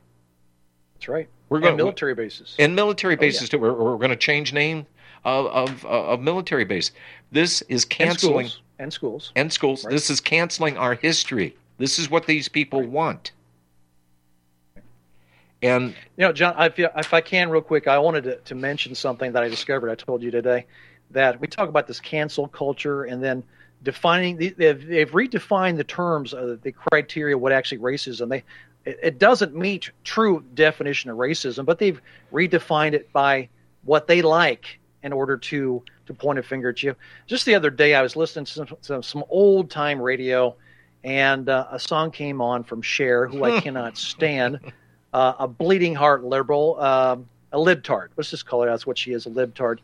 That's 0.95 1.07
right. 1.07 1.27
We're 1.49 1.57
And 1.57 1.63
going 1.65 1.77
military 1.77 2.15
bases. 2.15 2.55
and 2.57 2.75
military 2.75 3.15
Oh, 3.15 3.19
bases 3.19 3.43
yeah. 3.43 3.47
too. 3.49 3.59
We're, 3.59 3.73
we're 3.73 3.97
going 3.97 4.09
to 4.09 4.15
change 4.15 4.53
name 4.53 4.87
of, 5.25 5.47
of 5.47 5.85
of 5.85 6.21
military 6.21 6.65
base. 6.65 6.91
This 7.31 7.61
is 7.63 7.83
And 7.83 7.89
canceling 7.89 8.47
schools. 8.47 8.61
And 8.79 8.93
schools. 8.93 9.31
and 9.35 9.51
schools. 9.51 9.83
Right. 9.83 9.91
This 9.91 10.09
is 10.09 10.21
canceling 10.21 10.77
our 10.77 10.95
history. 10.95 11.55
This 11.77 11.99
is 11.99 12.09
what 12.09 12.25
these 12.25 12.47
people 12.47 12.81
want. 12.83 13.31
And 15.61 15.95
You 16.17 16.27
know, 16.27 16.33
John, 16.33 16.53
if, 16.57 17.13
I 17.13 17.21
can, 17.21 17.49
real 17.49 17.61
quick, 17.61 17.87
I 17.87 17.97
wanted 17.97 18.23
to, 18.25 18.35
to 18.37 18.55
mention 18.55 18.93
something 18.93 19.31
that 19.31 19.43
I 19.43 19.49
discovered. 19.49 19.89
I 19.89 19.95
told 19.95 20.21
you 20.21 20.29
today 20.29 20.65
that 21.11 21.39
we 21.39 21.47
talk 21.47 21.69
about 21.69 21.87
this 21.87 21.99
cancel 21.99 22.47
culture 22.47 23.05
and 23.05 23.23
then 23.23 23.43
defining. 23.81 24.37
They've, 24.37 24.55
they've 24.55 25.11
redefined 25.11 25.77
the 25.77 25.83
terms, 25.83 26.33
uh, 26.33 26.57
the 26.61 26.71
criteria, 26.71 27.37
what 27.37 27.51
actually 27.51 27.79
racism. 27.79 28.29
They 28.29 28.43
it, 28.85 28.99
it 29.01 29.19
doesn't 29.19 29.55
meet 29.55 29.91
true 30.03 30.43
definition 30.53 31.09
of 31.09 31.17
racism, 31.17 31.65
but 31.65 31.79
they've 31.79 32.01
redefined 32.31 32.93
it 32.93 33.11
by 33.11 33.49
what 33.83 34.07
they 34.07 34.21
like 34.21 34.79
in 35.05 35.13
order 35.13 35.37
to 35.37 35.81
to 36.07 36.13
point 36.13 36.37
a 36.37 36.43
finger 36.43 36.69
at 36.69 36.83
you. 36.83 36.95
Just 37.27 37.45
the 37.45 37.55
other 37.55 37.69
day, 37.69 37.95
I 37.95 38.01
was 38.01 38.15
listening 38.15 38.45
to 38.45 38.51
some, 38.51 38.67
some, 38.81 39.03
some 39.03 39.23
old 39.29 39.69
time 39.69 40.01
radio, 40.01 40.55
and 41.03 41.47
uh, 41.47 41.67
a 41.71 41.79
song 41.79 42.11
came 42.11 42.41
on 42.41 42.63
from 42.63 42.81
Cher, 42.81 43.27
who 43.27 43.43
I 43.43 43.61
cannot 43.61 43.97
stand 43.97 44.59
uh, 45.13 45.33
a 45.39 45.47
bleeding 45.47 45.95
heart 45.95 46.23
liberal, 46.23 46.79
um, 46.81 47.29
a 47.53 47.57
libtard. 47.57 48.09
Let's 48.17 48.31
just 48.31 48.45
call 48.45 48.63
her 48.63 48.69
that's 48.69 48.85
what 48.85 48.97
she 48.97 49.13
is, 49.13 49.25
a 49.25 49.29
libtard. 49.29 49.79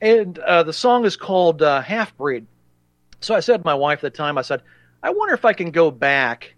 And 0.00 0.38
uh, 0.38 0.62
the 0.62 0.72
song 0.72 1.04
is 1.04 1.16
called 1.16 1.60
uh, 1.62 1.82
Half 1.82 2.16
Breed. 2.16 2.46
So 3.20 3.34
I 3.34 3.40
said 3.40 3.58
to 3.58 3.64
my 3.64 3.74
wife 3.74 3.98
at 3.98 4.12
the 4.12 4.16
time, 4.16 4.38
I 4.38 4.42
said, 4.42 4.62
I 5.02 5.10
wonder 5.10 5.34
if 5.34 5.44
I 5.44 5.52
can 5.52 5.70
go 5.70 5.90
back 5.90 6.54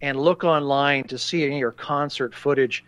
and 0.00 0.18
look 0.18 0.44
online 0.44 1.04
to 1.04 1.18
see 1.18 1.44
any 1.44 1.56
of 1.56 1.62
her 1.62 1.72
concert 1.72 2.34
footage. 2.34 2.84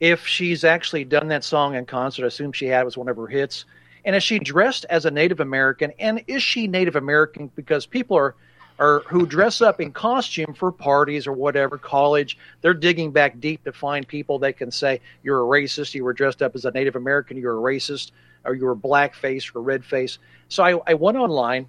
If 0.00 0.26
she's 0.26 0.64
actually 0.64 1.04
done 1.04 1.28
that 1.28 1.44
song 1.44 1.74
in 1.74 1.86
concert, 1.86 2.24
I 2.24 2.26
assume 2.26 2.52
she 2.52 2.66
had 2.66 2.82
it 2.82 2.84
was 2.84 2.98
one 2.98 3.08
of 3.08 3.16
her 3.16 3.26
hits. 3.26 3.64
And 4.06 4.16
is 4.16 4.22
she 4.22 4.38
dressed 4.38 4.86
as 4.88 5.04
a 5.04 5.10
Native 5.10 5.40
American? 5.40 5.92
And 5.98 6.22
is 6.26 6.42
she 6.42 6.68
Native 6.68 6.96
American? 6.96 7.50
Because 7.54 7.84
people 7.84 8.16
are 8.16 8.36
or 8.78 9.02
who 9.08 9.26
dress 9.26 9.60
up 9.62 9.80
in 9.80 9.92
costume 9.92 10.54
for 10.54 10.70
parties 10.70 11.26
or 11.26 11.32
whatever, 11.32 11.78
college, 11.78 12.36
they're 12.60 12.74
digging 12.74 13.10
back 13.10 13.40
deep 13.40 13.64
to 13.64 13.72
find 13.72 14.06
people 14.06 14.38
that 14.40 14.58
can 14.58 14.70
say 14.70 15.00
you're 15.22 15.40
a 15.40 15.44
racist, 15.44 15.94
you 15.94 16.04
were 16.04 16.12
dressed 16.12 16.42
up 16.42 16.54
as 16.54 16.64
a 16.64 16.70
Native 16.70 16.96
American, 16.96 17.36
you're 17.38 17.56
a 17.56 17.74
racist, 17.74 18.10
or 18.44 18.54
you 18.54 18.66
were 18.66 18.76
blackface 18.76 19.54
or 19.54 19.62
red 19.62 19.84
face. 19.84 20.18
So 20.48 20.62
I, 20.62 20.78
I 20.86 20.94
went 20.94 21.16
online, 21.16 21.66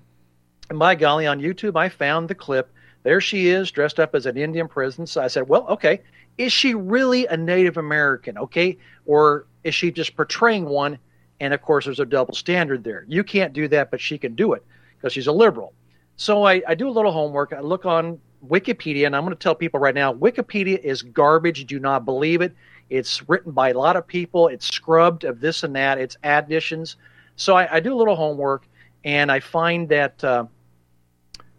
and 0.69 0.77
by 0.77 0.95
golly, 0.95 1.27
on 1.27 1.39
YouTube, 1.39 1.77
I 1.77 1.89
found 1.89 2.27
the 2.27 2.35
clip. 2.35 2.69
There 3.03 3.21
she 3.21 3.47
is, 3.47 3.71
dressed 3.71 3.99
up 4.01 4.13
as 4.13 4.25
an 4.25 4.35
Indian 4.35 4.67
princess. 4.67 5.15
I 5.15 5.27
said, 5.27 5.47
well, 5.47 5.65
okay, 5.69 6.01
is 6.37 6.51
she 6.51 6.73
really 6.73 7.25
a 7.27 7.37
Native 7.37 7.77
American? 7.77 8.37
Okay, 8.37 8.77
or 9.05 9.45
is 9.63 9.73
she 9.73 9.91
just 9.91 10.15
portraying 10.15 10.65
one? 10.65 10.99
And 11.39 11.53
of 11.53 11.61
course, 11.61 11.85
there's 11.85 11.99
a 11.99 12.05
double 12.05 12.33
standard 12.33 12.83
there. 12.83 13.05
You 13.07 13.23
can't 13.23 13.53
do 13.53 13.67
that, 13.69 13.91
but 13.91 14.01
she 14.01 14.17
can 14.17 14.35
do 14.35 14.53
it 14.53 14.63
because 14.97 15.13
she's 15.13 15.27
a 15.27 15.31
liberal. 15.31 15.73
So 16.15 16.43
I, 16.43 16.61
I 16.67 16.75
do 16.75 16.89
a 16.89 16.91
little 16.91 17.11
homework. 17.11 17.53
I 17.53 17.59
look 17.59 17.85
on 17.85 18.19
Wikipedia, 18.47 19.05
and 19.05 19.15
I'm 19.15 19.23
going 19.23 19.35
to 19.35 19.39
tell 19.41 19.55
people 19.55 19.79
right 19.79 19.95
now 19.95 20.13
Wikipedia 20.13 20.79
is 20.79 21.01
garbage. 21.01 21.65
Do 21.65 21.79
not 21.79 22.05
believe 22.05 22.41
it. 22.41 22.55
It's 22.89 23.27
written 23.27 23.51
by 23.51 23.69
a 23.69 23.77
lot 23.77 23.95
of 23.97 24.07
people, 24.07 24.47
it's 24.47 24.73
scrubbed 24.73 25.25
of 25.25 25.41
this 25.41 25.63
and 25.63 25.75
that, 25.75 25.97
it's 25.97 26.17
additions. 26.23 26.95
So 27.35 27.55
I, 27.55 27.75
I 27.75 27.79
do 27.81 27.93
a 27.93 27.97
little 27.97 28.15
homework, 28.15 28.65
and 29.03 29.31
I 29.31 29.41
find 29.41 29.89
that 29.89 30.23
uh, 30.23 30.45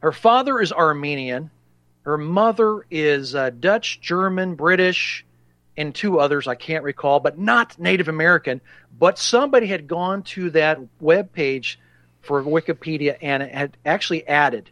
her 0.01 0.13
father 0.13 0.61
is 0.61 0.73
Armenian, 0.73 1.51
her 2.03 2.17
mother 2.17 2.87
is 2.91 3.35
uh, 3.35 3.51
Dutch, 3.51 4.01
German, 4.01 4.55
British, 4.55 5.27
and 5.79 5.95
two 5.95 6.19
others 6.19 6.49
I 6.49 6.57
can't 6.57 6.83
recall, 6.83 7.21
but 7.21 7.39
not 7.39 7.79
Native 7.79 8.09
American. 8.09 8.61
But 8.99 9.17
somebody 9.17 9.69
had 9.69 9.87
gone 9.87 10.25
to 10.25 10.51
that 10.51 10.81
web 11.01 11.33
page 11.33 11.79
for 12.21 12.43
Wikipedia 12.43 13.17
and 13.23 13.43
had 13.43 13.77
actually 13.87 14.27
added 14.27 14.71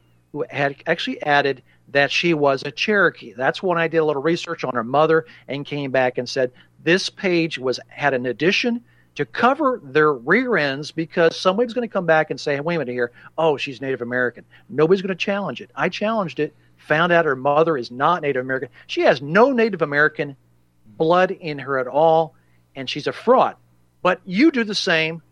had 0.51 0.77
actually 0.87 1.23
added 1.23 1.63
that 1.89 2.11
she 2.11 2.35
was 2.35 2.63
a 2.65 2.71
Cherokee. 2.71 3.33
That's 3.35 3.63
when 3.63 3.79
I 3.79 3.89
did 3.89 3.99
a 3.99 4.05
little 4.05 4.21
research 4.21 4.65
on 4.65 4.75
her 4.75 4.85
mother 4.85 5.25
and 5.49 5.65
came 5.65 5.93
back 5.93 6.19
and 6.19 6.29
said 6.29 6.51
this 6.83 7.09
page 7.09 7.59
was 7.59 7.81
had 7.89 8.13
an 8.13 8.27
addition 8.27 8.85
to 9.15 9.25
cover 9.25 9.81
their 9.83 10.13
rear 10.13 10.57
ends 10.57 10.91
because 10.91 11.41
somebody's 11.41 11.73
going 11.73 11.89
to 11.89 11.93
come 11.93 12.05
back 12.05 12.31
and 12.31 12.39
say, 12.39 12.57
hey, 12.57 12.61
wait 12.61 12.75
a 12.75 12.79
minute 12.81 12.93
here, 12.93 13.13
oh, 13.39 13.57
she's 13.57 13.81
Native 13.81 14.03
American. 14.03 14.45
Nobody's 14.69 15.01
going 15.01 15.09
to 15.09 15.15
challenge 15.15 15.63
it. 15.63 15.71
I 15.75 15.89
challenged 15.89 16.39
it, 16.41 16.55
found 16.77 17.13
out 17.13 17.25
her 17.25 17.37
mother 17.37 17.79
is 17.79 17.91
not 17.91 18.21
Native 18.21 18.45
American. 18.45 18.69
She 18.89 19.03
has 19.03 19.23
no 19.23 19.53
Native 19.53 19.81
American 19.81 20.37
blood 20.97 21.31
in 21.31 21.59
her 21.61 21.79
at 21.79 21.87
all, 21.87 22.35
and 22.75 22.89
she's 22.89 23.07
a 23.07 23.13
fraud. 23.13 23.57
But 24.03 24.21
you 24.25 24.51
do 24.51 24.65
the 24.65 24.75
same, 24.75 25.23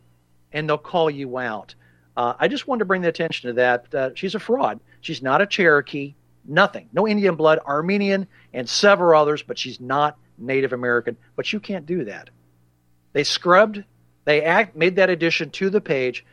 and 0.52 0.68
they'll 0.68 0.78
call 0.78 1.10
you 1.10 1.38
out. 1.38 1.74
Uh, 2.16 2.34
I 2.38 2.48
just 2.48 2.66
wanted 2.66 2.80
to 2.80 2.84
bring 2.84 3.02
the 3.02 3.08
attention 3.08 3.48
to 3.48 3.54
that. 3.54 3.94
Uh, 3.94 4.10
she's 4.14 4.34
a 4.34 4.40
fraud. 4.40 4.80
She's 5.00 5.22
not 5.22 5.42
a 5.42 5.46
Cherokee, 5.46 6.14
nothing. 6.44 6.88
No 6.92 7.08
Indian 7.08 7.34
blood, 7.34 7.58
Armenian, 7.66 8.26
and 8.52 8.68
several 8.68 9.20
others, 9.20 9.42
but 9.42 9.58
she's 9.58 9.80
not 9.80 10.16
Native 10.38 10.72
American. 10.72 11.16
But 11.36 11.52
you 11.52 11.60
can't 11.60 11.86
do 11.86 12.04
that. 12.04 12.30
They 13.12 13.24
scrubbed, 13.24 13.84
they 14.24 14.42
act, 14.42 14.76
made 14.76 14.96
that 14.96 15.10
addition 15.10 15.50
to 15.50 15.70
the 15.70 15.80
page, 15.80 16.24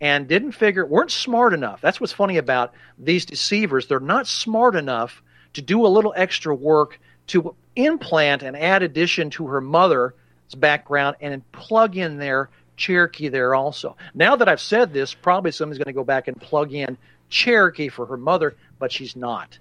and 0.00 0.28
didn't 0.28 0.52
figure, 0.52 0.86
weren't 0.86 1.10
smart 1.10 1.52
enough. 1.52 1.80
That's 1.80 2.00
what's 2.00 2.12
funny 2.12 2.36
about 2.36 2.74
these 2.98 3.26
deceivers. 3.26 3.86
They're 3.86 4.00
not 4.00 4.26
smart 4.26 4.76
enough 4.76 5.22
to 5.54 5.62
do 5.62 5.84
a 5.84 5.88
little 5.88 6.14
extra 6.16 6.54
work 6.54 7.00
to 7.28 7.54
implant 7.76 8.42
and 8.42 8.56
add 8.56 8.82
addition 8.82 9.30
to 9.30 9.46
her 9.46 9.60
mother's 9.60 10.12
background 10.56 11.16
and 11.20 11.50
plug 11.52 11.96
in 11.96 12.18
their 12.18 12.50
Cherokee 12.76 13.28
there 13.28 13.54
also. 13.54 13.96
Now 14.14 14.36
that 14.36 14.48
I've 14.48 14.60
said 14.60 14.92
this, 14.92 15.12
probably 15.14 15.50
somebody's 15.50 15.78
going 15.78 15.92
to 15.92 15.98
go 15.98 16.04
back 16.04 16.28
and 16.28 16.40
plug 16.40 16.72
in 16.72 16.96
Cherokee 17.28 17.88
for 17.88 18.06
her 18.06 18.16
mother, 18.16 18.56
but 18.78 18.92
she's 18.92 19.16
not. 19.16 19.58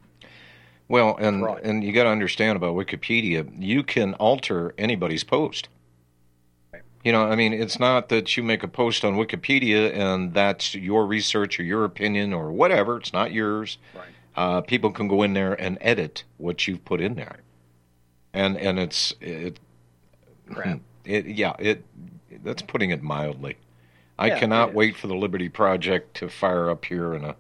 Well, 0.88 1.18
and 1.18 1.44
and 1.64 1.84
you 1.84 1.92
got 1.92 2.04
to 2.04 2.10
understand 2.10 2.56
about 2.56 2.76
Wikipedia, 2.76 3.52
you 3.58 3.84
can 3.84 4.14
alter 4.16 4.74
anybody's 4.78 5.24
post. 5.24 5.68
You 7.04 7.12
know, 7.12 7.24
I 7.24 7.36
mean, 7.36 7.54
it's 7.54 7.80
not 7.80 8.10
that 8.10 8.36
you 8.36 8.44
make 8.44 8.64
a 8.64 8.68
post 8.68 9.06
on 9.06 9.16
Wikipedia 9.16 9.94
and 9.94 10.34
that's 10.34 10.76
your 10.76 11.06
research 11.06 11.60
or 11.60 11.64
your 11.64 11.86
opinion 11.86 12.34
or 12.34 12.52
whatever. 12.52 12.98
It's 12.98 13.14
not 13.14 13.32
yours. 13.32 13.78
Right. 13.96 14.06
Uh, 14.36 14.62
people 14.62 14.92
can 14.92 15.08
go 15.08 15.24
in 15.24 15.34
there 15.34 15.54
and 15.54 15.78
edit 15.82 16.24
what 16.38 16.68
you've 16.68 16.84
put 16.86 17.02
in 17.02 17.16
there, 17.16 17.38
and 18.38 18.58
and 18.58 18.78
it's 18.80 19.14
it, 19.20 19.60
Crap. 20.54 20.80
it 21.06 21.26
yeah 21.26 21.56
it 21.60 21.84
that's 22.44 22.62
putting 22.62 22.92
it 22.92 23.02
mildly. 23.02 23.58
I 24.20 24.28
Yeah, 24.28 24.40
cannot 24.40 24.74
wait 24.74 24.96
for 24.96 25.08
the 25.08 25.16
Liberty 25.16 25.50
Project 25.50 26.16
to 26.18 26.30
fire 26.30 26.70
up 26.70 26.86
here 26.86 27.14
in 27.14 27.24
a 27.26 27.36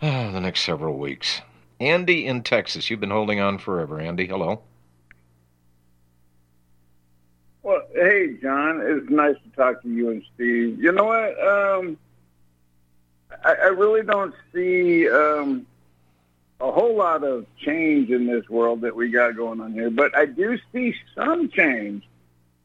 uh, 0.00 0.30
the 0.32 0.40
next 0.40 0.62
several 0.62 0.96
weeks. 0.98 1.40
Andy 1.80 2.26
in 2.26 2.42
Texas, 2.42 2.90
you've 2.90 3.00
been 3.00 3.10
holding 3.10 3.40
on 3.40 3.58
forever. 3.58 4.00
Andy, 4.00 4.26
hello. 4.26 4.62
Well, 7.62 7.82
hey, 7.94 8.36
John, 8.40 8.80
it's 8.82 9.10
nice 9.10 9.36
to 9.44 9.50
talk 9.56 9.82
to 9.82 9.88
you 9.88 10.10
and 10.10 10.22
Steve. 10.34 10.80
You 10.82 10.92
know 10.92 11.04
what? 11.04 11.38
Um, 11.46 11.98
I, 13.44 13.54
I 13.54 13.66
really 13.68 14.02
don't 14.02 14.34
see 14.54 15.08
um, 15.10 15.67
a 16.60 16.72
whole 16.72 16.96
lot 16.96 17.22
of 17.22 17.46
change 17.56 18.10
in 18.10 18.26
this 18.26 18.48
world 18.48 18.80
that 18.80 18.96
we 18.96 19.10
got 19.10 19.36
going 19.36 19.60
on 19.60 19.72
here, 19.72 19.90
but 19.90 20.16
I 20.16 20.26
do 20.26 20.58
see 20.72 20.94
some 21.14 21.48
change. 21.48 22.02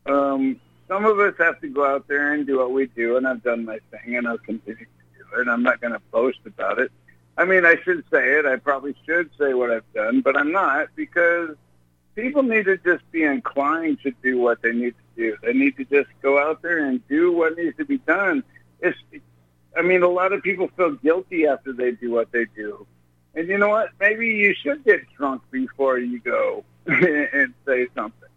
Um, 0.05 0.59
some 0.87 1.05
of 1.05 1.19
us 1.19 1.35
have 1.37 1.61
to 1.61 1.67
go 1.67 1.85
out 1.85 2.07
there 2.07 2.33
and 2.33 2.45
do 2.45 2.57
what 2.57 2.71
we 2.71 2.87
do, 2.87 3.17
and 3.17 3.27
I've 3.27 3.43
done 3.43 3.65
my 3.65 3.79
thing, 3.91 4.15
and 4.15 4.27
I'll 4.27 4.39
continue 4.39 4.85
to 4.85 5.35
do 5.35 5.41
it. 5.41 5.47
I'm 5.47 5.63
not 5.63 5.79
going 5.79 5.93
to 5.93 6.01
boast 6.11 6.39
about 6.45 6.79
it. 6.79 6.91
I 7.37 7.45
mean, 7.45 7.65
I 7.65 7.75
should 7.83 8.03
say 8.11 8.33
it. 8.39 8.45
I 8.45 8.57
probably 8.57 8.95
should 9.05 9.29
say 9.39 9.53
what 9.53 9.71
I've 9.71 9.91
done, 9.93 10.21
but 10.21 10.37
I'm 10.37 10.51
not 10.51 10.89
because 10.95 11.55
people 12.15 12.43
need 12.43 12.65
to 12.65 12.77
just 12.77 13.09
be 13.11 13.23
inclined 13.23 13.99
to 14.03 14.11
do 14.23 14.39
what 14.39 14.61
they 14.61 14.71
need 14.71 14.93
to 15.15 15.21
do. 15.21 15.37
They 15.41 15.53
need 15.53 15.77
to 15.77 15.85
just 15.85 16.09
go 16.21 16.39
out 16.39 16.61
there 16.61 16.85
and 16.85 17.07
do 17.07 17.31
what 17.31 17.57
needs 17.57 17.77
to 17.77 17.85
be 17.85 17.97
done. 17.99 18.43
It's, 18.81 18.97
I 19.75 19.81
mean, 19.81 20.03
a 20.03 20.07
lot 20.07 20.33
of 20.33 20.43
people 20.43 20.69
feel 20.75 20.91
guilty 20.91 21.47
after 21.47 21.73
they 21.73 21.91
do 21.91 22.11
what 22.11 22.31
they 22.31 22.45
do. 22.45 22.85
And 23.35 23.47
you 23.47 23.57
know 23.57 23.69
what? 23.69 23.89
Maybe 23.99 24.27
you 24.27 24.53
should 24.53 24.83
get 24.83 25.01
drunk 25.17 25.41
before 25.51 25.97
you 25.97 26.19
go 26.19 26.63
and 26.85 27.53
say 27.65 27.87
something. 27.95 28.29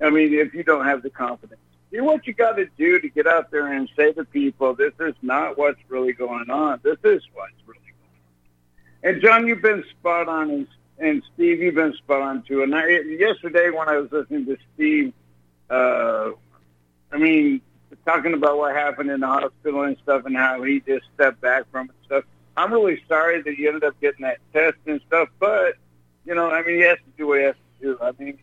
I 0.00 0.10
mean, 0.10 0.34
if 0.34 0.54
you 0.54 0.62
don't 0.62 0.84
have 0.84 1.02
the 1.02 1.10
confidence. 1.10 1.60
Do 1.90 2.04
what 2.04 2.26
you 2.26 2.34
got 2.34 2.56
to 2.56 2.66
do 2.76 3.00
to 3.00 3.08
get 3.08 3.26
out 3.26 3.50
there 3.50 3.72
and 3.72 3.88
say 3.96 4.12
to 4.12 4.24
people, 4.24 4.74
this 4.74 4.92
is 5.00 5.14
not 5.22 5.56
what's 5.56 5.80
really 5.88 6.12
going 6.12 6.50
on. 6.50 6.80
This 6.82 6.98
is 7.04 7.22
what's 7.32 7.54
really 7.64 7.80
going 7.80 9.12
on. 9.12 9.14
And 9.14 9.22
John, 9.22 9.46
you've 9.46 9.62
been 9.62 9.84
spot 9.90 10.28
on, 10.28 10.50
and, 10.50 10.66
and 10.98 11.22
Steve, 11.34 11.60
you've 11.60 11.76
been 11.76 11.94
spot 11.94 12.22
on 12.22 12.42
too. 12.42 12.62
And 12.62 12.74
I, 12.74 12.86
yesterday 12.88 13.70
when 13.70 13.88
I 13.88 13.98
was 13.98 14.10
listening 14.10 14.46
to 14.46 14.56
Steve, 14.74 15.12
uh, 15.70 16.32
I 17.12 17.18
mean, 17.18 17.60
talking 18.04 18.34
about 18.34 18.58
what 18.58 18.74
happened 18.74 19.10
in 19.10 19.20
the 19.20 19.26
hospital 19.26 19.82
and 19.82 19.96
stuff 20.02 20.24
and 20.26 20.36
how 20.36 20.62
he 20.62 20.80
just 20.80 21.04
stepped 21.14 21.40
back 21.40 21.70
from 21.70 21.86
it 21.86 21.94
and 21.98 22.04
stuff. 22.06 22.24
I'm 22.56 22.72
really 22.72 23.02
sorry 23.08 23.42
that 23.42 23.58
you 23.58 23.68
ended 23.68 23.84
up 23.84 24.00
getting 24.00 24.22
that 24.22 24.38
test 24.52 24.76
and 24.86 25.00
stuff, 25.06 25.28
but, 25.38 25.74
you 26.24 26.34
know, 26.34 26.50
I 26.50 26.62
mean, 26.62 26.76
he 26.76 26.82
has 26.82 26.98
to 26.98 27.10
do 27.18 27.26
what 27.28 27.38
he 27.38 27.44
has 27.44 27.54
to 27.80 27.86
do. 27.86 27.98
I 28.00 28.12
mean, 28.18 28.38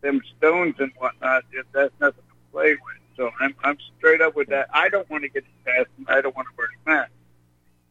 them 0.00 0.22
stones 0.38 0.74
and 0.78 0.90
whatnot, 0.98 1.44
that's 1.72 1.92
nothing 2.00 2.22
to 2.28 2.52
play 2.52 2.70
with. 2.72 2.80
So 3.16 3.30
I'm, 3.40 3.54
I'm 3.64 3.76
straight 3.98 4.20
up 4.20 4.36
with 4.36 4.48
that. 4.48 4.68
I 4.72 4.88
don't 4.88 5.08
want 5.10 5.24
to 5.24 5.28
get 5.28 5.44
the 5.44 5.70
test 5.72 5.88
and 5.98 6.06
I 6.08 6.20
don't 6.20 6.34
want 6.36 6.48
to 6.48 6.54
wear 6.56 6.68
a 6.86 6.88
mask. 6.88 7.10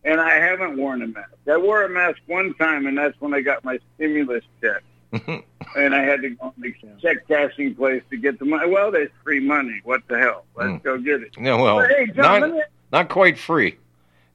And 0.03 0.21
I 0.21 0.35
haven't 0.35 0.77
worn 0.77 1.01
a 1.01 1.07
mask. 1.07 1.31
I 1.51 1.57
wore 1.57 1.83
a 1.83 1.89
mask 1.89 2.17
one 2.27 2.53
time, 2.53 2.87
and 2.87 2.97
that's 2.97 3.19
when 3.19 3.33
I 3.33 3.41
got 3.41 3.65
my 3.65 3.77
stimulus 3.95 4.43
check. 4.61 4.81
and 5.75 5.93
I 5.95 6.03
had 6.03 6.21
to 6.21 6.29
go 6.29 6.53
to 6.55 6.61
the 6.61 6.73
check 7.01 7.27
cashing 7.27 7.75
place 7.75 8.03
to 8.09 8.17
get 8.17 8.39
the 8.39 8.45
money. 8.45 8.69
Well, 8.69 8.89
there's 8.91 9.09
free 9.23 9.39
money. 9.41 9.81
What 9.83 10.01
the 10.07 10.17
hell? 10.17 10.45
Let's 10.55 10.69
Mm. 10.69 10.83
go 10.83 10.97
get 10.97 11.21
it. 11.23 11.31
Yeah, 11.37 11.55
well, 11.61 11.77
But, 11.81 11.89
hey, 11.89 12.07
John, 12.07 12.39
not 12.41 12.65
not 12.91 13.09
quite 13.09 13.37
free. 13.37 13.77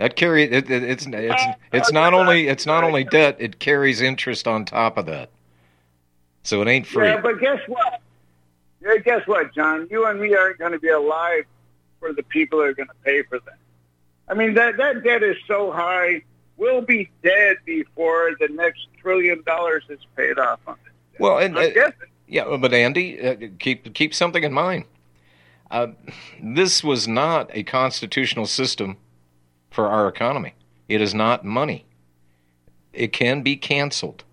That 0.03 0.17
carry 0.17 0.43
it, 0.43 0.69
it, 0.69 0.83
it's 0.83 1.07
it's 1.07 1.43
it's 1.73 1.93
not 1.93 2.13
only 2.13 2.49
it's 2.49 2.67
not 2.67 2.83
only 2.83 3.05
debt; 3.05 3.37
it 3.39 3.61
carries 3.61 4.01
interest 4.01 4.49
on 4.49 4.65
top 4.65 4.99
of 4.99 5.07
that. 5.07 5.31
So 6.43 6.61
it 6.61 6.67
ain't 6.67 6.89
free. 6.89 7.07
Yeah, 7.07 7.21
but 7.21 7.39
guess 7.39 7.61
what? 7.69 8.01
Yeah, 8.81 8.97
guess 8.97 9.25
what, 9.29 9.55
John? 9.55 9.87
You 9.93 10.07
and 10.07 10.21
me 10.21 10.35
aren't 10.35 10.59
going 10.59 10.73
to 10.73 10.81
be 10.81 10.89
alive 10.89 11.45
for 12.01 12.13
the 12.13 12.25
people 12.25 12.59
that 12.59 12.65
are 12.65 12.75
going 12.75 12.89
to 12.89 12.95
pay 13.05 13.23
for 13.23 13.39
that. 13.39 13.59
I 14.27 14.35
mean, 14.35 14.55
that 14.55 14.77
that 14.77 15.05
debt 15.05 15.23
is 15.23 15.37
so 15.47 15.71
high. 15.71 16.23
We'll 16.57 16.83
be 16.83 17.09
dead 17.23 17.59
before 17.65 18.33
the 18.41 18.49
next 18.49 18.89
trillion 19.01 19.45
dollars 19.45 19.85
is 19.89 20.01
paid 20.17 20.37
off 20.37 20.59
on 20.67 20.79
it. 20.85 21.21
Well, 21.21 21.39
and 21.39 21.57
uh, 21.57 21.93
yeah, 22.27 22.57
but 22.57 22.75
Andy, 22.75 23.21
uh, 23.25 23.37
keep 23.61 23.95
keep 23.95 24.15
something 24.15 24.43
in 24.43 24.53
mind. 24.53 24.85
Uh, 25.71 25.93
this 26.43 26.83
was 26.83 27.07
not 27.07 27.53
a 27.55 27.63
constitutional 27.63 28.47
system 28.47 28.97
for 29.73 29.89
our 29.89 30.09
economy. 30.09 30.55
It 30.89 31.01
is 31.01 31.15
not 31.15 31.45
money. 31.45 31.85
It 32.93 33.13
can 33.13 33.43
be 33.43 33.57
canceled. 33.57 34.25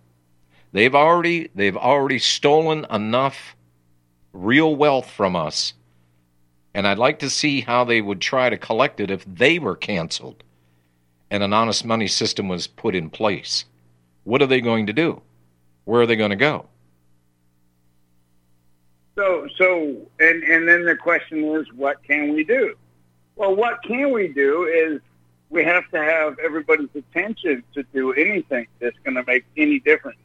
They've 0.72 0.94
already 0.94 1.50
they've 1.56 1.78
already 1.78 2.20
stolen 2.20 2.86
enough 2.92 3.56
real 4.34 4.76
wealth 4.76 5.10
from 5.10 5.36
us, 5.36 5.74
and 6.74 6.88
I'd 6.88 7.00
like 7.00 7.20
to 7.20 7.30
see 7.30 7.62
how 7.62 7.84
they 7.84 8.02
would 8.02 8.22
try 8.22 8.50
to 8.50 8.58
collect 8.58 9.00
it 9.00 9.10
if 9.10 9.26
they 9.26 9.58
were 9.58 9.76
canceled 9.76 10.44
and 11.32 11.44
an 11.44 11.54
honest 11.54 11.86
money 11.86 12.08
system 12.08 12.48
was 12.48 12.68
put 12.68 12.96
in 12.96 13.10
place. 13.10 13.66
What 14.24 14.42
are 14.42 14.48
they 14.48 14.62
going 14.62 14.88
to 14.88 14.94
do? 14.94 15.22
Where 15.86 16.02
are 16.02 16.06
they 16.06 16.16
going 16.16 16.32
to 16.32 16.36
go? 16.36 16.66
So, 19.16 19.48
so, 19.58 19.98
and 20.20 20.44
and 20.44 20.68
then 20.68 20.86
the 20.86 20.96
question 20.96 21.44
is, 21.44 21.72
what 21.74 22.02
can 22.04 22.34
we 22.34 22.44
do? 22.44 22.76
Well, 23.36 23.56
what 23.56 23.82
can 23.84 24.12
we 24.12 24.28
do 24.30 24.66
is 24.66 25.02
we 25.50 25.64
have 25.64 25.90
to 25.92 25.98
have 25.98 26.38
everybody's 26.40 26.90
attention 26.96 27.64
to 27.74 27.84
do 27.94 28.14
anything 28.14 28.68
that's 28.80 28.98
going 29.04 29.16
to 29.16 29.24
make 29.26 29.46
any 29.58 29.80
difference. 29.80 30.20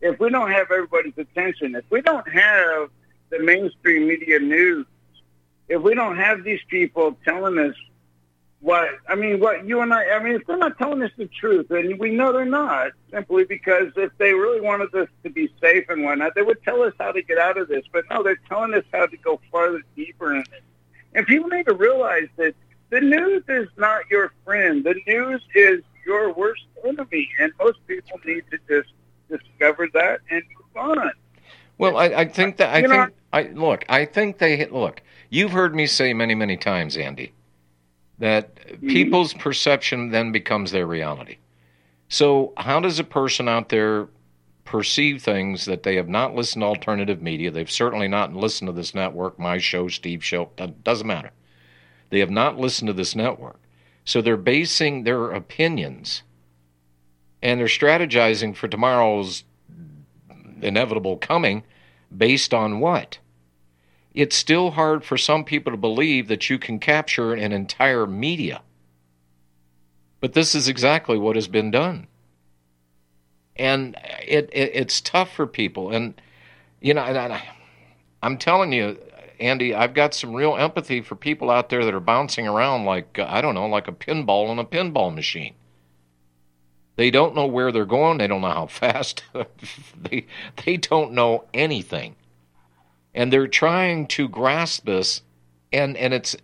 If 0.00 0.18
we 0.20 0.30
don't 0.30 0.50
have 0.50 0.70
everybody's 0.70 1.16
attention, 1.16 1.74
if 1.74 1.84
we 1.90 2.00
don't 2.00 2.28
have 2.28 2.90
the 3.30 3.40
mainstream 3.40 4.06
media 4.06 4.38
news, 4.38 4.86
if 5.68 5.80
we 5.82 5.94
don't 5.94 6.16
have 6.16 6.44
these 6.44 6.60
people 6.68 7.16
telling 7.24 7.58
us 7.58 7.74
what 8.60 8.88
I 9.08 9.16
mean, 9.16 9.40
what 9.40 9.66
you 9.66 9.80
and 9.80 9.92
I, 9.92 10.04
I 10.10 10.22
mean, 10.22 10.34
if 10.34 10.46
they're 10.46 10.56
not 10.56 10.78
telling 10.78 11.02
us 11.02 11.10
the 11.16 11.26
truth, 11.26 11.68
and 11.70 11.98
we 11.98 12.10
know 12.10 12.32
they're 12.32 12.44
not, 12.44 12.92
simply 13.10 13.44
because 13.44 13.88
if 13.96 14.12
they 14.18 14.32
really 14.32 14.60
wanted 14.60 14.94
us 14.94 15.08
to 15.24 15.30
be 15.30 15.52
safe 15.60 15.86
and 15.88 16.04
whatnot, 16.04 16.36
they 16.36 16.42
would 16.42 16.62
tell 16.62 16.82
us 16.82 16.92
how 17.00 17.10
to 17.10 17.22
get 17.22 17.38
out 17.38 17.58
of 17.58 17.66
this. 17.66 17.84
But 17.92 18.04
no, 18.08 18.22
they're 18.22 18.38
telling 18.48 18.72
us 18.74 18.84
how 18.92 19.06
to 19.06 19.16
go 19.16 19.40
farther 19.50 19.82
deeper 19.96 20.36
in 20.36 20.42
it. 20.42 20.62
And 21.14 21.26
people 21.26 21.48
need 21.48 21.66
to 21.66 21.74
realize 21.74 22.28
that 22.36 22.54
the 22.92 23.00
news 23.00 23.42
is 23.48 23.68
not 23.76 24.02
your 24.10 24.32
friend. 24.44 24.84
The 24.84 24.94
news 25.06 25.42
is 25.54 25.80
your 26.06 26.32
worst 26.32 26.62
enemy, 26.86 27.28
and 27.40 27.50
most 27.58 27.78
people 27.88 28.20
need 28.24 28.44
to 28.52 28.58
just 28.68 28.92
discover 29.28 29.88
that 29.94 30.20
and 30.30 30.42
move 30.56 30.76
on. 30.98 31.10
Well, 31.78 31.96
I, 31.96 32.04
I 32.06 32.24
think 32.26 32.58
that 32.58 32.72
I 32.72 32.78
You 32.78 32.88
know- 32.88 33.04
think 33.06 33.16
I 33.32 33.42
look. 33.54 33.84
I 33.88 34.04
think 34.04 34.38
they 34.38 34.66
look. 34.66 35.00
You've 35.30 35.52
heard 35.52 35.74
me 35.74 35.86
say 35.86 36.12
many, 36.12 36.34
many 36.34 36.56
times, 36.56 36.96
Andy, 36.96 37.32
that 38.18 38.54
Mm-hmm. 38.56 38.88
people's 38.88 39.34
perception 39.34 40.10
then 40.10 40.30
becomes 40.32 40.70
their 40.70 40.86
reality. 40.86 41.38
So, 42.08 42.52
how 42.58 42.78
does 42.80 42.98
a 42.98 43.04
person 43.04 43.48
out 43.48 43.70
there 43.70 44.08
perceive 44.64 45.22
things 45.22 45.64
that 45.64 45.82
they 45.82 45.96
have 45.96 46.08
not 46.08 46.34
listened 46.34 46.60
to 46.62 46.66
alternative 46.66 47.22
media? 47.22 47.50
They've 47.50 47.70
certainly 47.70 48.06
not 48.08 48.34
listened 48.34 48.68
to 48.68 48.72
this 48.72 48.94
network, 48.94 49.38
my 49.38 49.58
show, 49.58 49.88
Steve's 49.88 50.24
show. 50.26 50.50
do- 50.56 50.74
Doesn't 50.84 51.06
matter. 51.06 51.30
They 52.12 52.18
have 52.18 52.30
not 52.30 52.58
listened 52.58 52.88
to 52.88 52.92
this 52.92 53.16
network, 53.16 53.58
so 54.04 54.20
they're 54.20 54.36
basing 54.36 55.04
their 55.04 55.30
opinions 55.30 56.22
and 57.40 57.58
they're 57.58 57.68
strategizing 57.68 58.54
for 58.54 58.68
tomorrow's 58.68 59.44
inevitable 60.60 61.16
coming 61.16 61.64
based 62.14 62.52
on 62.52 62.80
what? 62.80 63.18
It's 64.12 64.36
still 64.36 64.72
hard 64.72 65.06
for 65.06 65.16
some 65.16 65.42
people 65.42 65.72
to 65.72 65.78
believe 65.78 66.28
that 66.28 66.50
you 66.50 66.58
can 66.58 66.78
capture 66.78 67.32
an 67.32 67.50
entire 67.50 68.06
media. 68.06 68.60
But 70.20 70.34
this 70.34 70.54
is 70.54 70.68
exactly 70.68 71.16
what 71.16 71.34
has 71.36 71.48
been 71.48 71.70
done. 71.70 72.08
And 73.56 73.96
it, 74.28 74.50
it 74.52 74.72
it's 74.74 75.00
tough 75.00 75.32
for 75.32 75.46
people. 75.46 75.90
And, 75.90 76.20
you 76.82 76.92
know, 76.92 77.04
and 77.04 77.16
I, 77.16 77.42
I'm 78.22 78.36
telling 78.36 78.70
you, 78.70 78.98
Andy, 79.42 79.74
I've 79.74 79.92
got 79.92 80.14
some 80.14 80.34
real 80.34 80.56
empathy 80.56 81.00
for 81.00 81.16
people 81.16 81.50
out 81.50 81.68
there 81.68 81.84
that 81.84 81.92
are 81.92 82.00
bouncing 82.00 82.46
around 82.46 82.84
like, 82.84 83.18
uh, 83.18 83.26
I 83.28 83.40
don't 83.40 83.56
know, 83.56 83.66
like 83.66 83.88
a 83.88 83.92
pinball 83.92 84.52
in 84.52 84.60
a 84.60 84.64
pinball 84.64 85.12
machine. 85.12 85.54
They 86.94 87.10
don't 87.10 87.34
know 87.34 87.46
where 87.46 87.72
they're 87.72 87.84
going. 87.84 88.18
They 88.18 88.28
don't 88.28 88.42
know 88.42 88.48
how 88.48 88.66
fast. 88.68 89.24
they 90.00 90.26
they 90.64 90.76
don't 90.76 91.12
know 91.12 91.44
anything, 91.52 92.14
and 93.14 93.32
they're 93.32 93.48
trying 93.48 94.06
to 94.08 94.28
grasp 94.28 94.84
this, 94.84 95.22
and 95.72 95.96
and 95.96 96.14
it's 96.14 96.36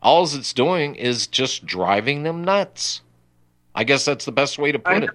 all 0.00 0.22
it's 0.22 0.52
doing 0.52 0.94
is 0.94 1.26
just 1.26 1.66
driving 1.66 2.22
them 2.22 2.44
nuts. 2.44 3.00
I 3.74 3.82
guess 3.82 4.04
that's 4.04 4.24
the 4.24 4.32
best 4.32 4.56
way 4.56 4.70
to 4.70 4.78
put 4.78 5.02
it. 5.02 5.10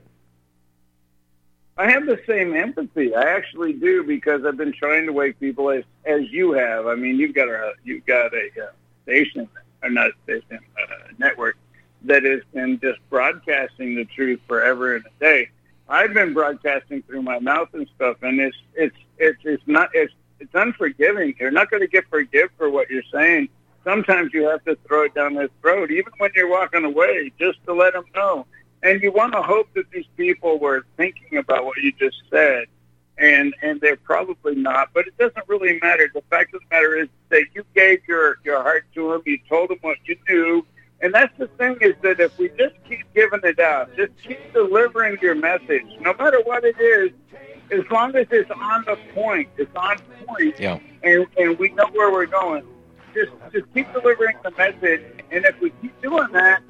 I 1.82 1.90
have 1.90 2.06
the 2.06 2.20
same 2.28 2.56
empathy. 2.56 3.16
I 3.16 3.24
actually 3.24 3.74
do 3.74 4.04
because 4.04 4.46
I've 4.46 4.56
been 4.56 4.72
trying 4.72 5.08
to 5.08 5.14
wake 5.14 5.40
people 5.40 5.72
as 5.72 5.84
as 6.06 6.30
you 6.30 6.52
have. 6.52 6.86
I 6.86 6.94
mean, 6.94 7.16
you've 7.16 7.34
got 7.34 7.48
a 7.48 7.74
you've 7.84 8.06
got 8.06 8.32
a 8.36 8.50
uh, 8.66 8.72
station 9.02 9.50
or 9.82 9.90
not 9.90 10.12
station, 10.24 10.60
uh, 10.80 11.08
network 11.18 11.58
that 12.04 12.24
has 12.24 12.42
been 12.54 12.80
just 12.80 13.00
broadcasting 13.10 13.96
the 13.96 14.06
truth 14.06 14.40
forever 14.48 14.96
and 14.96 15.06
a 15.08 15.20
day. 15.20 15.50
I've 15.90 16.14
been 16.14 16.36
broadcasting 16.36 17.02
through 17.02 17.24
my 17.24 17.40
mouth 17.40 17.70
and 17.74 17.88
stuff, 17.96 18.18
and 18.22 18.40
it's 18.40 18.58
it's 18.76 18.98
it's 19.18 19.40
it's 19.44 19.64
not 19.66 19.90
it's 19.96 20.14
it's 20.40 20.54
unforgiving. 20.54 21.34
You're 21.40 21.50
not 21.50 21.72
going 21.72 21.82
to 21.82 21.88
get 21.88 22.08
forgive 22.12 22.50
for 22.60 22.70
what 22.70 22.92
you're 22.92 23.10
saying. 23.12 23.50
Sometimes 23.84 24.36
you 24.36 24.48
have 24.48 24.64
to 24.66 24.78
throw 24.88 25.06
it 25.06 25.16
down 25.16 25.34
their 25.34 25.50
throat, 25.64 25.90
even 25.90 26.14
when 26.20 26.30
you're 26.36 26.48
walking 26.48 26.86
away, 26.86 27.32
just 27.40 27.58
to 27.66 27.74
let 27.74 27.94
them 27.94 28.06
know. 28.14 28.46
And 28.84 29.02
you 29.02 29.12
want 29.12 29.34
to 29.34 29.42
hope 29.42 29.74
that 29.76 29.90
these 29.92 30.08
people 30.18 30.58
were 30.60 30.86
thinking 30.98 31.38
about 31.38 31.66
what 31.66 31.78
you 31.78 31.92
just 31.94 32.18
said, 32.32 32.66
and 33.18 33.54
and 33.62 33.80
they're 33.80 33.96
probably 33.98 34.56
not. 34.56 34.90
But 34.94 35.08
it 35.08 35.18
doesn't 35.18 35.48
really 35.48 35.80
matter. 35.82 36.10
The 36.14 36.24
fact 36.30 36.54
of 36.56 36.62
the 36.62 36.76
matter 36.76 36.96
is 36.98 37.08
that 37.30 37.46
you 37.54 37.64
gave 37.76 38.00
your 38.08 38.38
your 38.44 38.62
heart 38.64 38.86
to 38.96 39.12
them. 39.12 39.22
You 39.26 39.38
told 39.48 39.70
them 39.70 39.78
what 39.82 39.98
you 40.06 40.18
knew 40.28 40.66
and 41.02 41.14
that's 41.14 41.36
the 41.38 41.48
thing 41.48 41.78
is 41.82 41.96
that 42.04 42.20
if 42.20 42.38
we 42.38 42.50
just 42.50 42.76
keep 42.88 43.12
giving 43.16 43.40
it 43.44 43.60
out, 43.60 43.96
just 43.96 44.12
keep 44.22 44.54
delivering 44.54 45.18
your 45.22 45.34
message, 45.34 45.86
no 46.00 46.14
matter 46.14 46.40
what 46.44 46.64
it 46.64 46.80
is, 46.80 47.12
as 47.72 47.90
long 47.90 48.16
as 48.16 48.28
it's 48.30 48.52
on 48.52 48.84
the 48.86 48.98
point, 49.14 49.50
it's 49.58 49.76
on 49.76 49.98
point, 50.28 50.60
Yeah. 50.60 50.78
and, 51.04 51.26
and 51.38 51.58
we 51.58 51.70
know 51.70 51.88
where 51.94 52.12
we're 52.12 52.28
going. 52.28 52.64
Just 53.16 53.32
just 53.52 53.66
keep 53.74 53.92
delivering 53.94 54.38
the 54.44 54.52
message, 54.52 55.02
and 55.32 55.46
if 55.46 55.60
we 55.62 55.72
keep 55.82 56.00
doing 56.02 56.32
that, 56.34 56.62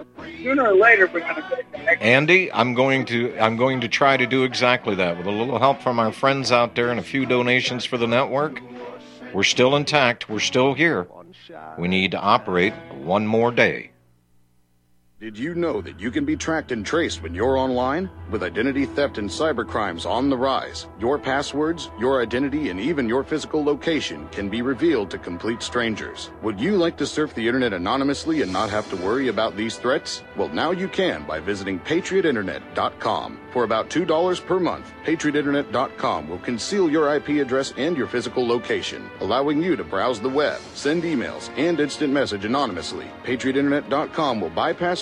sooner 0.41 0.67
or 0.67 0.75
later 0.75 1.07
we're 1.07 1.21
going 1.21 1.35
to 1.35 1.41
get 1.41 1.59
a 1.59 1.63
connection. 1.63 2.07
Andy, 2.07 2.51
I'm 2.51 2.73
going 2.73 3.05
to 3.05 3.37
I'm 3.39 3.57
going 3.57 3.81
to 3.81 3.87
try 3.87 4.17
to 4.17 4.25
do 4.25 4.43
exactly 4.43 4.95
that 4.95 5.17
with 5.17 5.27
a 5.27 5.31
little 5.31 5.59
help 5.59 5.81
from 5.81 5.99
our 5.99 6.11
friends 6.11 6.51
out 6.51 6.75
there 6.75 6.91
and 6.91 6.99
a 6.99 7.03
few 7.03 7.25
donations 7.25 7.85
for 7.85 7.97
the 7.97 8.07
network. 8.07 8.61
We're 9.33 9.43
still 9.43 9.75
intact. 9.75 10.29
We're 10.29 10.39
still 10.39 10.73
here. 10.73 11.07
We 11.77 11.87
need 11.87 12.11
to 12.11 12.19
operate 12.19 12.73
one 12.93 13.25
more 13.25 13.51
day. 13.51 13.90
Did 15.21 15.37
you 15.37 15.53
know 15.53 15.81
that 15.81 15.99
you 15.99 16.09
can 16.09 16.25
be 16.25 16.35
tracked 16.35 16.71
and 16.71 16.83
traced 16.83 17.21
when 17.21 17.35
you're 17.35 17.55
online? 17.55 18.09
With 18.31 18.41
identity 18.41 18.87
theft 18.87 19.19
and 19.19 19.29
cybercrimes 19.29 20.09
on 20.09 20.31
the 20.31 20.37
rise, 20.37 20.87
your 20.99 21.19
passwords, 21.19 21.91
your 21.99 22.23
identity, 22.23 22.69
and 22.69 22.79
even 22.79 23.07
your 23.07 23.23
physical 23.23 23.63
location 23.63 24.27
can 24.31 24.49
be 24.49 24.63
revealed 24.63 25.11
to 25.11 25.19
complete 25.19 25.61
strangers. 25.61 26.31
Would 26.41 26.59
you 26.59 26.75
like 26.75 26.97
to 26.97 27.05
surf 27.05 27.35
the 27.35 27.47
internet 27.47 27.71
anonymously 27.71 28.41
and 28.41 28.51
not 28.51 28.71
have 28.71 28.89
to 28.89 28.95
worry 28.95 29.27
about 29.27 29.55
these 29.55 29.77
threats? 29.77 30.23
Well, 30.35 30.49
now 30.49 30.71
you 30.71 30.87
can 30.87 31.23
by 31.27 31.39
visiting 31.39 31.79
patriotinternet.com. 31.81 33.41
For 33.51 33.63
about 33.63 33.91
$2 33.91 34.45
per 34.47 34.59
month, 34.59 34.91
patriotinternet.com 35.05 36.29
will 36.29 36.39
conceal 36.39 36.89
your 36.89 37.13
IP 37.15 37.41
address 37.41 37.73
and 37.77 37.95
your 37.95 38.07
physical 38.07 38.47
location, 38.47 39.07
allowing 39.19 39.61
you 39.61 39.75
to 39.75 39.83
browse 39.83 40.19
the 40.19 40.29
web, 40.29 40.59
send 40.73 41.03
emails, 41.03 41.55
and 41.57 41.79
instant 41.79 42.11
message 42.11 42.45
anonymously. 42.45 43.05
Patriotinternet.com 43.23 44.41
will 44.41 44.49
bypass 44.49 45.01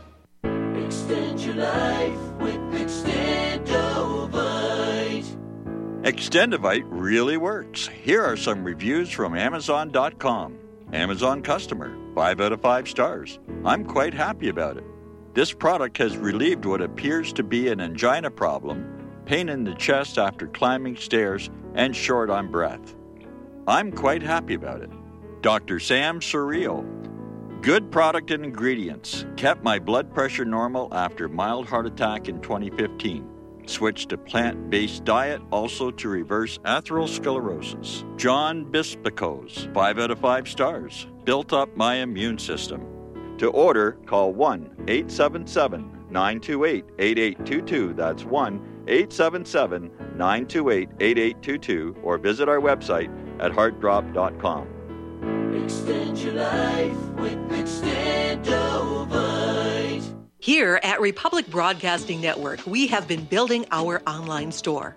Extend 1.11 1.41
your 1.41 1.55
life 1.55 2.21
with 2.39 2.55
Extendovite. 2.71 5.25
Extendovite 6.03 6.85
really 6.87 7.35
works. 7.35 7.87
Here 7.87 8.23
are 8.23 8.37
some 8.37 8.63
reviews 8.63 9.11
from 9.11 9.35
Amazon.com. 9.35 10.57
Amazon 10.93 11.41
customer, 11.41 11.93
5 12.15 12.39
out 12.39 12.53
of 12.53 12.61
5 12.61 12.87
stars. 12.87 13.39
I'm 13.65 13.83
quite 13.83 14.13
happy 14.13 14.47
about 14.47 14.77
it. 14.77 14.85
This 15.33 15.51
product 15.51 15.97
has 15.97 16.15
relieved 16.15 16.63
what 16.63 16.79
appears 16.79 17.33
to 17.33 17.43
be 17.43 17.67
an 17.67 17.81
angina 17.81 18.31
problem, 18.31 18.85
pain 19.25 19.49
in 19.49 19.65
the 19.65 19.75
chest 19.75 20.17
after 20.17 20.47
climbing 20.47 20.95
stairs, 20.95 21.49
and 21.73 21.93
short 21.93 22.29
on 22.29 22.49
breath. 22.49 22.95
I'm 23.67 23.91
quite 23.91 24.23
happy 24.23 24.53
about 24.53 24.81
it. 24.81 24.91
Dr. 25.41 25.81
Sam 25.81 26.21
Surreal. 26.21 26.85
Good 27.61 27.91
product 27.91 28.31
and 28.31 28.43
ingredients. 28.43 29.23
Kept 29.37 29.63
my 29.63 29.77
blood 29.77 30.11
pressure 30.15 30.45
normal 30.45 30.91
after 30.91 31.29
mild 31.29 31.67
heart 31.67 31.85
attack 31.85 32.27
in 32.27 32.41
2015. 32.41 33.67
Switched 33.67 34.09
to 34.09 34.17
plant 34.17 34.71
based 34.71 35.05
diet 35.05 35.43
also 35.51 35.91
to 35.91 36.09
reverse 36.09 36.57
atherosclerosis. 36.65 38.17
John 38.17 38.65
Bispicos, 38.65 39.71
5 39.75 39.99
out 39.99 40.09
of 40.09 40.17
5 40.17 40.47
stars. 40.47 41.05
Built 41.23 41.53
up 41.53 41.77
my 41.77 41.97
immune 41.97 42.39
system. 42.39 42.81
To 43.37 43.51
order, 43.51 43.91
call 44.07 44.33
1 44.33 44.85
877 44.87 46.07
928 46.09 46.85
8822. 46.97 47.93
That's 47.93 48.23
1 48.25 48.85
877 48.87 49.91
928 50.17 50.89
8822 50.99 51.95
or 52.01 52.17
visit 52.17 52.49
our 52.49 52.59
website 52.59 53.11
at 53.39 53.51
heartdrop.com. 53.51 54.80
Extend 55.53 56.17
your 56.19 56.33
life 56.33 56.97
with 57.19 57.37
Extendovite. 57.49 60.03
Here 60.39 60.79
at 60.83 61.01
Republic 61.01 61.47
Broadcasting 61.47 62.21
Network, 62.21 62.65
we 62.65 62.87
have 62.87 63.07
been 63.07 63.25
building 63.25 63.65
our 63.71 64.01
online 64.07 64.51
store. 64.51 64.95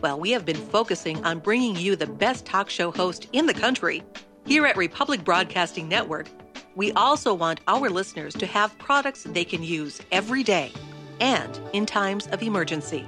Well, 0.00 0.20
we 0.20 0.30
have 0.30 0.44
been 0.44 0.56
focusing 0.56 1.24
on 1.24 1.40
bringing 1.40 1.76
you 1.76 1.96
the 1.96 2.06
best 2.06 2.46
talk 2.46 2.70
show 2.70 2.90
host 2.90 3.28
in 3.32 3.46
the 3.46 3.54
country. 3.54 4.02
Here 4.46 4.66
at 4.66 4.76
Republic 4.76 5.24
Broadcasting 5.24 5.88
Network, 5.88 6.28
we 6.76 6.92
also 6.92 7.34
want 7.34 7.60
our 7.66 7.90
listeners 7.90 8.34
to 8.34 8.46
have 8.46 8.78
products 8.78 9.24
they 9.24 9.44
can 9.44 9.64
use 9.64 10.00
every 10.12 10.42
day 10.42 10.72
and 11.20 11.60
in 11.72 11.86
times 11.86 12.26
of 12.28 12.42
emergency. 12.42 13.04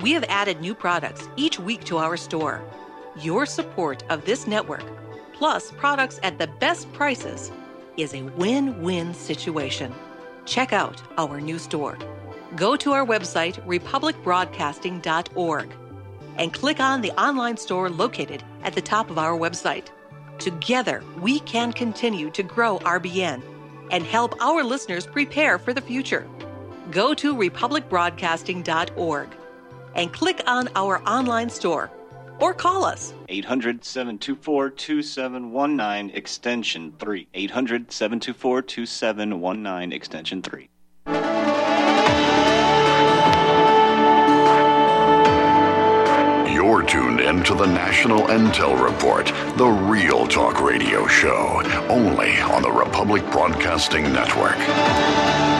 We 0.00 0.12
have 0.12 0.24
added 0.28 0.60
new 0.60 0.74
products 0.74 1.28
each 1.36 1.60
week 1.60 1.84
to 1.84 1.98
our 1.98 2.16
store. 2.16 2.62
Your 3.20 3.46
support 3.46 4.02
of 4.08 4.24
this 4.24 4.46
network, 4.46 4.84
plus 5.44 5.72
products 5.72 6.18
at 6.22 6.38
the 6.38 6.46
best 6.46 6.90
prices, 6.94 7.52
is 7.98 8.14
a 8.14 8.22
win 8.22 8.80
win 8.80 9.12
situation. 9.12 9.92
Check 10.46 10.72
out 10.72 11.02
our 11.18 11.38
new 11.38 11.58
store. 11.58 11.98
Go 12.56 12.76
to 12.76 12.92
our 12.92 13.04
website, 13.04 13.62
republicbroadcasting.org, 13.66 15.68
and 16.38 16.54
click 16.54 16.80
on 16.80 17.02
the 17.02 17.12
online 17.22 17.58
store 17.58 17.90
located 17.90 18.42
at 18.62 18.72
the 18.72 18.80
top 18.80 19.10
of 19.10 19.18
our 19.18 19.38
website. 19.38 19.88
Together, 20.38 21.04
we 21.20 21.40
can 21.40 21.74
continue 21.74 22.30
to 22.30 22.42
grow 22.42 22.78
RBN 22.78 23.42
and 23.90 24.02
help 24.02 24.40
our 24.40 24.64
listeners 24.64 25.06
prepare 25.06 25.58
for 25.58 25.74
the 25.74 25.82
future. 25.82 26.26
Go 26.90 27.12
to 27.12 27.34
republicbroadcasting.org 27.34 29.28
and 29.94 30.10
click 30.10 30.40
on 30.46 30.70
our 30.74 31.06
online 31.06 31.50
store 31.50 31.90
or 32.40 32.54
call 32.54 32.86
us 32.86 33.12
800 33.34 33.84
724 33.84 34.70
2719 34.70 36.10
extension 36.16 36.94
3. 37.00 37.26
800 37.34 37.90
724 37.90 38.62
2719 38.62 39.92
extension 39.92 40.40
3. 40.40 40.68
You're 46.54 46.84
tuned 46.84 47.18
in 47.18 47.42
to 47.42 47.56
the 47.56 47.66
National 47.66 48.20
Intel 48.28 48.80
Report, 48.80 49.26
the 49.58 49.66
real 49.66 50.28
talk 50.28 50.60
radio 50.60 51.08
show, 51.08 51.60
only 51.88 52.40
on 52.40 52.62
the 52.62 52.70
Republic 52.70 53.28
Broadcasting 53.32 54.04
Network. 54.12 55.53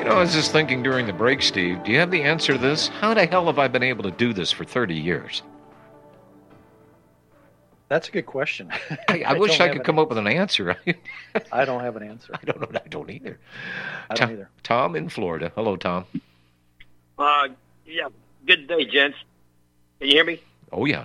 You 0.00 0.06
know, 0.06 0.12
I 0.12 0.20
was 0.20 0.32
just 0.32 0.50
thinking 0.50 0.82
during 0.82 1.06
the 1.06 1.12
break, 1.12 1.42
Steve, 1.42 1.84
do 1.84 1.92
you 1.92 1.98
have 1.98 2.10
the 2.10 2.22
answer 2.22 2.54
to 2.54 2.58
this? 2.58 2.88
How 2.88 3.12
the 3.12 3.26
hell 3.26 3.44
have 3.44 3.58
I 3.58 3.68
been 3.68 3.82
able 3.82 4.02
to 4.04 4.10
do 4.10 4.32
this 4.32 4.50
for 4.50 4.64
30 4.64 4.94
years? 4.94 5.42
That's 7.88 8.08
a 8.08 8.10
good 8.10 8.24
question. 8.24 8.72
I, 9.08 9.24
I, 9.26 9.32
wish 9.34 9.60
I 9.60 9.68
could 9.68 9.80
an 9.80 9.84
come 9.84 9.98
up 9.98 10.08
with 10.08 10.16
an 10.16 10.26
answer. 10.26 10.74
I 11.52 11.66
don't 11.66 11.82
have 11.82 11.96
an 11.96 12.02
answer. 12.02 12.32
I 12.32 12.42
don't 12.46 12.62
know. 12.62 12.80
I 12.82 12.88
don't 12.88 13.10
either. 13.10 13.38
I 14.08 14.14
don't 14.14 14.28
Tom, 14.28 14.30
either. 14.32 14.50
Tom 14.62 14.96
in 14.96 15.10
Florida. 15.10 15.52
Hello, 15.54 15.76
Tom. 15.76 16.06
Uh, 17.18 17.48
yeah. 17.84 18.08
Good 18.46 18.68
day, 18.68 18.86
gents. 18.86 19.18
Can 19.98 20.08
you 20.08 20.14
hear 20.14 20.24
me? 20.24 20.42
Oh, 20.72 20.86
yeah. 20.86 21.04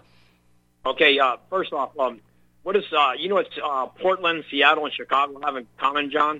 Okay. 0.86 1.20
Uh, 1.20 1.36
first 1.50 1.74
off, 1.74 2.00
um, 2.00 2.22
what 2.64 2.78
is 2.78 2.86
uh, 2.98 3.12
you 3.20 3.28
know, 3.28 3.39
it's 3.39 3.58
uh, 3.62 3.88
Portland, 3.88 4.46
Seattle, 4.50 4.86
and 4.86 4.93
Chicago 4.93 5.38
have 5.41 5.58
in 5.58 5.68
common, 5.78 6.12
John? 6.12 6.39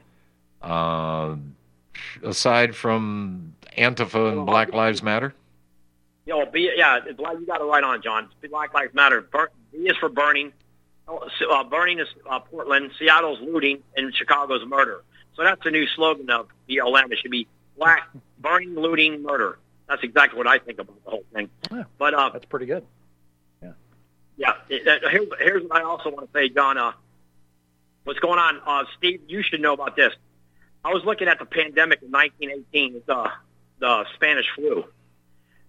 Uh, 0.62 1.36
aside 2.24 2.76
from 2.76 3.56
Antifa 3.78 4.32
and 4.32 4.46
Black 4.46 4.74
Lives 4.74 5.02
Matter? 5.04 5.34
You 6.26 6.34
know, 6.40 6.46
B, 6.46 6.72
yeah, 6.76 7.00
it's 7.06 7.20
you 7.20 7.46
got 7.46 7.62
it 7.62 7.66
right 7.66 7.84
on, 7.84 8.02
John. 8.02 8.30
Black 8.50 8.74
Lives 8.74 8.94
Matter. 8.94 9.22
Bur- 9.22 9.52
B 9.72 9.80
is 9.80 9.98
for 9.98 10.10
burning. 10.10 10.54
Uh, 11.08 11.64
burning 11.66 12.00
is 12.00 12.08
uh, 12.28 12.40
Portland. 12.40 12.92
Seattle's 12.98 13.40
looting, 13.42 13.84
and 13.96 14.14
Chicago's 14.16 14.66
murder. 14.66 15.04
So 15.36 15.44
that's 15.44 15.64
the 15.64 15.72
new 15.72 15.86
slogan 15.88 16.30
of 16.30 16.48
BLM. 16.68 17.12
It 17.12 17.20
should 17.20 17.32
be 17.32 17.48
black 17.78 18.10
burning, 18.40 18.74
looting, 18.74 19.22
murder. 19.22 19.60
That's 19.88 20.04
exactly 20.04 20.38
what 20.38 20.48
I 20.48 20.58
think 20.58 20.80
about 20.80 21.04
the 21.04 21.12
whole 21.12 21.26
thing. 21.32 21.50
Yeah, 21.72 21.84
but 22.00 22.14
uh, 22.16 22.30
that's 22.32 22.46
pretty 22.46 22.66
good. 22.66 22.84
Yeah. 24.38 24.54
It, 24.70 24.88
uh, 24.88 25.10
here's, 25.10 25.28
here's 25.40 25.64
what 25.64 25.82
I 25.82 25.84
also 25.84 26.10
want 26.10 26.32
to 26.32 26.38
say, 26.38 26.50
John. 26.50 26.78
Uh, 26.78 26.94
what's 28.04 28.20
going 28.20 28.40
on? 28.40 28.60
Uh, 28.66 28.84
Steve, 28.98 29.22
you 29.28 29.42
should 29.44 29.62
know 29.62 29.74
about 29.74 29.96
this. 29.96 30.14
I 30.86 30.94
was 30.94 31.04
looking 31.04 31.28
at 31.28 31.40
the 31.40 31.46
pandemic 31.46 32.02
in 32.02 32.12
1918, 32.12 33.02
the, 33.06 33.32
the 33.80 34.06
Spanish 34.14 34.46
flu. 34.56 34.86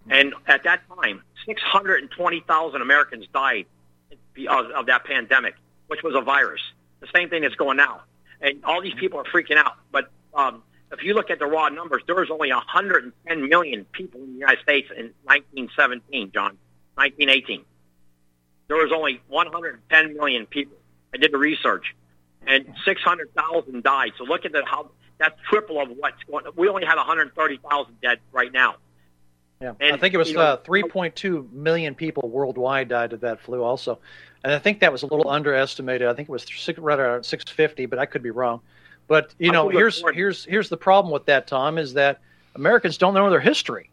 And 0.09 0.33
at 0.47 0.63
that 0.63 0.81
time, 0.87 1.23
620,000 1.45 2.81
Americans 2.81 3.25
died 3.33 3.65
of, 4.47 4.65
of 4.71 4.85
that 4.85 5.03
pandemic, 5.03 5.55
which 5.87 6.03
was 6.03 6.15
a 6.15 6.21
virus. 6.21 6.61
The 7.01 7.07
same 7.13 7.29
thing 7.29 7.41
that's 7.41 7.55
going 7.55 7.77
now. 7.77 8.03
And 8.39 8.63
all 8.63 8.81
these 8.81 8.93
people 8.93 9.19
are 9.19 9.25
freaking 9.25 9.57
out. 9.57 9.73
But 9.91 10.09
um, 10.33 10.63
if 10.91 11.03
you 11.03 11.13
look 11.13 11.29
at 11.29 11.39
the 11.39 11.47
raw 11.47 11.67
numbers, 11.67 12.03
there 12.05 12.15
was 12.15 12.29
only 12.29 12.51
110 12.51 13.49
million 13.49 13.85
people 13.91 14.21
in 14.21 14.33
the 14.33 14.39
United 14.39 14.61
States 14.61 14.89
in 14.95 15.13
1917, 15.25 16.31
John, 16.31 16.57
1918 16.95 17.65
there 18.67 18.77
was 18.77 18.91
only 18.93 19.21
110 19.27 20.13
million 20.15 20.45
people. 20.45 20.77
I 21.13 21.17
did 21.17 21.31
the 21.31 21.37
research, 21.37 21.95
and 22.45 22.65
600,000 22.85 23.83
died. 23.83 24.11
So 24.17 24.25
look 24.25 24.45
at 24.45 24.51
the, 24.51 24.63
how 24.65 24.91
that's 25.17 25.39
triple 25.49 25.81
of 25.81 25.89
what's 25.89 26.21
going. 26.23 26.45
We 26.55 26.69
only 26.69 26.85
have 26.85 26.97
130,000 26.97 28.01
dead 28.01 28.19
right 28.31 28.51
now. 28.51 28.75
Yeah, 29.61 29.73
And, 29.79 29.95
I 29.95 29.97
think 29.97 30.13
it 30.13 30.17
was 30.17 30.35
uh, 30.35 30.57
3.2 30.57 31.51
million 31.51 31.95
people 31.95 32.29
worldwide 32.29 32.89
died 32.89 33.13
of 33.13 33.21
that 33.21 33.41
flu, 33.41 33.63
also, 33.63 33.97
and 34.43 34.53
I 34.53 34.59
think 34.59 34.81
that 34.81 34.91
was 34.91 35.01
a 35.01 35.07
little 35.07 35.29
underestimated. 35.29 36.07
I 36.07 36.13
think 36.13 36.29
it 36.29 36.31
was 36.31 36.45
six, 36.55 36.77
right 36.77 36.99
around 36.99 37.23
650, 37.23 37.87
but 37.87 37.97
I 37.97 38.05
could 38.05 38.21
be 38.21 38.29
wrong. 38.29 38.61
But 39.07 39.33
you 39.39 39.51
know, 39.51 39.63
think 39.69 39.79
it 39.79 39.83
was 39.83 40.01
here's 40.01 40.15
here's 40.15 40.45
here's 40.45 40.69
the 40.69 40.77
problem 40.77 41.11
with 41.11 41.25
that, 41.25 41.47
Tom, 41.47 41.77
is 41.77 41.93
that 41.93 42.19
Americans 42.55 42.97
don't 42.97 43.13
know 43.13 43.29
their 43.29 43.39
history. 43.39 43.89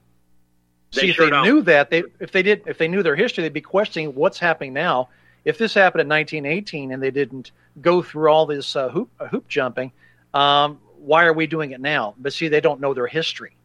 They 0.93 1.01
See, 1.01 1.13
sure 1.13 1.25
if 1.25 1.31
they 1.31 1.37
don't. 1.37 1.47
knew 1.47 1.63
that, 1.63 1.91
they 1.91 2.05
if 2.21 2.33
they 2.33 2.43
did 2.43 2.63
if 2.67 2.79
they 2.79 2.89
knew 2.89 3.03
their 3.03 3.17
history, 3.17 3.43
they'd 3.43 3.53
be 3.53 3.61
questioning 3.61 4.15
what's 4.15 4.39
happening 4.39 4.73
now. 4.73 5.09
If 5.45 5.59
this 5.59 5.73
happened 5.75 6.03
in 6.03 6.09
1918 6.09 6.93
and 6.93 7.03
they 7.03 7.11
didn't 7.11 7.53
go 7.81 8.03
through 8.03 8.31
all 8.31 8.47
this 8.47 8.77
uh, 8.77 8.89
hoop 8.89 9.11
uh, 9.21 9.29
hoop 9.29 9.47
jumping, 9.49 9.93
um, 10.33 10.79
why 11.05 11.25
are 11.27 11.33
we 11.33 11.47
doing 11.47 11.73
it 11.73 11.81
now? 11.81 12.15
But 12.19 12.33
see, 12.33 12.49
they 12.49 12.61
don't 12.61 12.81
know 12.81 12.95
their 12.95 13.07
history. 13.07 13.57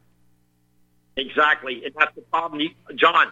Exactly, 1.16 1.84
and 1.86 1.94
that's 1.98 2.14
the 2.16 2.22
problem. 2.22 2.62
You, 2.62 2.70
John, 2.96 3.28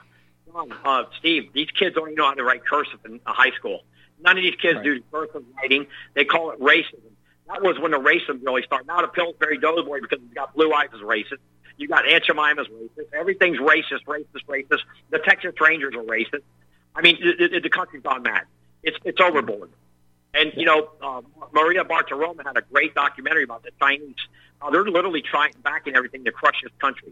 John, 0.51 0.73
uh, 0.83 1.03
Steve, 1.19 1.51
these 1.53 1.69
kids 1.71 1.95
don't 1.95 2.09
even 2.09 2.15
know 2.15 2.25
how 2.25 2.33
to 2.33 2.43
write 2.43 2.65
cursive 2.65 2.99
in 3.05 3.19
high 3.25 3.51
school. 3.51 3.83
None 4.19 4.37
of 4.37 4.43
these 4.43 4.55
kids 4.55 4.79
do 4.83 5.01
cursive 5.11 5.43
writing. 5.55 5.87
They 6.13 6.25
call 6.25 6.51
it 6.51 6.59
racism. 6.59 7.11
That 7.47 7.61
was 7.61 7.79
when 7.79 7.91
the 7.91 7.99
racism 7.99 8.43
really 8.43 8.63
started. 8.63 8.87
Now 8.87 9.01
the 9.01 9.07
Pillsbury 9.07 9.57
Doughboy, 9.57 10.01
because 10.01 10.19
he's 10.19 10.33
got 10.33 10.53
blue 10.53 10.73
eyes, 10.73 10.89
is 10.93 11.01
racist. 11.01 11.39
You 11.77 11.87
got 11.87 12.07
Aunt 12.07 12.23
Jemima's 12.23 12.67
racist. 12.67 13.13
Everything's 13.13 13.59
racist, 13.59 14.03
racist, 14.05 14.45
racist. 14.49 14.81
The 15.11 15.19
Texas 15.19 15.53
Rangers 15.61 15.93
are 15.95 16.03
racist. 16.03 16.41
I 16.95 17.01
mean, 17.01 17.17
the, 17.21 17.47
the, 17.47 17.59
the 17.59 17.69
country's 17.69 18.03
gone 18.03 18.23
mad. 18.23 18.43
It's 18.83 18.97
it's 19.05 19.21
overboard. 19.21 19.69
And 20.33 20.51
you 20.55 20.65
know, 20.65 20.89
uh, 21.01 21.21
Maria 21.53 21.83
Bartiromo 21.83 22.45
had 22.45 22.57
a 22.57 22.61
great 22.61 22.93
documentary 22.93 23.43
about 23.43 23.63
the 23.63 23.71
Chinese. 23.79 24.15
Uh, 24.61 24.69
they're 24.71 24.85
literally 24.85 25.21
trying 25.21 25.53
backing 25.63 25.95
everything 25.95 26.23
to 26.25 26.31
crush 26.31 26.61
this 26.63 26.71
country. 26.79 27.11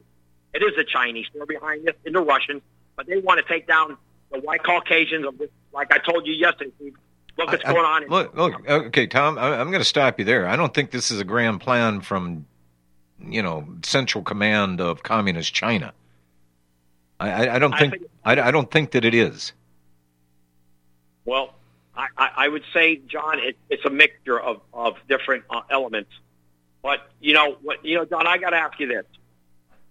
It 0.53 0.61
is 0.63 0.75
the 0.77 0.83
Chinese. 0.83 1.25
They're 1.33 1.45
behind 1.45 1.85
this, 1.85 1.95
and 2.05 2.15
the 2.15 2.21
Russians, 2.21 2.61
but 2.95 3.07
they 3.07 3.17
want 3.19 3.45
to 3.45 3.53
take 3.53 3.67
down 3.67 3.97
the 4.31 4.39
white 4.39 4.63
Caucasians 4.63 5.25
of 5.25 5.37
this. 5.37 5.49
Like 5.73 5.91
I 5.93 5.97
told 5.97 6.25
you 6.27 6.33
yesterday. 6.33 6.71
Look 7.37 7.51
what's 7.51 7.65
I- 7.65 7.73
going 7.73 7.85
on. 7.85 8.03
In, 8.03 8.09
Look, 8.09 8.35
look. 8.35 8.69
Okay, 8.69 9.07
Tom, 9.07 9.37
I, 9.37 9.59
I'm 9.59 9.69
going 9.69 9.81
to 9.81 9.85
stop 9.85 10.19
you 10.19 10.25
there. 10.25 10.47
I 10.47 10.55
don't 10.55 10.73
think 10.73 10.91
this 10.91 11.11
is 11.11 11.19
a 11.19 11.25
grand 11.25 11.59
plan 11.59 11.99
from, 11.99 12.45
you 13.19 13.43
know, 13.43 13.67
Central 13.83 14.23
Command 14.23 14.79
of 14.79 15.03
Communist 15.03 15.53
China. 15.53 15.93
I, 17.19 17.29
I, 17.47 17.55
I 17.55 17.59
don't 17.59 17.73
I 17.73 17.79
think, 17.79 17.93
think- 17.93 18.05
I, 18.23 18.39
I 18.39 18.51
don't 18.51 18.71
think 18.71 18.91
that 18.91 19.03
it 19.03 19.13
is. 19.13 19.51
Well, 21.25 21.54
I, 21.95 22.07
I, 22.17 22.29
I 22.37 22.47
would 22.47 22.63
say, 22.73 22.97
John, 23.07 23.39
it, 23.39 23.57
it's 23.69 23.85
a 23.85 23.89
mixture 23.89 24.39
of, 24.39 24.61
of 24.73 24.95
different 25.07 25.45
uh, 25.49 25.61
elements. 25.69 26.11
But 26.81 27.09
you 27.19 27.33
know, 27.33 27.57
what 27.63 27.83
you 27.83 27.95
know, 27.95 28.05
John, 28.05 28.27
I 28.27 28.37
got 28.37 28.51
to 28.51 28.57
ask 28.57 28.79
you 28.79 28.87
this: 28.87 29.05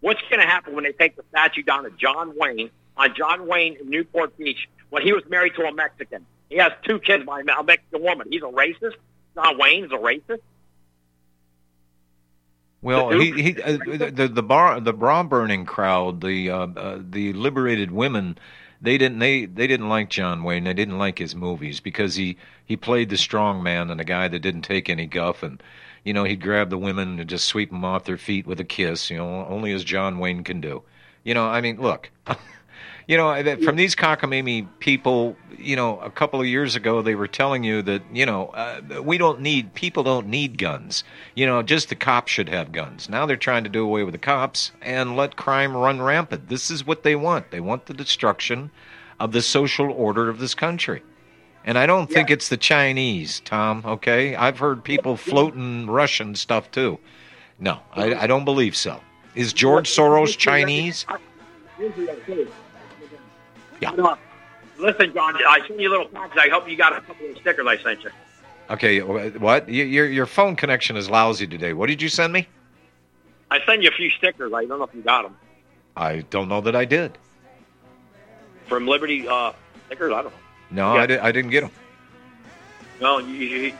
What's 0.01 0.21
going 0.31 0.41
to 0.41 0.47
happen 0.47 0.75
when 0.75 0.85
they 0.85 0.93
take 0.93 1.17
the 1.17 1.25
statue 1.31 1.63
down 1.63 1.85
to 1.85 1.91
John 1.91 2.35
Wayne 2.37 2.71
on 2.97 3.15
John 3.17 3.49
Wayne 3.49 3.77
in 3.81 3.91
Newport 3.91 4.37
Beach 4.39 4.69
when 4.91 5.03
he 5.03 5.13
was 5.13 5.25
married 5.29 5.55
to 5.57 5.63
a 5.63 5.73
Mexican? 5.73 6.25
He 6.49 6.57
has 6.57 6.73
two 6.85 7.01
kids 7.01 7.25
by 7.25 7.41
a 7.41 7.63
Mexican 7.65 8.03
woman. 8.03 8.29
He's 8.31 8.43
a 8.43 8.47
racist. 8.47 8.95
John 9.35 9.59
Wayne's 9.59 9.91
a 9.91 9.97
racist. 9.97 10.41
Well, 12.85 13.19
he, 13.19 13.33
he 13.33 13.63
uh, 13.63 13.79
the 13.79 14.11
the 14.15 14.29
the, 14.29 14.43
bar, 14.43 14.79
the 14.79 14.93
bra 14.93 15.23
burning 15.23 15.65
crowd, 15.65 16.21
the 16.21 16.51
uh, 16.51 16.67
uh, 16.67 16.99
the 17.01 17.33
liberated 17.33 17.91
women, 17.91 18.37
they 18.85 18.99
didn't 18.99 19.19
they 19.19 19.47
they 19.47 19.67
didn't 19.67 19.89
like 19.89 20.11
John 20.11 20.43
Wayne. 20.45 20.65
They 20.65 20.75
didn't 20.75 20.99
like 20.99 21.19
his 21.19 21.35
movies 21.35 21.81
because 21.81 22.15
he 22.17 22.37
he 22.65 22.77
played 22.77 23.09
the 23.11 23.17
strong 23.17 23.63
man 23.63 23.91
and 23.91 24.01
a 24.01 24.05
guy 24.05 24.29
that 24.29 24.41
didn't 24.41 24.63
take 24.63 24.89
any 24.89 25.07
guff 25.07 25.43
and. 25.43 25.63
You 26.07 26.13
know, 26.13 26.25
he'd 26.25 26.43
grab 26.43 26.69
the 26.69 26.77
women 26.77 27.19
and 27.19 27.31
just 27.31 27.47
sweep 27.47 27.71
them 27.71 27.83
off 27.83 28.05
their 28.05 28.19
feet 28.19 28.47
with 28.47 28.61
a 28.61 28.65
kiss. 28.65 29.09
You 29.11 29.17
know, 29.17 29.47
only 29.49 29.73
as 29.73 29.85
John 29.85 30.19
Wayne 30.19 30.45
can 30.45 30.61
do. 30.61 30.83
You 31.25 31.33
know, 31.33 31.47
I 31.47 31.63
mean, 31.63 31.81
look, 31.81 32.11
you 33.07 33.17
know, 33.17 33.57
from 33.63 33.77
these 33.77 33.95
cockamamie 33.95 34.67
people, 34.79 35.37
you 35.59 35.77
know, 35.77 35.99
a 36.01 36.11
couple 36.11 36.41
of 36.41 36.47
years 36.47 36.75
ago 36.75 37.03
they 37.03 37.15
were 37.15 37.29
telling 37.29 37.65
you 37.65 37.83
that, 37.83 38.03
you 38.13 38.25
know, 38.25 38.49
uh, 38.49 38.81
we 39.03 39.19
don't 39.19 39.41
need 39.41 39.75
people 39.75 40.03
don't 40.03 40.29
need 40.29 40.59
guns. 40.59 41.05
You 41.35 41.47
know, 41.47 41.63
just 41.63 41.89
the 41.89 41.95
cops 41.95 42.33
should 42.33 42.49
have 42.49 42.73
guns. 42.73 43.09
Now 43.09 43.27
they're 43.27 43.37
trying 43.37 43.65
to 43.65 43.71
do 43.71 43.85
away 43.85 44.05
with 44.05 44.13
the 44.13 44.19
cops 44.19 44.73
and 44.81 45.17
let 45.17 45.37
crime 45.37 45.77
run 45.77 46.01
rampant. 46.01 46.49
This 46.49 46.71
is 46.71 46.87
what 46.87 47.03
they 47.03 47.15
want. 47.15 47.51
They 47.51 47.61
want 47.61 47.87
the 47.87 47.95
destruction 47.95 48.71
of 49.21 49.33
the 49.33 49.43
social 49.43 49.91
order 49.93 50.29
of 50.29 50.39
this 50.39 50.55
country. 50.55 51.03
And 51.67 51.79
I 51.79 51.87
don't 51.87 52.11
think 52.11 52.31
it's 52.31 52.51
the 52.51 52.59
Chinese, 52.59 53.41
Tom, 53.41 53.83
okay? 53.87 54.35
I've 54.37 54.59
heard 54.59 54.85
people 54.85 55.17
floating 55.17 55.87
Russian 55.87 56.35
stuff 56.35 56.71
too. 56.71 56.99
No, 57.59 57.81
I, 57.93 58.15
I 58.15 58.27
don't 58.27 58.45
believe 58.45 58.77
so. 58.77 59.01
Is 59.35 59.53
George 59.53 59.89
Soros 59.89 60.37
Chinese? 60.37 61.07
Yeah. 63.97 64.17
Listen, 64.79 65.13
John, 65.15 65.37
I 65.37 65.61
sent 65.67 65.79
you 65.79 65.89
a 65.89 65.93
little 65.93 66.07
package. 66.09 66.39
I 66.39 66.49
hope 66.49 66.69
you 66.69 66.77
got 66.77 66.93
a 66.97 67.01
couple 67.01 67.31
of 67.31 67.37
stickers 67.39 67.67
I 67.67 67.77
sent 67.79 68.03
you. 68.03 68.11
Okay, 68.71 69.01
what? 69.03 69.69
Your 69.69 70.07
your 70.07 70.27
phone 70.27 70.57
connection 70.57 70.97
is 70.97 71.09
lousy 71.11 71.47
today. 71.47 71.73
What 71.75 71.89
did 71.89 72.01
you 72.03 72.09
send 72.09 72.33
me? 72.33 72.49
I 73.51 73.65
sent 73.67 73.83
you 73.83 73.89
a 73.89 73.93
few 73.93 74.11
stickers. 74.11 74.53
I 74.53 74.65
don't 74.65 74.79
know 74.79 74.85
if 74.85 74.95
you 74.95 75.03
got 75.03 75.23
them 75.23 75.37
I 75.97 76.23
don't 76.31 76.49
know 76.49 76.61
that 76.63 76.75
I 76.75 76.85
did. 76.85 77.17
from 78.67 78.87
Liberty 78.87 79.29
uh, 79.29 79.53
stickers. 79.87 80.13
I 80.13 80.23
don't 80.23 80.33
know. 80.33 80.39
No, 80.71 80.95
Yeah. 80.95 81.03
I, 81.03 81.07
di- 81.07 81.19
I 81.19 81.31
didn't 81.33 81.51
get 81.51 81.61
them. 81.61 81.71
No, 83.01 83.19
you 83.19 83.35
you, 83.35 83.73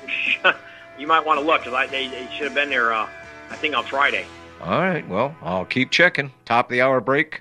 you 0.99 1.07
might 1.09 1.25
want 1.25 1.41
to 1.41 1.45
look 1.47 1.65
because 1.65 1.91
they, 1.91 2.07
they 2.09 2.29
should 2.37 2.45
have 2.47 2.55
been 2.55 2.69
there. 2.69 2.93
Uh, 2.93 3.09
I 3.51 3.57
think 3.57 3.75
on 3.77 3.85
Friday. 3.85 4.27
All 4.61 4.79
right, 4.81 5.07
well, 5.09 5.35
I'll 5.43 5.65
keep 5.65 5.91
checking. 5.91 6.31
Top 6.45 6.67
of 6.67 6.71
the 6.71 6.83
hour 6.83 7.01
break. 7.01 7.41